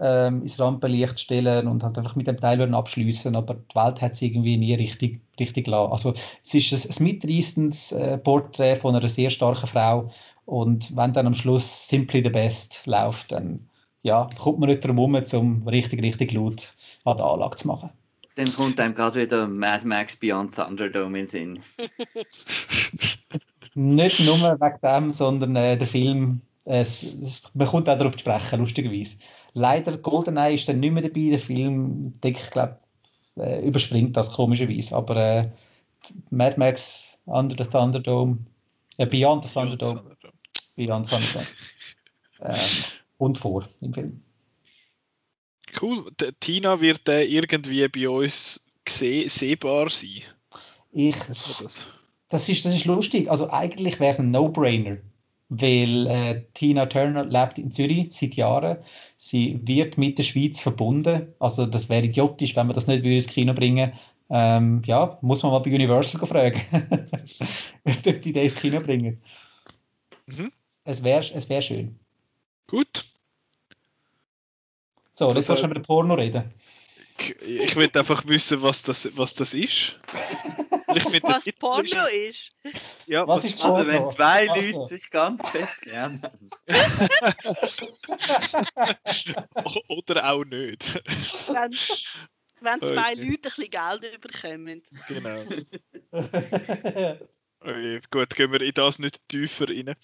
[0.00, 4.12] ähm, ins Rampenlicht stellen und halt einfach mit dem Teil abschließen, aber die Welt hat
[4.12, 5.92] es irgendwie nie richtig, richtig gelassen.
[5.92, 10.10] Also es ist ein, ein mitreißendes äh, Porträt von einer sehr starken Frau
[10.44, 13.68] und wenn dann am Schluss Simply the Best läuft, dann
[14.02, 16.72] ja, kommt man nicht drum herum, um richtig, richtig laut
[17.04, 17.90] an der Anlage zu machen.
[18.36, 21.58] Dann kommt einem gerade wieder Mad Max Beyond Thunderdome in Sinn.
[23.74, 28.12] nicht nur wegen dem, sondern äh, der Film, äh, es, es, man kommt auch darauf
[28.12, 29.18] zu sprechen, lustigerweise.
[29.58, 31.30] Leider, GoldenEye ist dann nicht mehr dabei.
[31.30, 32.78] Der Film, ich, glaube
[33.36, 34.96] äh, überspringt das komischerweise.
[34.96, 35.50] Aber äh,
[36.30, 38.38] Mad Max Under the Thunderdome,
[38.96, 40.16] äh, Beyond the Thunderdome,
[40.76, 41.46] Beyond Thunderdome,
[42.40, 42.54] ähm,
[43.18, 44.22] und vor im Film.
[45.80, 46.10] Cool.
[46.20, 50.22] Die Tina wird äh, irgendwie bei uns sehbar sein.
[50.92, 51.86] Ich, das?
[52.28, 53.30] Das, ist, das ist lustig.
[53.30, 54.98] Also eigentlich wäre es ein No-Brainer
[55.48, 58.78] weil äh, Tina Turner lebt in Zürich seit Jahren.
[59.16, 61.34] Sie wird mit der Schweiz verbunden.
[61.38, 63.92] Also das wäre idiotisch, wenn man das nicht ins Kino bringen
[64.30, 66.60] ähm, ja, muss man mal bei Universal fragen,
[67.84, 69.22] ob die das ins Kino bringen.
[70.26, 70.52] Mhm.
[70.84, 71.98] Es wäre es wär schön.
[72.66, 73.06] Gut.
[75.14, 76.44] So, jetzt sollst du über Porno reden.
[77.18, 79.98] Ich will einfach wissen, was das, was das ist.
[80.94, 82.52] Ich find, was Porno ist.
[83.06, 84.04] Ja, was, was ist also, Porno?
[84.04, 84.78] wenn zwei also.
[84.78, 86.22] Leute sich ganz fest lernen.
[89.88, 91.02] Oder auch nicht.
[91.48, 91.72] Wenn,
[92.60, 93.22] wenn zwei okay.
[93.22, 94.82] Leute ein bisschen Geld überkommen.
[95.08, 95.44] Genau.
[97.60, 99.96] Okay, gut, gehen wir in das nicht tiefer rein.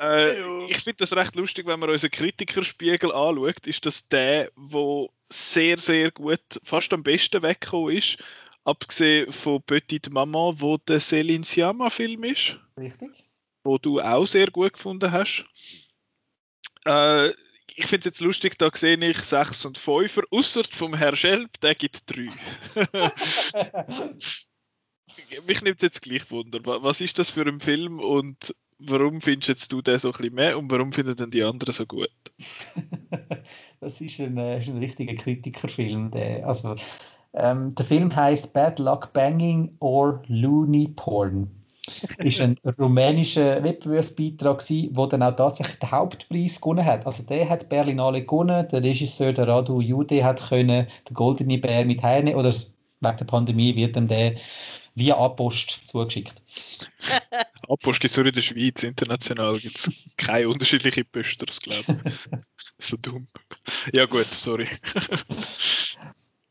[0.00, 5.12] Äh, ich finde das recht lustig, wenn man unseren Kritikerspiegel anschaut, ist das der, wo
[5.28, 8.18] sehr, sehr gut, fast am besten weggekommen ist
[8.64, 12.58] abgesehen von Petite Maman, wo der Céline Sciamma Film ist.
[12.78, 13.28] Richtig.
[13.62, 15.44] Wo du auch sehr gut gefunden hast.
[16.84, 17.30] Äh,
[17.76, 21.60] ich finde es jetzt lustig, da sehe ich 6 und 5, außer vom Herr Schelp,
[21.60, 22.28] der gibt 3.
[25.46, 26.60] Mich nimmt es jetzt gleich Wunder.
[26.62, 30.58] Was ist das für ein Film und warum findest du den so ein bisschen mehr
[30.58, 32.10] und warum finden denn die anderen so gut?
[33.80, 36.10] das ist ein, äh, ist ein richtiger Kritikerfilm.
[36.10, 36.76] Der, also,
[37.34, 41.50] ähm, der Film heißt Bad Luck Banging or Looney Porn.
[42.18, 47.06] ist ein rumänischer Wettbewerbsbeitrag der dann auch tatsächlich den Hauptpreis gewonnen hat.
[47.06, 51.84] Also der hat Berlinale gewonnen, der Regisseur der Radu Jude hat können den Goldene Bär
[51.84, 54.36] mit heimnehmen oder wegen der Pandemie wird dann der
[54.94, 56.40] via Apost zugeschickt.
[57.68, 62.14] Apost gibt es nur in der Schweiz, international gibt es keine unterschiedlichen Posters, glaube ich.
[62.78, 63.26] so dumm.
[63.92, 64.68] Ja gut, sorry.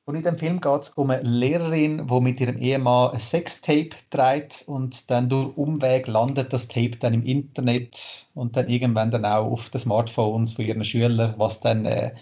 [0.06, 3.92] Und in dem Film geht es um eine Lehrerin, die mit ihrem Ehemann ein Sextape
[4.10, 9.24] trägt und dann durch Umweg landet das Tape dann im Internet und dann irgendwann dann
[9.24, 12.16] auch auf den Smartphones von ihren Schülern, was dann äh,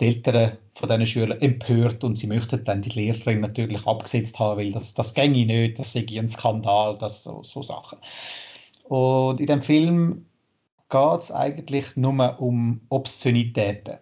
[0.00, 4.58] die Eltern von diesen Schülern empört und sie möchten dann die Lehrerin natürlich abgesetzt haben,
[4.58, 7.98] weil das, das ginge nicht, das sei ein Skandal, das so, so Sachen.
[8.84, 10.26] Und in dem Film
[10.88, 13.96] geht es eigentlich nur um Obszönitäten.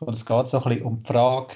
[0.00, 1.54] Und es geht so ein bisschen um die Frage,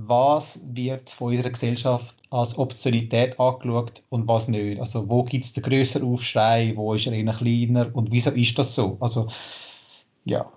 [0.00, 4.80] was wird von unserer Gesellschaft als Optionalität angeschaut und was nicht.
[4.80, 8.56] Also wo gibt es den größeren Aufschrei, wo ist er eher kleiner und wieso ist
[8.58, 8.96] das so?
[9.00, 9.26] Also
[10.24, 10.52] ja,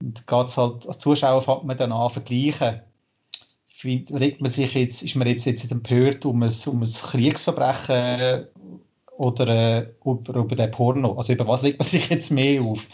[0.00, 2.80] und geht's halt, als Zuschauer fängt man dann an vergleichen.
[3.66, 8.48] Find, regt man sich jetzt, ist man jetzt, jetzt empört um ein, um ein Kriegsverbrechen
[9.16, 11.16] oder äh, über, über den Porno?
[11.16, 12.88] Also über was legt man sich jetzt mehr auf?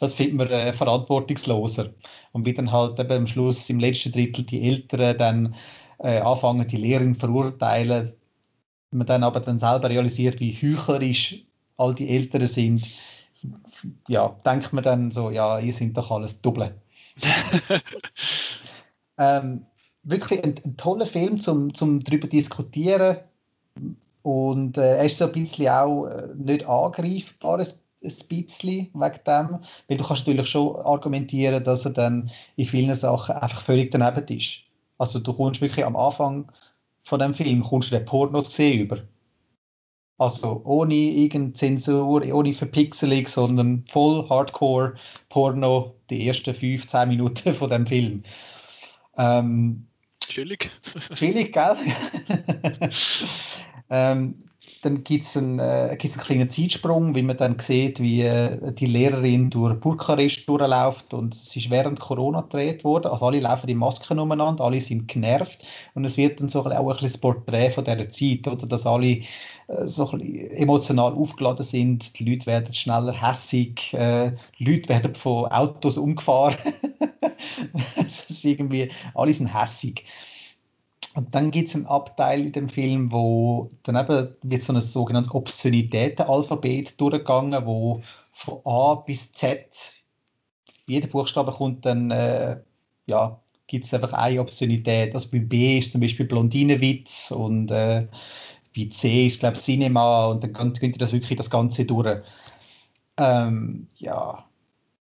[0.00, 1.90] Das findet man äh, verantwortungsloser.
[2.32, 5.54] Und wie dann halt eben am Schluss im letzten Drittel die Eltern dann
[5.98, 8.10] äh, anfangen, die Lehrerin verurteilen,
[8.90, 11.44] man dann aber dann selber realisiert, wie heuchlerisch
[11.76, 12.86] all die Eltern sind,
[14.08, 16.74] ja, denkt man dann so, ja, ihr sind doch alles Double.
[19.18, 19.66] ähm,
[20.02, 23.18] wirklich ein, ein, toller Film zum, zum darüber diskutieren
[24.22, 27.66] und äh, er ist so ein bisschen auch äh, nicht angreifbar, ein,
[28.04, 29.58] ein bisschen wegen dem,
[29.88, 34.26] weil du kannst natürlich schon argumentieren, dass er dann in vielen Sachen einfach völlig daneben
[34.36, 34.60] ist.
[34.98, 36.50] Also du kommst wirklich am Anfang
[37.02, 38.98] von dem Film, kommst du den Porno sehen über.
[40.16, 44.94] Also ohne irgendeine Zensur, ohne Verpixelung, sondern voll Hardcore
[45.28, 48.22] Porno die ersten 15 Minuten von dem Film.
[49.16, 49.86] Ähm,
[50.20, 50.70] chillig.
[51.14, 51.76] Chillig, gell?
[53.90, 54.34] ähm,
[54.84, 58.86] dann gibt es einen, äh, einen kleinen Zeitsprung, wie man dann sieht, wie äh, die
[58.86, 63.10] Lehrerin durch Bukarest durchläuft und es ist während Corona gedreht worden.
[63.10, 66.90] Also alle laufen die Masken umeinander, alle sind genervt und es wird dann so auch
[66.90, 69.22] ein das Porträt von dieser Zeit, oder, dass alle äh,
[69.84, 75.96] so emotional aufgeladen sind, die Leute werden schneller hässig, äh, die Leute werden von Autos
[75.96, 76.56] umgefahren.
[77.96, 80.04] es ist irgendwie, alle sind hässig.
[81.14, 84.80] Und dann gibt es einen Abteil in dem Film, wo dann eben wird so ein
[84.80, 90.04] sogenanntes Obszönitätenalphabet durchgegangen, wo von A bis Z
[90.86, 92.60] jeder Buchstabe kommt dann, äh,
[93.06, 95.14] ja, gibt es einfach eine Obszönität.
[95.14, 98.08] Also bei B ist zum Beispiel Blondinenwitz und äh,
[98.76, 101.84] bei C ist, glaube ich, Cinema und dann könnt, könnt ihr das wirklich das Ganze
[101.84, 102.22] durch.
[103.16, 104.44] Ähm, ja,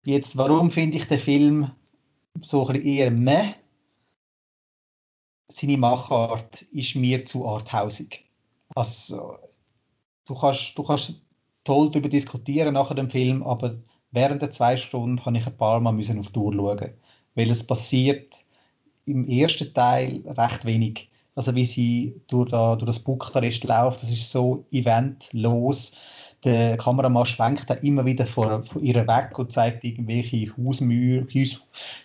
[0.03, 1.71] jetzt, warum finde ich den Film
[2.41, 3.55] so ein bisschen eher meh?
[5.55, 8.25] Seine Machart ist mir zu arthausig.
[8.75, 9.37] Also,
[10.27, 11.21] du kannst, du kannst
[11.63, 13.77] toll darüber diskutieren nach dem Film, aber
[14.11, 16.93] während der zwei Stunden habe ich ein paar Mal müssen auf die Uhr schauen,
[17.35, 18.35] weil es passiert
[19.05, 21.09] im ersten Teil recht wenig.
[21.35, 25.95] Also wie sie durch, da, durch das Bukarest läuft, das ist so eventlos
[26.45, 31.61] der Kameramann schwenkt dann immer wieder von, von ihr weg und zeigt irgendwelche Hausmauer, Haus,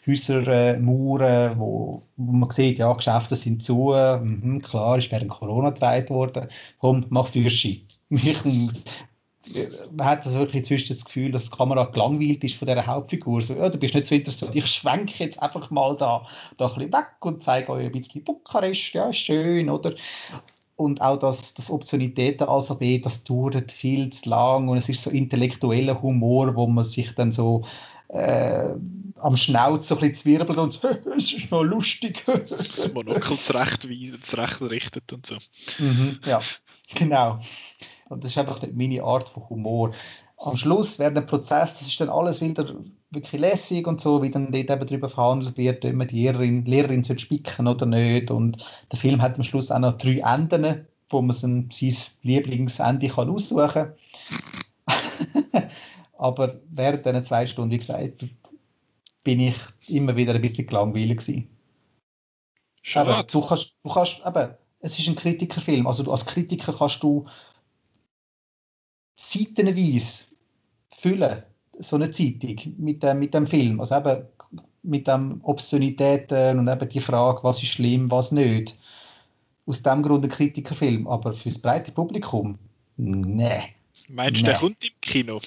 [0.06, 5.70] Häusermauern, äh, wo, wo man sieht, ja, Geschäfte sind zu, mhm, klar, ist während Corona
[5.70, 6.48] gedreht worden,
[6.78, 7.86] komm, mach Fürschi.
[9.93, 13.43] man hat das wirklich zwischen das Gefühl, dass die Kamera gelangweilt ist von dieser Hauptfigur.
[13.43, 14.55] So, ja, du bist nicht so interessant.
[14.55, 16.23] Ich schwenke jetzt einfach mal da,
[16.56, 18.93] da ein bisschen weg und zeige euch ein bisschen Bukarest.
[18.94, 19.94] Ja, schön, oder?
[20.78, 26.00] Und auch das, das Optionitätenalphabet, das dauert viel zu lang und es ist so intellektueller
[26.02, 27.62] Humor, wo man sich dann so
[28.06, 28.74] äh,
[29.16, 32.24] am Schnauz so ein bisschen zwirbelt und so, es ist noch lustig.
[32.26, 33.88] das Monokel zurecht,
[34.22, 35.34] zurecht richtet und so.
[35.80, 36.38] Mhm, ja,
[36.94, 37.40] genau.
[38.09, 39.92] Und das ist einfach nicht meine Art von Humor
[40.39, 42.77] am Schluss während dem Prozess, das ist dann alles wieder
[43.10, 46.65] wirklich lässig und so, wie dann dort eben darüber verhandelt wird, ob man die Lehrerin,
[46.65, 48.31] Lehrerin soll spicken oder nicht.
[48.31, 53.09] Und der Film hat am Schluss auch noch drei Enden, wo man sein, sein Lieblingsende
[53.09, 53.94] kann aussuchen kann.
[56.19, 58.24] Aber während diesen zwei Stunden, wie gesagt,
[59.24, 59.56] bin ich
[59.89, 61.48] immer wieder ein bisschen gelangweilt gewesen.
[62.94, 67.02] Aber du kannst, du kannst, eben, es ist ein Kritikerfilm, also du, als Kritiker kannst
[67.02, 67.27] du
[69.19, 70.24] seitenweise
[70.90, 71.43] füllen,
[71.78, 73.81] so eine Zeitung mit dem, mit dem Film.
[73.81, 74.23] Also eben
[74.82, 78.77] mit dem Obszönitäten und eben die Frage, was ist schlimm, was nicht.
[79.66, 82.59] Aus dem Grund ein Kritikerfilm, aber fürs breite Publikum,
[82.97, 83.74] nee.
[84.09, 84.51] Meinst du, nee.
[84.53, 85.40] der kommt im Kino?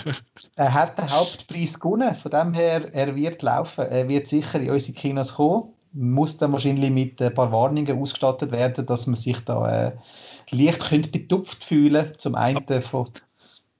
[0.56, 3.86] er hat den Hauptpreis gewonnen, von dem her, er wird laufen.
[3.86, 5.73] Er wird sicher in unsere Kinos kommen.
[5.94, 9.96] Muss dann wahrscheinlich mit ein paar Warnungen ausgestattet werden, dass man sich da äh,
[10.50, 12.12] leicht könnte betupft fühlen.
[12.18, 13.10] Zum einen von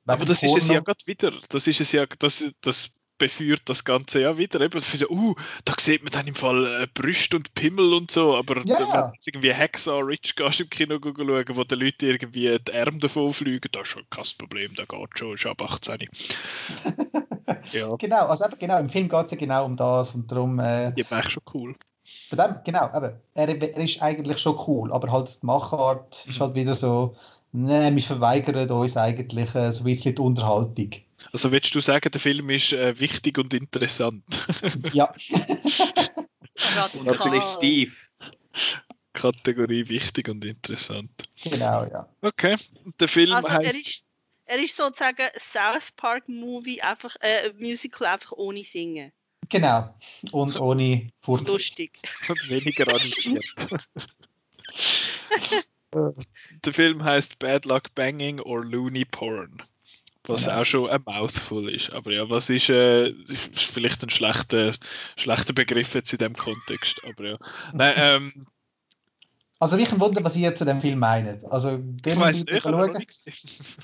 [0.06, 1.32] aber das ist es ja gerade wieder.
[1.48, 4.60] Das ist es ja, das, das beführt das Ganze ja wieder.
[4.60, 5.34] Eben, uh,
[5.64, 8.78] da sieht man dann im Fall äh, Brüste und Pimmel und so, aber ja.
[8.78, 12.98] wenn du irgendwie Hacksaw Rich gehst im Kino schauen, wo die Leute irgendwie die Arme
[12.98, 16.08] davon fliegen, da ist schon kein Problem, da geht schon, ist ab 18.
[17.72, 17.96] ja.
[17.96, 20.58] Genau, also eben, genau, im Film geht es ja genau um das und darum...
[20.58, 21.74] Äh, ja, wäre schon cool.
[22.26, 26.30] Von dem, genau, eben, er, er, ist eigentlich schon cool, aber halt die Machart mhm.
[26.32, 27.14] ist halt wieder so
[27.56, 30.90] Nein, wir verweigern uns eigentlich äh, so ein bisschen die Unterhaltung.
[31.32, 34.24] Also willst du sagen, der Film ist äh, wichtig und interessant?
[34.92, 35.14] ja.
[37.04, 37.92] Natürlich Steve.
[39.12, 41.12] Kategorie wichtig und interessant.
[41.44, 42.08] Genau, ja.
[42.22, 42.56] Okay.
[42.98, 43.72] Der Film also, heißt...
[43.72, 44.02] Er ist,
[44.46, 49.12] er ist sozusagen South Park Movie, einfach äh, Musical einfach ohne Singen.
[49.48, 49.94] Genau.
[50.32, 50.60] Und so.
[50.60, 51.48] ohne Furz.
[51.48, 52.00] Lustig.
[52.28, 53.44] Und weniger animiert.
[56.64, 59.62] Der Film heißt Bad Luck Banging or Looney Porn.
[60.26, 60.60] Was ja.
[60.60, 61.92] auch schon ein Mouthful ist.
[61.92, 64.72] Aber ja, was ist, äh, ist vielleicht ein schlechter,
[65.16, 67.02] schlechter Begriff jetzt in dem Kontext.
[67.04, 67.36] Aber ja.
[67.74, 68.46] Nein, ähm,
[69.58, 71.44] also mich wundert, was ihr zu dem Film meint.
[71.50, 72.92] Also, ich weiß nicht, schauen.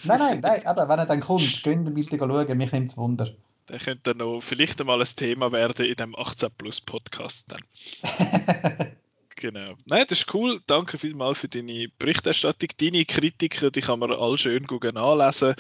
[0.05, 2.97] Nein, nein, nein, aber wenn er dann kommt, gehen wir bitte schauen, mich nimmt es
[2.97, 3.31] Wunder.
[3.71, 8.91] Der könnte noch vielleicht einmal ein Thema werden in dem 18 Plus Podcast dann.
[9.37, 9.73] Genau.
[9.87, 10.61] Nein, das ist cool.
[10.67, 12.69] Danke vielmals für deine Berichterstattung.
[12.79, 15.55] Deine Kritiken, die kann man all schön anlesen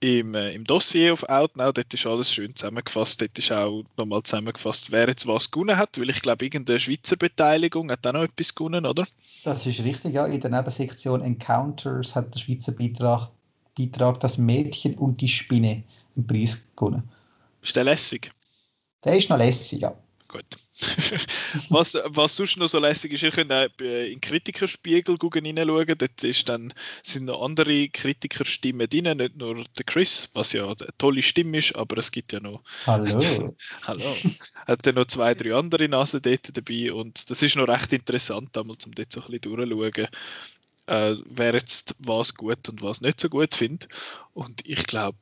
[0.00, 1.72] im, äh, im Dossier auf Outnow.
[1.72, 3.20] Dort ist alles schön zusammengefasst.
[3.20, 7.16] Dort ist auch nochmal zusammengefasst, wer jetzt was gewonnen hat, weil ich glaube, irgendeine Schweizer
[7.16, 9.06] Beteiligung hat auch noch etwas gewonnen, oder?
[9.44, 10.24] Das ist richtig, ja.
[10.24, 13.30] In der Nebensektion Encounters hat der Schweizer Beitrag,
[13.76, 15.82] Beitrag Das Mädchen und die Spinne
[16.16, 17.10] einen Preis gewonnen.
[17.62, 18.30] Ist der lässig?
[19.04, 19.94] Der ist noch lässig, ja.
[20.28, 20.44] Gut.
[21.70, 25.98] was, was sonst noch so lässig ist, ihr könnt auch in den Kritikerspiegel reinschauen.
[25.98, 26.72] Dort ist dann,
[27.02, 31.74] sind noch andere Kritikerstimmen drin, nicht nur der Chris, was ja eine tolle Stimme ist,
[31.74, 32.62] aber es gibt ja noch.
[32.86, 33.54] Hallo.
[33.82, 34.16] Hallo.
[34.66, 38.56] Hat ja noch zwei, drei andere Nasen dort dabei und das ist noch recht interessant,
[38.56, 40.08] einmal zum dort so ein bisschen durchschauen
[40.86, 43.88] äh, wer jetzt was gut und was nicht so gut findet.
[44.32, 45.18] Und ich glaube,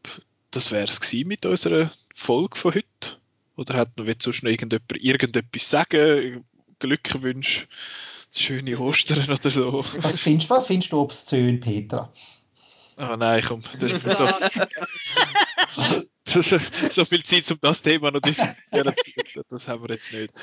[0.51, 3.17] das wäre es mit unserer Folge von heute.
[3.57, 6.45] Oder hat noch sonst noch irgendjemand irgendetwas sagen?
[6.81, 7.67] Glückwünsche,
[8.37, 9.85] schöne Ostern oder so.
[9.99, 12.13] Was findest, was findest du obszön, Petra?
[12.97, 13.63] Ah oh nein, komm.
[13.63, 14.29] So,
[16.43, 16.59] so,
[16.91, 18.93] so, viel Zeit, um das Thema noch diskutieren.
[19.49, 20.35] Das haben wir jetzt nicht.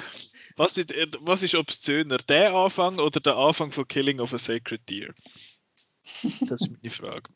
[0.56, 2.18] Was ist, was ist obszöner?
[2.18, 5.14] Der Anfang oder der Anfang von Killing of a Sacred Deer?
[6.42, 7.30] Das ist meine Frage.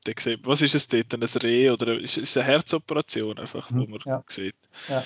[0.43, 1.13] Was ist es dort?
[1.13, 4.23] Ein Reh oder ist es eine Herzoperation einfach, wo man ja.
[4.27, 4.55] sieht?
[4.87, 5.03] Ja.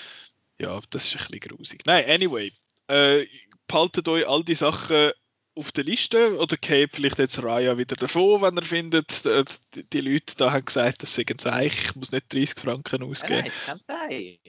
[0.60, 1.86] ja, das ist ein bisschen grusig.
[1.86, 2.52] Nein, anyway.
[2.88, 3.26] Äh,
[3.68, 5.12] behaltet euch all die Sachen
[5.56, 9.46] auf der Liste oder geht vielleicht jetzt Raya wieder davon, wenn er findet, äh,
[9.76, 13.04] die, die Leute da haben gesagt, das sei ein Zeich, ich muss nicht 30 Franken
[13.04, 13.44] ausgeben.
[13.44, 14.40] Nein, kein Zeich.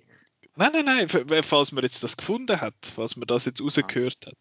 [0.56, 4.38] Nein, nein, nein, falls man jetzt das gefunden hat, falls man das jetzt rausgehört hat.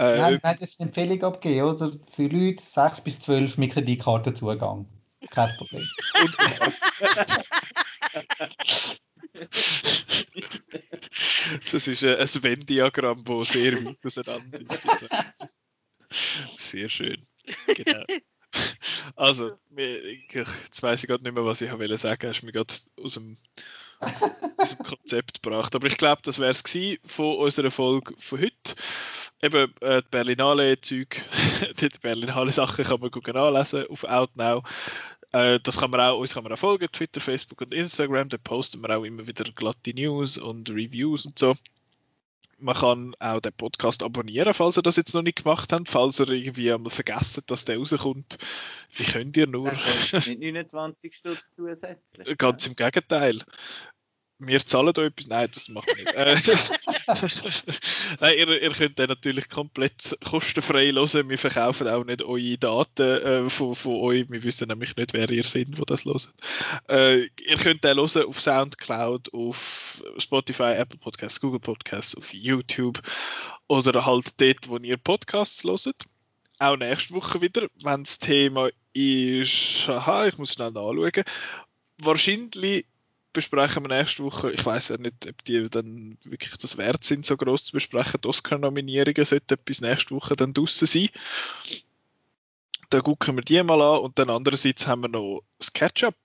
[0.00, 1.92] Äh, Nein, wir haben jetzt eine Empfehlung abgegeben, oder?
[2.10, 4.88] Für Leute 6 bis 12 mit Kreditkartenzugang.
[5.28, 5.86] Kein Problem.
[11.70, 14.88] das ist ein Venn-Diagramm, das sehr weit auseinander ist.
[16.56, 17.26] Sehr schön.
[17.66, 18.02] Genau.
[19.16, 22.28] Also, jetzt weiß ich gerade nicht mehr, was ich sagen wollte.
[22.28, 22.72] Hast du mir gerade
[23.02, 23.36] aus dem,
[24.56, 25.74] aus dem Konzept gebracht.
[25.74, 26.62] Aber ich glaube, das wäre es
[27.04, 28.74] von unserer Folge von heute
[29.42, 31.22] eben äh, die Berlinale-Zeug,
[31.80, 34.62] die Berlinale-Sachen kann man gucken anlesen auf Outnow.
[35.32, 38.28] Äh, das kann man auch, uns kann man auch folgen, Twitter, Facebook und Instagram.
[38.28, 41.54] Da posten wir auch immer wieder glatte News und Reviews und so.
[42.58, 45.88] Man kann auch den Podcast abonnieren, falls ihr das jetzt noch nicht gemacht habt.
[45.88, 48.36] Falls ihr irgendwie einmal vergessen, dass der rauskommt.
[48.92, 49.72] Wie könnt ihr nur?
[49.72, 52.36] Mit 29 Stutz zusätzlich.
[52.36, 53.38] Ganz im Gegenteil
[54.40, 55.28] wir zahlen da etwas.
[55.28, 56.46] Nein, das machen wir nicht.
[58.20, 61.28] Nein, ihr, ihr, könnt den natürlich komplett kostenfrei hören.
[61.28, 64.30] Wir verkaufen auch nicht eure Daten äh, von, von euch.
[64.30, 66.32] Wir wissen nämlich nicht, wer ihr seid, wo das hört.
[66.88, 73.00] Äh, ihr könnt den hören auf Soundcloud, auf Spotify, Apple Podcasts, Google Podcasts, auf YouTube
[73.68, 76.04] oder halt dort, wo ihr Podcasts hört.
[76.58, 81.24] Auch nächste Woche wieder, wenn das Thema ist, aha, ich muss schnell nachschauen.
[81.98, 82.86] Wahrscheinlich
[83.32, 84.50] besprechen wir nächste Woche.
[84.50, 88.20] Ich weiß ja nicht, ob die dann wirklich das wert sind, so groß zu besprechen.
[88.22, 91.08] Die Oscar-Nominierungen sollten bis nächste Woche dann draußen sein.
[92.90, 96.16] Da gucken wir die mal an und dann andererseits haben wir noch das Catch-up.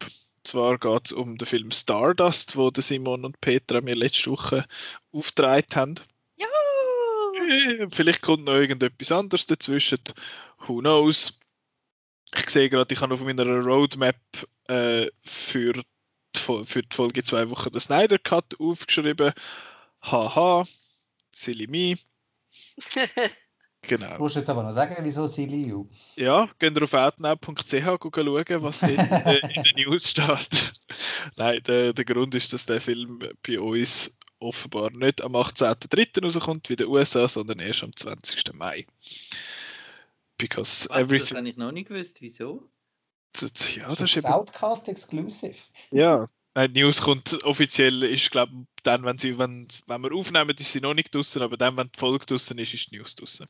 [0.44, 4.65] Zwar geht es um den Film Stardust, wo Simon und Petra mir letzte Woche
[5.11, 5.95] aufgetragen haben.
[6.38, 6.48] Ja!
[7.90, 9.99] Vielleicht kommt noch irgendetwas anderes dazwischen.
[10.60, 11.40] Who knows?
[12.38, 14.18] Ich sehe gerade, ich habe auf meiner Roadmap
[14.68, 15.73] äh, für
[16.45, 19.34] für die Folge zwei Wochen den Snyder Cut aufgeschrieben.
[20.01, 20.65] Haha,
[21.34, 21.97] silly me.
[23.88, 24.15] Genau.
[24.17, 25.88] Du musst jetzt aber noch sagen, wieso Silly You?
[26.15, 30.73] Ja, geht auf outnow.ch schauen, was in, in den News steht.
[31.35, 36.23] Nein, der, der Grund ist, dass der Film bei uns offenbar nicht am 18.03.
[36.23, 38.53] rauskommt wie der USA, sondern erst am 20.
[38.53, 38.85] Mai.
[40.38, 41.30] Because was, everything...
[41.30, 42.67] Das habe ich noch nicht gewusst, wieso?
[43.41, 45.55] Ja, das, ist Outcast Exclusive.
[45.91, 46.27] Ja.
[46.53, 50.71] Nein, die News kommt offiziell, ist glaube dann, wenn sie, wenn, wenn wir aufnehmen, ist
[50.71, 53.47] sie noch nicht draußen, aber dann, wenn die Folge draußen ist, ist die News draußen.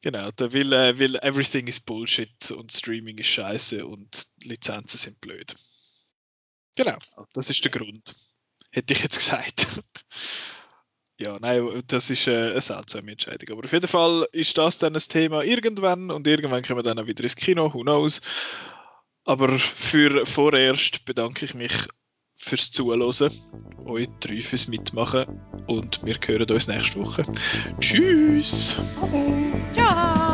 [0.00, 5.20] Genau, da will, äh, will everything is Bullshit und Streaming ist scheiße und Lizenzen sind
[5.20, 5.56] blöd.
[6.76, 6.98] Genau,
[7.32, 8.14] das ist der Grund.
[8.70, 9.66] Hätte ich jetzt gesagt.
[11.18, 13.56] Ja, nein, das ist äh, eine seltsame Entscheidung.
[13.56, 16.98] Aber auf jeden Fall ist das dann ein Thema irgendwann und irgendwann kommen wir dann
[16.98, 18.20] auch wieder ins Kino, who knows.
[19.24, 21.72] Aber für vorerst bedanke ich mich
[22.36, 23.32] fürs Zuhören,
[23.84, 27.24] euch drei fürs Mitmachen und wir hören uns nächste Woche.
[27.80, 28.76] Tschüss!
[29.74, 30.27] Ciao!